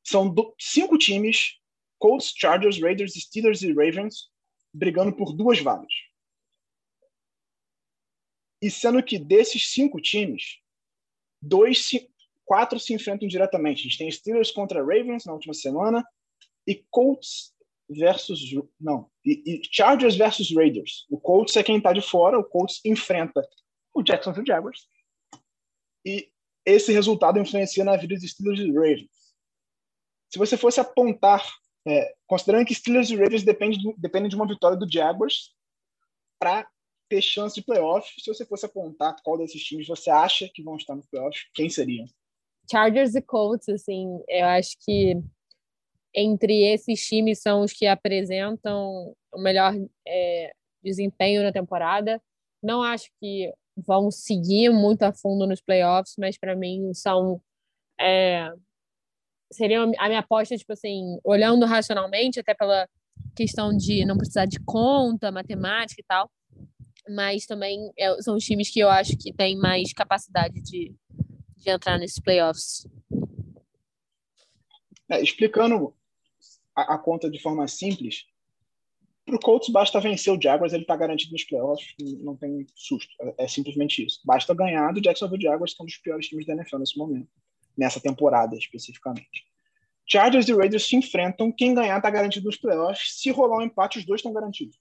São 0.06 0.28
do, 0.28 0.54
cinco 0.58 0.98
times: 0.98 1.58
Colts, 1.98 2.32
Chargers, 2.36 2.80
Raiders, 2.80 3.14
Steelers 3.14 3.62
e 3.62 3.72
Ravens, 3.72 4.30
brigando 4.72 5.14
por 5.14 5.32
duas 5.32 5.60
vagas. 5.60 5.92
E 8.60 8.70
sendo 8.70 9.02
que 9.02 9.18
desses 9.18 9.70
cinco 9.70 10.00
times, 10.00 10.58
dois, 11.40 11.90
quatro 12.44 12.78
se 12.78 12.92
enfrentam 12.92 13.28
diretamente. 13.28 13.80
A 13.80 13.82
gente 13.84 13.98
tem 13.98 14.10
Steelers 14.10 14.50
contra 14.50 14.80
Ravens 14.80 15.24
na 15.24 15.32
última 15.32 15.54
semana 15.54 16.04
e 16.66 16.74
Colts 16.90 17.54
versus 17.88 18.40
não 18.78 19.10
e, 19.24 19.42
e 19.46 19.62
Chargers 19.70 20.16
versus 20.16 20.54
Raiders. 20.54 21.06
O 21.08 21.18
Colts 21.18 21.56
é 21.56 21.62
quem 21.62 21.78
está 21.78 21.92
de 21.92 22.02
fora. 22.02 22.38
O 22.38 22.44
Colts 22.44 22.80
enfrenta 22.84 23.40
o 23.94 24.02
Jacksonville 24.02 24.46
Jaguars 24.46 24.86
e 26.08 26.30
esse 26.64 26.92
resultado 26.92 27.38
influencia 27.38 27.84
na 27.84 27.96
vida 27.96 28.14
dos 28.14 28.30
Steelers 28.30 28.60
e 28.60 28.72
Ravens. 28.72 29.10
Se 30.30 30.38
você 30.38 30.56
fosse 30.56 30.80
apontar, 30.80 31.46
é, 31.86 32.14
considerando 32.26 32.66
que 32.66 32.74
Steelers 32.74 33.10
e 33.10 33.16
Ravens 33.16 33.42
dependem 33.42 33.78
de, 33.78 33.94
dependem 33.98 34.28
de 34.28 34.36
uma 34.36 34.46
vitória 34.46 34.76
do 34.76 34.90
Jaguars 34.90 35.54
para 36.38 36.68
ter 37.08 37.22
chance 37.22 37.54
de 37.54 37.62
playoff, 37.62 38.08
se 38.20 38.32
você 38.32 38.44
fosse 38.44 38.66
apontar 38.66 39.16
qual 39.22 39.38
desses 39.38 39.62
times 39.62 39.86
você 39.86 40.10
acha 40.10 40.48
que 40.52 40.62
vão 40.62 40.76
estar 40.76 40.94
no 40.94 41.06
playoff, 41.10 41.38
quem 41.54 41.70
seriam? 41.70 42.06
Chargers 42.70 43.14
e 43.14 43.22
Colts, 43.22 43.68
assim, 43.68 44.06
eu 44.28 44.44
acho 44.44 44.76
que 44.84 45.14
entre 46.14 46.64
esses 46.70 47.00
times 47.06 47.40
são 47.40 47.62
os 47.62 47.72
que 47.72 47.86
apresentam 47.86 49.14
o 49.32 49.40
melhor 49.40 49.74
é, 50.06 50.52
desempenho 50.82 51.42
na 51.42 51.52
temporada. 51.52 52.20
Não 52.62 52.82
acho 52.82 53.10
que 53.20 53.52
vão 53.86 54.10
seguir 54.10 54.70
muito 54.70 55.02
a 55.02 55.12
fundo 55.12 55.46
nos 55.46 55.60
playoffs, 55.60 56.14
mas 56.18 56.38
para 56.38 56.56
mim 56.56 56.92
são 56.94 57.40
é, 58.00 58.50
seria 59.52 59.82
a 59.82 60.08
minha 60.08 60.20
aposta, 60.20 60.56
tipo 60.56 60.72
assim, 60.72 61.18
olhando 61.24 61.64
racionalmente, 61.66 62.40
até 62.40 62.54
pela 62.54 62.88
questão 63.34 63.76
de 63.76 64.04
não 64.04 64.16
precisar 64.16 64.46
de 64.46 64.58
conta, 64.60 65.32
matemática 65.32 66.00
e 66.00 66.04
tal, 66.04 66.30
mas 67.08 67.46
também 67.46 67.90
é, 67.98 68.20
são 68.22 68.36
os 68.36 68.44
times 68.44 68.70
que 68.70 68.80
eu 68.80 68.88
acho 68.88 69.16
que 69.16 69.32
têm 69.32 69.56
mais 69.56 69.92
capacidade 69.92 70.60
de, 70.60 70.94
de 71.56 71.70
entrar 71.70 71.98
nesses 71.98 72.20
playoffs. 72.20 72.86
É, 75.10 75.22
explicando 75.22 75.94
a, 76.76 76.94
a, 76.94 76.98
conta 76.98 77.30
de 77.30 77.40
forma 77.40 77.66
simples, 77.66 78.26
para 79.28 79.36
o 79.36 79.40
Colts 79.40 79.68
basta 79.68 80.00
vencer 80.00 80.32
o 80.32 80.40
Jaguars, 80.40 80.72
ele 80.72 80.82
está 80.82 80.96
garantido 80.96 81.32
nos 81.32 81.44
playoffs, 81.44 81.94
não 82.20 82.34
tem 82.34 82.66
susto. 82.74 83.12
É, 83.20 83.44
é, 83.44 83.48
simplesmente 83.48 84.04
isso. 84.04 84.20
Basta 84.24 84.54
ganhar 84.54 84.92
do 84.92 85.00
Jacksonville 85.00 85.42
Jaguars, 85.42 85.74
que 85.74 85.80
é 85.80 85.84
um 85.84 85.86
dos 85.86 85.98
piores 85.98 86.26
times 86.26 86.46
da 86.46 86.54
NFL 86.54 86.78
nesse 86.78 86.98
momento, 86.98 87.28
nessa 87.76 88.00
temporada 88.00 88.56
especificamente. 88.56 89.46
Chargers 90.06 90.48
e 90.48 90.54
Raiders 90.54 90.88
se 90.88 90.96
enfrentam, 90.96 91.52
quem 91.52 91.74
ganhar 91.74 91.98
está 91.98 92.08
garantido 92.08 92.46
nos 92.46 92.56
playoffs. 92.56 93.20
Se 93.20 93.30
rolar 93.30 93.58
um 93.58 93.62
empate, 93.62 93.98
os 93.98 94.06
dois 94.06 94.20
estão 94.20 94.32
garantidos 94.32 94.78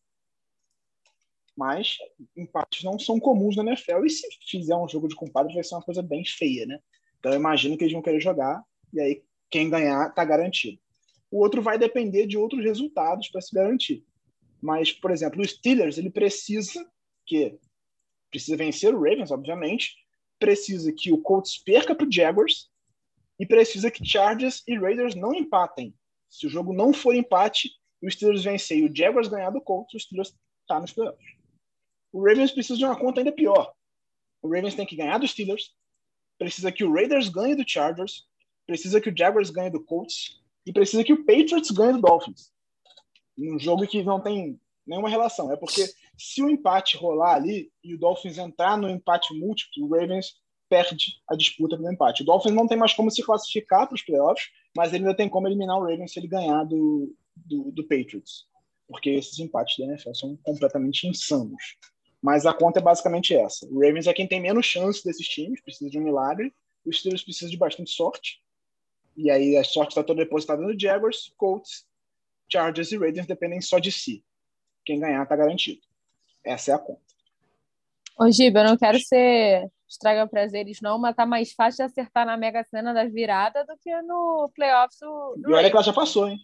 mas 1.57 1.97
empates 2.37 2.83
não 2.83 2.99
são 2.99 3.19
comuns 3.19 3.55
na 3.55 3.63
NFL 3.63 4.05
e 4.05 4.09
se 4.11 4.27
fizer 4.47 4.75
um 4.75 4.87
jogo 4.87 5.07
de 5.07 5.15
compadres 5.15 5.55
vai 5.55 5.63
ser 5.63 5.73
uma 5.73 5.81
coisa 5.81 6.03
bem 6.03 6.23
feia, 6.23 6.67
né? 6.67 6.79
Então 7.19 7.31
eu 7.31 7.39
imagino 7.39 7.75
que 7.75 7.83
eles 7.83 7.93
vão 7.93 8.01
querer 8.01 8.21
jogar 8.21 8.63
e 8.93 9.01
aí 9.01 9.23
quem 9.49 9.67
ganhar 9.67 10.09
está 10.09 10.23
garantido. 10.23 10.77
O 11.31 11.41
outro 11.41 11.61
vai 11.61 11.77
depender 11.79 12.27
de 12.27 12.37
outros 12.37 12.63
resultados 12.63 13.27
para 13.29 13.41
se 13.41 13.53
garantir. 13.53 14.05
Mas, 14.61 14.91
por 14.91 15.11
exemplo, 15.11 15.41
o 15.41 15.47
Steelers 15.47 15.97
ele 15.97 16.09
precisa 16.09 16.85
que 17.25 17.57
precisa 18.29 18.57
vencer 18.57 18.93
o 18.93 18.99
Ravens, 19.01 19.31
obviamente, 19.31 19.95
precisa 20.39 20.91
que 20.91 21.11
o 21.11 21.21
Colts 21.21 21.57
perca 21.57 21.95
para 21.95 22.05
o 22.05 22.11
Jaguars 22.11 22.69
e 23.39 23.45
precisa 23.45 23.89
que 23.91 24.05
Chargers 24.05 24.63
e 24.67 24.77
Raiders 24.77 25.15
não 25.15 25.33
empatem. 25.33 25.93
Se 26.29 26.45
o 26.45 26.49
jogo 26.49 26.73
não 26.73 26.93
for 26.93 27.15
empate, 27.15 27.71
o 28.01 28.09
Steelers 28.09 28.43
vencer 28.43 28.77
e 28.77 28.85
o 28.85 28.95
Jaguars 28.95 29.27
ganhar 29.27 29.49
do 29.49 29.61
Colts, 29.61 29.93
o 29.93 29.99
Steelers 29.99 30.35
está 30.61 30.79
nos 30.79 30.91
playoffs. 30.91 31.25
O 32.11 32.23
Ravens 32.23 32.51
precisa 32.51 32.77
de 32.77 32.85
uma 32.85 32.97
conta 32.97 33.21
ainda 33.21 33.31
pior. 33.31 33.73
O 34.41 34.49
Ravens 34.49 34.75
tem 34.75 34.85
que 34.85 34.95
ganhar 34.95 35.17
dos 35.17 35.31
Steelers, 35.31 35.73
precisa 36.37 36.71
que 36.71 36.83
o 36.83 36.93
Raiders 36.93 37.29
ganhe 37.29 37.55
do 37.55 37.67
Chargers, 37.67 38.27
precisa 38.65 39.01
que 39.01 39.09
o 39.09 39.17
Jaguars 39.17 39.49
ganhe 39.49 39.69
do 39.69 39.83
Colts 39.83 40.41
e 40.65 40.73
precisa 40.73 41.03
que 41.03 41.13
o 41.13 41.25
Patriots 41.25 41.71
ganhe 41.71 41.93
do 41.93 42.01
Dolphins. 42.01 42.51
Um 43.37 43.59
jogo 43.59 43.87
que 43.87 44.03
não 44.03 44.19
tem 44.19 44.59
nenhuma 44.85 45.09
relação. 45.09 45.51
É 45.51 45.57
porque 45.57 45.85
se 46.17 46.41
o 46.41 46.49
empate 46.49 46.97
rolar 46.97 47.35
ali 47.35 47.71
e 47.83 47.93
o 47.93 47.99
Dolphins 47.99 48.37
entrar 48.37 48.77
no 48.77 48.89
empate 48.89 49.33
múltiplo, 49.33 49.85
o 49.85 49.89
Ravens 49.89 50.35
perde 50.69 51.21
a 51.29 51.35
disputa 51.35 51.77
pelo 51.77 51.91
empate. 51.91 52.23
O 52.23 52.25
Dolphins 52.25 52.53
não 52.53 52.67
tem 52.67 52.77
mais 52.77 52.93
como 52.93 53.11
se 53.11 53.23
classificar 53.23 53.87
para 53.87 53.95
os 53.95 54.01
playoffs, 54.01 54.47
mas 54.75 54.93
ele 54.93 55.03
ainda 55.03 55.15
tem 55.15 55.29
como 55.29 55.47
eliminar 55.47 55.77
o 55.77 55.83
Ravens 55.83 56.11
se 56.11 56.19
ele 56.19 56.27
ganhar 56.27 56.63
do, 56.63 57.13
do, 57.35 57.71
do 57.71 57.83
Patriots. 57.83 58.45
Porque 58.87 59.09
esses 59.09 59.37
empates 59.39 59.77
da 59.77 59.85
NFL 59.85 60.13
são 60.13 60.37
completamente 60.43 61.07
insanos. 61.07 61.77
Mas 62.21 62.45
a 62.45 62.53
conta 62.53 62.79
é 62.79 62.81
basicamente 62.81 63.35
essa. 63.35 63.65
O 63.67 63.81
Ravens 63.81 64.07
é 64.07 64.13
quem 64.13 64.27
tem 64.27 64.41
menos 64.41 64.65
chance 64.65 65.03
desses 65.03 65.27
times, 65.27 65.61
precisa 65.61 65.89
de 65.89 65.99
um 65.99 66.03
milagre. 66.03 66.53
O 66.85 66.91
Steelers 66.91 67.23
precisa 67.23 67.51
de 67.51 67.57
bastante 67.57 67.91
sorte. 67.91 68.41
E 69.15 69.29
aí 69.29 69.57
a 69.57 69.63
sorte 69.63 69.89
está 69.89 70.03
toda 70.03 70.23
depositada 70.23 70.61
no 70.61 70.79
Jaguars, 70.79 71.33
Colts, 71.37 71.86
Chargers 72.51 72.91
e 72.91 72.97
Raiders 72.97 73.27
dependem 73.27 73.61
só 73.61 73.79
de 73.79 73.91
si. 73.91 74.23
Quem 74.85 74.99
ganhar 74.99 75.23
está 75.23 75.35
garantido. 75.35 75.81
Essa 76.45 76.71
é 76.71 76.73
a 76.73 76.79
conta. 76.79 77.01
Ô, 78.19 78.31
Giba, 78.31 78.59
eu 78.59 78.65
não 78.65 78.77
quero 78.77 78.99
ser 78.99 79.69
estraga 79.87 80.27
prazeres, 80.27 80.81
não, 80.81 80.97
mas 80.97 81.15
tá 81.15 81.25
mais 81.25 81.53
fácil 81.53 81.77
de 81.77 81.91
acertar 81.91 82.25
na 82.25 82.35
Mega 82.35 82.63
Sena 82.63 82.93
da 82.93 83.05
virada 83.05 83.63
do 83.65 83.77
que 83.77 84.01
no 84.01 84.51
playoffs 84.53 84.99
do, 84.99 85.35
do 85.37 85.51
E 85.51 85.53
olha 85.53 85.69
que 85.69 85.75
ela 85.75 85.83
já 85.83 85.93
passou, 85.93 86.27
hein? 86.27 86.37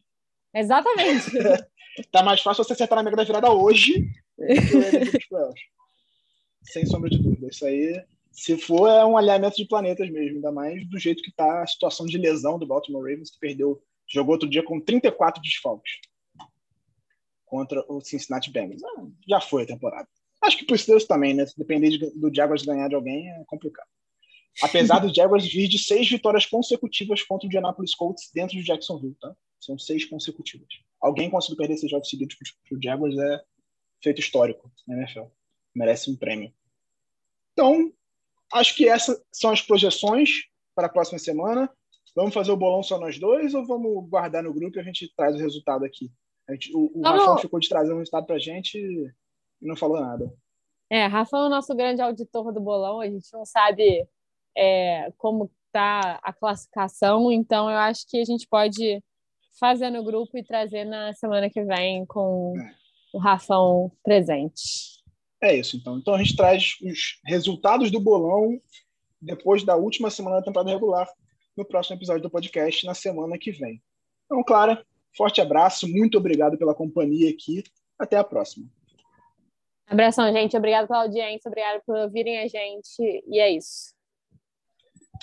Exatamente. 0.53 1.31
tá 2.11 2.23
mais 2.23 2.41
fácil 2.41 2.63
você 2.63 2.73
acertar 2.73 2.97
na 2.97 3.03
Mega 3.03 3.17
da 3.17 3.23
virada 3.23 3.51
hoje 3.51 4.07
Sem 6.63 6.85
sombra 6.85 7.09
de 7.09 7.17
dúvida. 7.17 7.47
Isso 7.47 7.65
aí, 7.65 8.01
se 8.31 8.57
for, 8.57 8.87
é 8.87 9.05
um 9.05 9.17
alinhamento 9.17 9.57
de 9.57 9.67
planetas 9.67 10.09
mesmo, 10.09 10.35
ainda 10.35 10.51
mais 10.51 10.87
do 10.89 10.97
jeito 10.97 11.21
que 11.21 11.29
está 11.29 11.61
a 11.61 11.67
situação 11.67 12.05
de 12.05 12.17
lesão 12.17 12.57
do 12.57 12.65
Baltimore 12.65 13.03
Ravens, 13.03 13.31
que 13.31 13.39
perdeu, 13.39 13.81
jogou 14.13 14.33
outro 14.33 14.49
dia 14.49 14.63
com 14.63 14.79
34 14.79 15.41
desfalques 15.41 15.91
contra 17.45 17.83
o 17.87 18.01
Cincinnati 18.01 18.49
Bengals. 18.51 18.83
Ah, 18.83 19.05
já 19.27 19.39
foi 19.39 19.63
a 19.63 19.67
temporada. 19.67 20.07
Acho 20.41 20.57
que 20.57 20.65
para 20.65 20.75
os 20.75 20.81
Steelers 20.81 21.05
também, 21.05 21.33
né? 21.33 21.45
Se 21.45 21.57
depender 21.57 21.89
de, 21.89 21.97
do 22.19 22.33
Jaguars 22.33 22.63
ganhar 22.63 22.87
de 22.87 22.95
alguém, 22.95 23.29
é 23.29 23.43
complicado. 23.45 23.87
Apesar 24.61 24.99
do 24.99 25.11
Jaguars 25.13 25.45
vir 25.45 25.67
de 25.67 25.79
seis 25.79 26.09
vitórias 26.09 26.45
consecutivas 26.45 27.21
contra 27.23 27.45
o 27.45 27.47
Indianapolis 27.47 27.95
Colts 27.95 28.29
dentro 28.33 28.57
de 28.57 28.63
Jacksonville, 28.63 29.15
tá? 29.19 29.35
São 29.59 29.77
seis 29.77 30.03
consecutivas. 30.03 30.67
Alguém 30.99 31.29
conseguiu 31.29 31.57
perder 31.57 31.75
esses 31.75 31.89
jogos 31.89 32.09
seguidos 32.09 32.35
para 32.35 32.77
o 32.77 32.81
Jaguars 32.81 33.17
é 33.17 33.43
feito 34.01 34.19
histórico 34.19 34.71
na 34.87 34.97
NFL. 34.97 35.25
Merece 35.73 36.11
um 36.11 36.15
prêmio. 36.15 36.53
Então, 37.53 37.93
acho 38.51 38.75
que 38.75 38.87
essas 38.87 39.23
são 39.31 39.51
as 39.51 39.61
projeções 39.61 40.45
para 40.75 40.87
a 40.87 40.89
próxima 40.89 41.19
semana. 41.19 41.69
Vamos 42.15 42.33
fazer 42.33 42.51
o 42.51 42.57
bolão 42.57 42.83
só 42.83 42.99
nós 42.99 43.19
dois 43.19 43.53
ou 43.53 43.65
vamos 43.65 44.07
guardar 44.07 44.43
no 44.43 44.53
grupo 44.53 44.77
e 44.77 44.81
a 44.81 44.83
gente 44.83 45.11
traz 45.15 45.35
o 45.35 45.39
resultado 45.39 45.83
aqui? 45.83 46.11
Gente, 46.49 46.71
o 46.75 46.91
o 46.93 47.01
Rafa 47.01 47.41
ficou 47.41 47.59
de 47.59 47.69
trazer 47.69 47.93
o 47.93 47.97
resultado 47.97 48.25
para 48.25 48.35
a 48.35 48.39
gente 48.39 48.77
e 48.77 49.11
não 49.61 49.75
falou 49.75 49.99
nada. 49.99 50.31
É, 50.89 51.05
Rafa 51.05 51.37
é 51.37 51.41
o 51.41 51.49
nosso 51.49 51.73
grande 51.75 52.01
auditor 52.01 52.53
do 52.53 52.61
bolão. 52.61 52.99
A 52.99 53.07
gente 53.07 53.27
não 53.33 53.45
sabe 53.45 54.05
é, 54.55 55.11
como 55.17 55.49
está 55.67 56.19
a 56.21 56.31
classificação, 56.31 57.31
então 57.31 57.69
eu 57.69 57.77
acho 57.77 58.07
que 58.07 58.19
a 58.19 58.25
gente 58.25 58.47
pode 58.47 59.01
fazer 59.59 59.89
no 59.89 60.03
grupo 60.03 60.37
e 60.37 60.43
trazer 60.43 60.85
na 60.85 61.13
semana 61.13 61.49
que 61.49 61.63
vem 61.63 62.05
com 62.05 62.53
é 62.59 62.73
o 63.13 63.19
Rafão 63.19 63.91
presente. 64.03 65.01
É 65.41 65.55
isso, 65.55 65.77
então. 65.77 65.97
Então 65.97 66.15
a 66.15 66.17
gente 66.17 66.35
traz 66.35 66.75
os 66.81 67.19
resultados 67.25 67.91
do 67.91 67.99
bolão 67.99 68.59
depois 69.21 69.63
da 69.63 69.75
última 69.75 70.09
semana 70.09 70.37
da 70.37 70.43
temporada 70.43 70.71
regular 70.71 71.07
no 71.55 71.65
próximo 71.65 71.97
episódio 71.97 72.21
do 72.21 72.29
podcast 72.29 72.85
na 72.85 72.93
semana 72.93 73.37
que 73.37 73.51
vem. 73.51 73.81
Então, 74.25 74.43
Clara, 74.43 74.85
forte 75.15 75.41
abraço, 75.41 75.87
muito 75.87 76.17
obrigado 76.17 76.57
pela 76.57 76.73
companhia 76.73 77.29
aqui. 77.29 77.63
Até 77.99 78.17
a 78.17 78.23
próxima. 78.23 78.67
Abração, 79.87 80.31
gente. 80.33 80.57
Obrigado 80.57 80.87
pela 80.87 81.03
audiência, 81.03 81.47
obrigado 81.47 81.81
por 81.85 81.95
ouvirem 81.95 82.39
a 82.39 82.47
gente. 82.47 83.23
E 83.27 83.39
é 83.39 83.51
isso. 83.51 83.93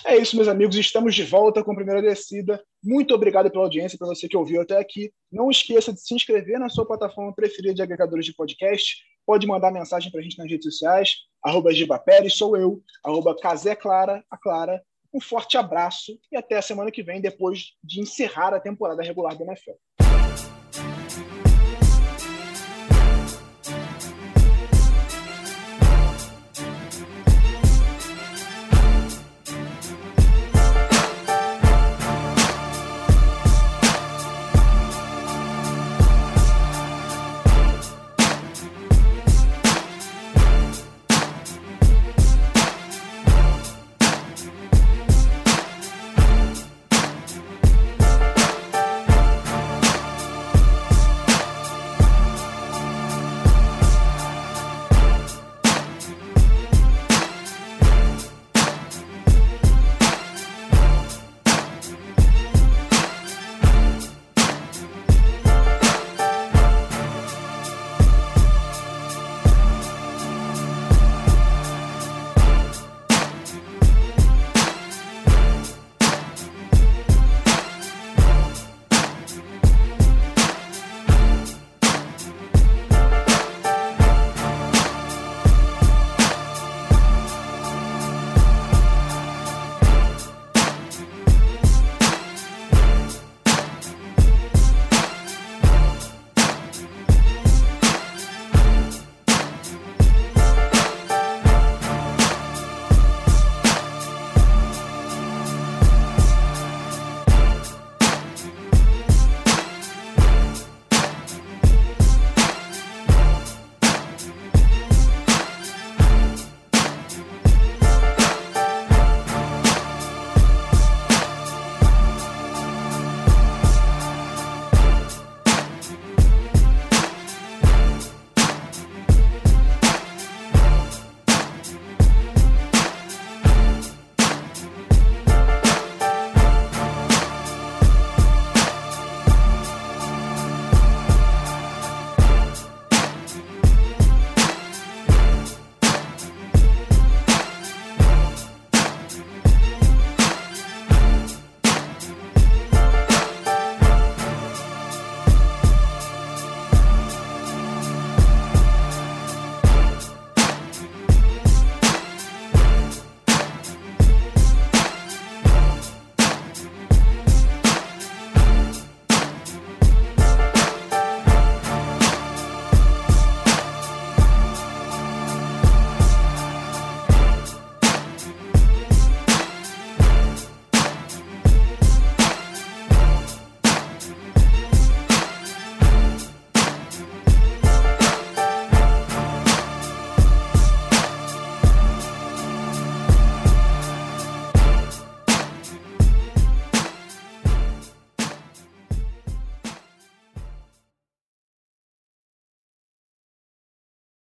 É 0.05 0.15
isso, 0.15 0.35
meus 0.35 0.47
amigos. 0.47 0.75
Estamos 0.77 1.13
de 1.13 1.23
volta 1.23 1.63
com 1.63 1.71
a 1.71 1.75
primeira 1.75 2.01
descida. 2.01 2.63
Muito 2.83 3.13
obrigado 3.13 3.51
pela 3.51 3.65
audiência, 3.65 3.97
para 3.97 4.07
você 4.07 4.27
que 4.27 4.37
ouviu 4.37 4.61
até 4.61 4.77
aqui. 4.77 5.11
Não 5.31 5.51
esqueça 5.51 5.93
de 5.93 6.01
se 6.01 6.15
inscrever 6.15 6.59
na 6.59 6.69
sua 6.69 6.85
plataforma 6.85 7.33
preferida 7.35 7.75
de 7.75 7.81
agregadores 7.81 8.25
de 8.25 8.33
podcast. 8.33 8.95
Pode 9.25 9.45
mandar 9.45 9.71
mensagem 9.71 10.11
para 10.11 10.21
a 10.21 10.23
gente 10.23 10.37
nas 10.37 10.49
redes 10.49 10.65
sociais, 10.65 11.17
arroba 11.43 11.71
Gibaperi, 11.71 12.29
sou 12.29 12.57
eu, 12.57 12.81
arroba 13.03 13.35
Clara, 13.79 14.23
a 14.31 14.37
Clara. 14.37 14.81
Um 15.13 15.19
forte 15.19 15.57
abraço 15.57 16.19
e 16.31 16.37
até 16.37 16.57
a 16.57 16.61
semana 16.61 16.91
que 16.91 17.03
vem, 17.03 17.19
depois 17.19 17.75
de 17.83 17.99
encerrar 17.99 18.53
a 18.53 18.59
temporada 18.59 19.03
regular 19.03 19.37
da 19.37 19.45
NFL. 19.45 19.71